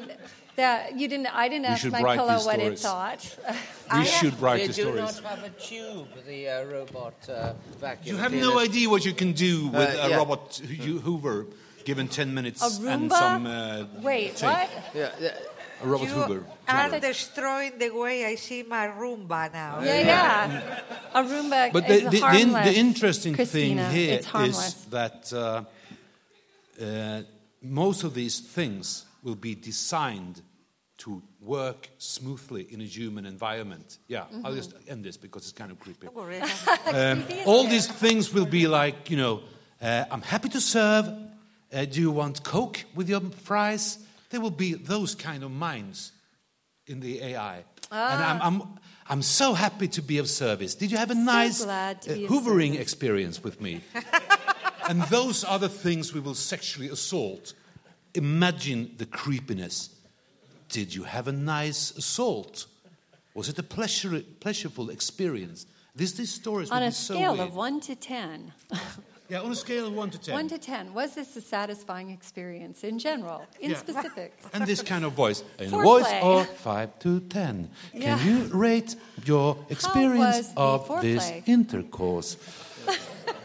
that 0.57 0.99
you 0.99 1.07
didn't. 1.13 1.29
I 1.45 1.47
didn't 1.49 1.67
We 1.69 1.75
ask 1.75 1.85
my 1.91 2.17
pillow 2.17 2.37
these 2.37 2.47
what 2.51 2.59
it 2.59 2.79
thought. 2.79 3.23
We 3.99 4.05
should 4.05 4.37
write 4.43 4.61
They 4.61 4.67
the 4.69 4.73
do 4.75 4.83
stories. 4.83 5.23
not 5.23 5.31
have 5.33 5.45
a 5.45 5.53
tube, 5.69 6.09
the 6.27 6.41
uh, 6.49 6.65
robot 6.77 7.15
uh, 7.29 7.53
vacuum 7.81 8.17
You 8.17 8.21
have 8.25 8.33
cleaner. 8.33 8.49
no 8.55 8.59
idea 8.69 8.87
what 8.95 9.03
you 9.09 9.15
can 9.23 9.33
do 9.33 9.55
with 9.69 9.91
Uh, 9.97 10.07
a 10.07 10.09
yeah. 10.11 10.17
robot 10.21 10.61
Hoover 11.07 11.39
given 11.85 12.07
10 12.09 12.33
minutes 12.35 12.61
A 12.63 12.67
and 12.93 13.11
Roomba? 13.11 13.19
some 13.19 13.47
uh, 13.47 13.85
Wait, 14.03 14.37
tape. 14.37 14.49
what? 14.51 14.71
Yeah, 14.95 15.11
yeah. 15.21 15.35
A 15.83 15.87
robot 15.87 16.09
you 16.09 16.14
Hoover. 16.14 16.47
are 16.68 17.01
destroying 17.01 17.78
the 17.78 17.91
way 17.91 18.24
I 18.24 18.37
see 18.37 18.62
my 18.62 18.87
Roomba 18.89 19.53
now. 19.53 19.80
Yeah, 19.83 19.99
yeah. 20.01 20.80
A 21.14 21.22
Roomba 21.22 21.72
But 21.72 21.91
is 21.91 22.05
the, 22.05 22.05
the, 22.05 22.11
the, 22.11 22.16
in- 22.16 22.22
harmless. 22.51 22.66
the 22.68 22.80
interesting 22.80 23.35
Christina. 23.35 23.83
thing 23.85 23.91
here 23.95 24.14
it's 24.14 24.26
harmless. 24.26 24.68
is 24.68 24.85
that 24.87 25.33
uh, 25.33 25.64
uh, 26.83 27.22
most 27.62 28.05
of 28.05 28.14
these 28.14 28.41
things 28.41 29.05
will 29.22 29.35
be 29.35 29.55
designed 29.55 30.43
to 30.99 31.22
work 31.41 31.89
smoothly 31.99 32.66
in 32.70 32.80
a 32.80 32.85
human 32.85 33.26
environment. 33.26 33.99
Yeah, 34.07 34.24
I'll 34.45 34.55
just 34.55 34.74
end 34.89 35.05
this 35.05 35.16
because 35.16 35.43
it's 35.43 35.53
kind 35.53 35.72
of 35.72 35.80
creepy. 35.80 36.07
Don't. 36.07 36.43
Um, 36.95 37.24
all 37.47 37.64
these 37.66 37.89
things 37.89 38.33
will 38.33 38.47
be 38.47 38.68
like, 38.68 39.11
you 39.11 39.16
know, 39.16 39.41
uh, 39.80 40.05
I'm 40.11 40.22
happy 40.22 40.49
to 40.51 40.61
serve. 40.61 41.09
Uh, 41.72 41.85
do 41.87 42.01
you 42.01 42.11
want 42.11 42.45
Coke 42.45 42.85
with 42.95 43.09
your 43.09 43.20
fries? 43.45 43.99
There 44.33 44.41
will 44.41 44.51
be 44.51 44.72
those 44.72 45.14
kind 45.14 45.45
of 45.45 45.51
minds 45.51 46.12
in 46.87 47.01
the 47.01 47.20
AI. 47.22 47.64
And 47.91 48.24
I'm, 48.24 48.41
I'm, 48.41 48.62
I'm 49.07 49.22
so 49.22 49.53
happy 49.53 49.89
to 49.89 50.01
be 50.01 50.16
of 50.16 50.28
service. 50.28 50.74
Did 50.74 50.91
you 50.91 50.97
have 50.97 51.11
a 51.11 51.14
nice 51.14 51.62
glad 51.62 51.99
uh, 52.09 52.12
hoovering 52.12 52.80
experience 52.80 53.45
with 53.45 53.61
me? 53.61 53.83
and 54.89 55.03
those 55.03 55.45
are 55.45 55.59
the 55.59 55.68
things 55.68 56.14
we 56.14 56.20
will 56.20 56.35
sexually 56.35 56.89
assault. 56.89 57.53
Imagine 58.14 58.93
the 58.97 59.05
creepiness. 59.05 59.91
Did 60.70 60.95
you 60.95 61.03
have 61.03 61.28
a 61.28 61.33
nice 61.33 61.91
assault? 61.91 62.64
Was 63.35 63.51
it 63.51 63.59
a 63.59 63.62
pleasure, 63.62 64.22
pleasureful 64.41 64.91
experience? 64.91 65.66
This, 65.95 66.12
these 66.12 66.33
stories 66.33 66.70
On 66.70 66.83
a 66.83 66.91
so 66.91 67.14
scale 67.14 67.35
weird. 67.35 67.49
of 67.49 67.55
1 67.55 67.80
to 67.80 67.97
10, 67.97 68.53
Yeah, 69.33 69.41
on 69.41 69.51
a 69.51 69.55
scale 69.57 69.87
of 69.87 69.95
1 69.95 70.11
to 70.11 70.18
10. 70.18 70.35
1 70.35 70.49
to 70.49 70.59
10, 70.59 70.93
was 70.93 71.14
this 71.14 71.35
a 71.37 71.41
satisfying 71.41 72.11
experience 72.11 72.85
in 72.85 72.99
general, 72.99 73.47
in 73.61 73.70
Yeah. 73.70 73.78
specific? 73.78 74.35
and 74.53 74.66
this 74.66 74.83
kind 74.83 75.07
of 75.07 75.14
voice. 75.14 75.43
In 75.59 75.68
a 75.68 75.70
Foreplay. 75.70 75.83
voice 75.83 76.12
of 76.20 76.47
5 76.59 76.99
to 76.99 77.20
10. 77.20 77.70
Can 77.93 78.01
Yeah. 78.03 78.22
you 78.22 78.51
rate 78.53 78.95
your 79.24 79.57
experience 79.70 80.37
was 80.37 80.55
the 80.55 80.61
of 80.61 81.01
this 81.01 81.30
foreplay? 81.30 81.49
intercourse? 81.49 82.37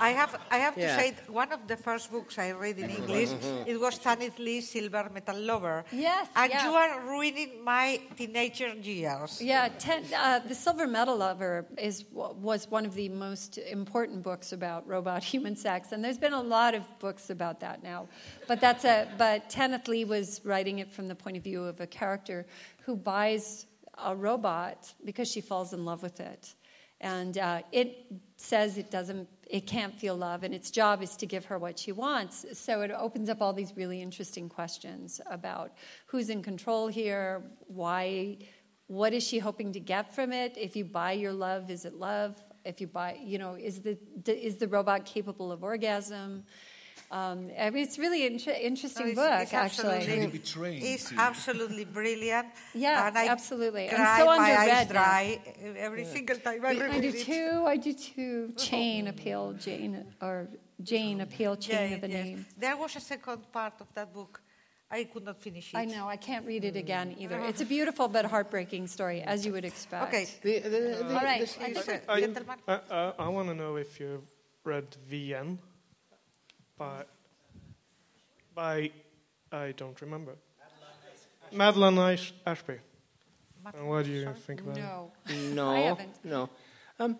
I 0.00 0.10
have, 0.10 0.40
I 0.50 0.58
have 0.58 0.76
Yeah. 0.76 0.96
to 0.96 1.02
say, 1.02 1.14
one 1.28 1.52
of 1.52 1.66
the 1.66 1.76
first 1.76 2.10
books 2.10 2.38
I 2.38 2.52
read 2.52 2.78
in 2.78 2.90
English, 2.90 3.30
it 3.66 3.78
was 3.80 3.98
Tanith 3.98 4.38
Lee's 4.38 4.68
Silver 4.70 5.10
Metal 5.12 5.36
Lover. 5.38 5.84
Yes, 5.92 6.28
And 6.36 6.50
yeah. 6.50 6.64
you 6.64 6.72
are 6.74 7.00
ruining 7.00 7.64
my 7.64 8.00
teenager 8.16 8.68
years. 8.74 9.40
Yeah, 9.42 9.68
ten, 9.78 10.04
uh, 10.16 10.40
the 10.40 10.54
Silver 10.54 10.86
Metal 10.86 11.16
Lover 11.16 11.66
is 11.76 12.04
was 12.12 12.70
one 12.70 12.86
of 12.86 12.94
the 12.94 13.08
most 13.08 13.58
important 13.58 14.22
books 14.22 14.52
about 14.52 14.86
robot 14.86 15.22
human 15.32 15.56
sex, 15.56 15.92
and 15.92 16.04
there's 16.04 16.18
been 16.18 16.32
a 16.32 16.42
lot 16.42 16.74
of 16.74 16.82
books 16.98 17.30
about 17.30 17.60
that 17.60 17.82
now. 17.82 18.08
But 18.46 18.60
that's 18.60 18.84
a 18.84 19.08
but 19.18 19.50
Tanith 19.50 19.88
Lee 19.88 20.04
was 20.04 20.40
writing 20.44 20.78
it 20.78 20.90
from 20.90 21.08
the 21.08 21.14
point 21.14 21.36
of 21.36 21.42
view 21.44 21.64
of 21.64 21.80
a 21.80 21.86
character 21.86 22.46
who 22.84 22.96
buys 22.96 23.66
a 23.98 24.14
robot 24.14 24.92
because 25.04 25.28
she 25.30 25.40
falls 25.40 25.72
in 25.72 25.84
love 25.84 26.02
with 26.02 26.20
it, 26.20 26.54
and 27.00 27.36
uh, 27.38 27.62
it 27.72 28.06
says 28.36 28.78
it 28.78 28.90
doesn't. 28.90 29.28
It 29.48 29.66
can't 29.66 29.94
feel 29.94 30.14
love, 30.14 30.42
and 30.42 30.54
its 30.54 30.70
job 30.70 31.02
is 31.02 31.16
to 31.16 31.26
give 31.26 31.46
her 31.46 31.58
what 31.58 31.78
she 31.78 31.90
wants. 31.90 32.44
So 32.52 32.82
it 32.82 32.90
opens 32.90 33.30
up 33.30 33.40
all 33.40 33.54
these 33.54 33.72
really 33.76 34.02
interesting 34.02 34.48
questions 34.48 35.20
about 35.30 35.72
who's 36.06 36.28
in 36.28 36.42
control 36.42 36.88
here, 36.88 37.42
why 37.66 38.38
what 38.88 39.12
is 39.12 39.22
she 39.22 39.38
hoping 39.38 39.72
to 39.72 39.80
get 39.80 40.14
from 40.14 40.32
it? 40.32 40.56
If 40.56 40.74
you 40.74 40.84
buy 40.84 41.12
your 41.12 41.32
love 41.32 41.70
is 41.70 41.84
it 41.84 41.94
love? 41.94 42.36
If 42.64 42.80
you 42.80 42.86
buy 42.86 43.18
you 43.22 43.38
know 43.38 43.54
is 43.54 43.80
the 43.80 43.98
is 44.26 44.56
the 44.56 44.68
robot 44.68 45.04
capable 45.04 45.52
of 45.52 45.62
orgasm 45.62 46.44
um, 47.10 47.50
I 47.58 47.70
mean, 47.70 47.84
it's 47.84 47.98
really 47.98 48.26
inter- 48.26 48.50
interesting 48.60 49.06
No, 49.06 49.12
it's- 49.12 49.28
book 49.30 49.42
it's 49.42 49.54
actually 49.54 49.96
absolutely- 49.96 50.92
It's 50.92 51.12
absolutely 51.16 51.84
brilliant. 51.84 52.48
Yeah, 52.74 53.06
and 53.08 53.16
I 53.16 53.28
absolutely. 53.28 53.86
And 53.88 53.96
Cry 53.96 54.18
so 54.18 54.26
my 54.26 54.36
underread 54.50 54.58
eyes 54.58 54.86
now. 54.88 54.92
dry 54.92 55.40
every 55.78 56.04
single 56.04 56.36
time 56.36 56.54
I 56.64 56.74
read 56.74 56.90
I 56.96 57.00
do 57.00 57.08
it. 57.08 57.24
too 57.24 57.64
I 57.66 57.76
do 57.78 57.92
too 57.94 58.52
chain 58.56 59.08
a 59.08 59.12
pale 59.14 59.52
Jane 59.54 60.04
or 60.20 60.48
Jane 60.82 61.20
a 61.22 61.26
pale 61.26 61.56
chain 61.56 61.90
Yeah, 61.90 61.94
of 61.96 62.00
the 62.02 62.08
yes. 62.10 62.24
name 62.24 62.46
There 62.58 62.76
was 62.76 62.94
a 62.96 63.00
second 63.00 63.50
part 63.52 63.80
of 63.80 63.88
that 63.94 64.12
book. 64.12 64.42
I 64.90 65.04
could 65.04 65.24
not 65.24 65.38
finish 65.40 65.74
it. 65.74 65.76
I 65.76 65.84
know 65.84 66.08
I 66.08 66.16
can't 66.16 66.46
read 66.46 66.64
it 66.64 66.76
again 66.76 67.14
either 67.18 67.38
it's 67.40 67.60
a 67.60 67.66
beautiful 67.66 68.08
but 68.08 68.24
heartbreaking 68.26 68.86
story 68.86 69.20
as 69.22 69.44
you 69.46 69.52
would 69.52 69.64
expect 69.64 70.08
Okay. 70.08 70.26
The, 70.42 70.58
the, 70.60 70.68
the, 70.70 71.14
all 71.14 71.24
right 71.30 71.40
This 71.40 71.56
I 71.60 71.66
is, 71.68 71.78
think 71.84 71.98
uh, 72.08 72.12
I. 72.68 72.72
I, 72.74 72.80
I, 72.90 73.12
I 73.26 73.28
want 73.28 73.48
to 73.48 73.54
know 73.54 73.76
if 73.76 73.98
you've 74.00 74.24
read 74.64 74.86
VN 75.10 75.58
by 76.78 77.04
by 78.54 78.90
I 79.52 79.72
don't 79.76 80.00
remember. 80.00 80.36
Madeline 81.52 81.98
Ash- 81.98 82.34
Ashby. 82.46 82.78
And 83.74 83.88
what 83.88 84.04
do 84.04 84.10
you 84.12 84.28
think 84.46 84.60
about 84.60 84.76
it? 84.76 84.80
no 84.80 85.10
No, 85.54 85.70
I 85.70 85.80
haven't. 85.80 86.24
no. 86.24 86.48
Um, 86.98 87.18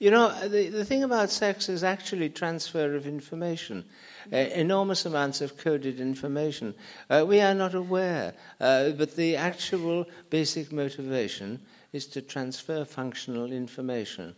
You 0.00 0.12
know, 0.12 0.30
the, 0.48 0.68
the 0.68 0.84
thing 0.84 1.02
about 1.02 1.28
sex 1.28 1.68
is 1.68 1.82
actually 1.82 2.28
transfer 2.30 2.94
of 2.94 3.04
information, 3.04 3.84
uh, 4.32 4.36
enormous 4.36 5.04
amounts 5.04 5.40
of 5.40 5.56
coded 5.56 5.98
information. 5.98 6.74
Uh, 7.10 7.24
we 7.26 7.40
are 7.40 7.54
not 7.54 7.74
aware, 7.74 8.34
uh, 8.60 8.90
but 8.90 9.16
the 9.16 9.34
actual 9.34 10.06
basic 10.30 10.70
motivation 10.70 11.58
is 11.92 12.06
to 12.06 12.22
transfer 12.22 12.84
functional 12.84 13.50
information. 13.50 14.36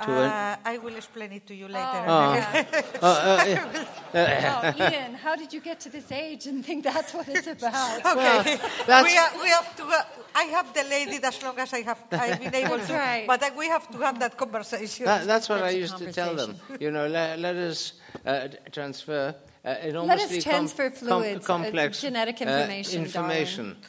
To 0.00 0.10
Uh, 0.10 0.56
I 0.64 0.78
will 0.78 0.96
explain 0.96 1.32
it 1.32 1.46
to 1.46 1.54
you 1.54 1.68
later. 1.68 2.04
Oh. 2.06 2.32
Oh, 3.02 3.12
uh, 3.12 3.44
yeah. 3.46 4.72
oh, 4.74 4.82
Ian, 4.90 5.14
how 5.14 5.36
did 5.36 5.52
you 5.52 5.60
get 5.60 5.80
to 5.80 5.90
this 5.90 6.10
age 6.10 6.46
and 6.46 6.64
think 6.64 6.84
that's 6.84 7.12
what 7.12 7.28
it's 7.28 7.46
about? 7.46 7.98
Okay, 7.98 8.56
that's- 8.86 9.04
we, 9.04 9.16
are, 9.18 9.30
we 9.42 9.48
have 9.48 9.76
to. 9.76 9.84
Uh, 9.84 10.02
I 10.34 10.44
have 10.44 10.72
delayed 10.72 11.08
it 11.08 11.24
as 11.24 11.42
long 11.42 11.58
as 11.58 11.72
I 11.74 11.82
have. 11.82 11.98
I've 12.10 12.40
been 12.40 12.54
able 12.54 12.78
to. 12.78 12.92
right. 12.92 13.26
But 13.26 13.42
uh, 13.42 13.50
we 13.56 13.68
have 13.68 13.86
to 13.90 13.98
have 13.98 14.18
that 14.20 14.36
conversation. 14.36 15.04
That, 15.04 15.26
that's 15.26 15.48
what 15.48 15.60
That's 15.60 15.74
I 15.74 15.76
a 15.76 15.80
used 15.80 15.98
to 15.98 16.12
tell 16.12 16.34
them. 16.34 16.56
You 16.80 16.90
know, 16.90 17.06
let, 17.06 17.38
let 17.38 17.56
us 17.56 17.92
uh, 18.24 18.48
transfer 18.70 19.34
uh, 19.64 19.68
Let 19.68 19.84
enormously 19.84 20.38
us 20.38 20.44
transfer 20.44 20.90
com- 20.90 20.98
fluids, 20.98 21.44
uh, 21.44 21.46
complex 21.54 22.00
genetic 22.00 22.40
uh, 22.40 22.44
information, 22.44 23.02
information. 23.02 23.76
Uh, 23.82 23.86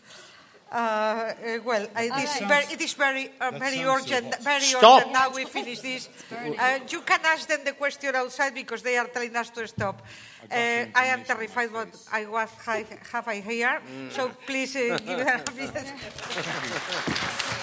uh, 0.73 1.33
well, 1.63 1.83
it 1.95 2.11
All 2.11 2.47
very, 2.47 2.65
it 2.73 2.81
is 2.81 2.93
very, 2.93 3.29
uh, 3.39 3.51
very 3.51 3.83
urgent. 3.83 4.33
so- 4.33 4.41
Very 4.41 4.61
Stop. 4.61 5.01
urgent. 5.01 5.13
Now 5.13 5.29
we 5.29 5.45
finish 5.45 5.79
this. 5.79 6.09
Uh, 6.33 6.79
you 6.89 7.01
can 7.01 7.19
ask 7.25 7.47
them 7.47 7.59
the 7.63 7.73
question 7.73 8.15
outside 8.15 8.53
because 8.53 8.81
they 8.81 8.97
are 8.97 9.07
telling 9.07 9.35
us 9.35 9.49
to 9.51 9.67
stop. 9.67 10.01
Uh, 10.51 10.55
I 10.95 11.05
am 11.13 11.23
terrified 11.23 11.71
what 11.71 11.87
I 12.11 12.25
was 12.25 12.49
I 12.67 12.85
have 13.11 13.27
I 13.27 13.39
here. 13.39 13.79
So 14.11 14.29
please 14.45 14.75
uh, 14.75 14.97
give 15.05 15.17
them 15.25 15.43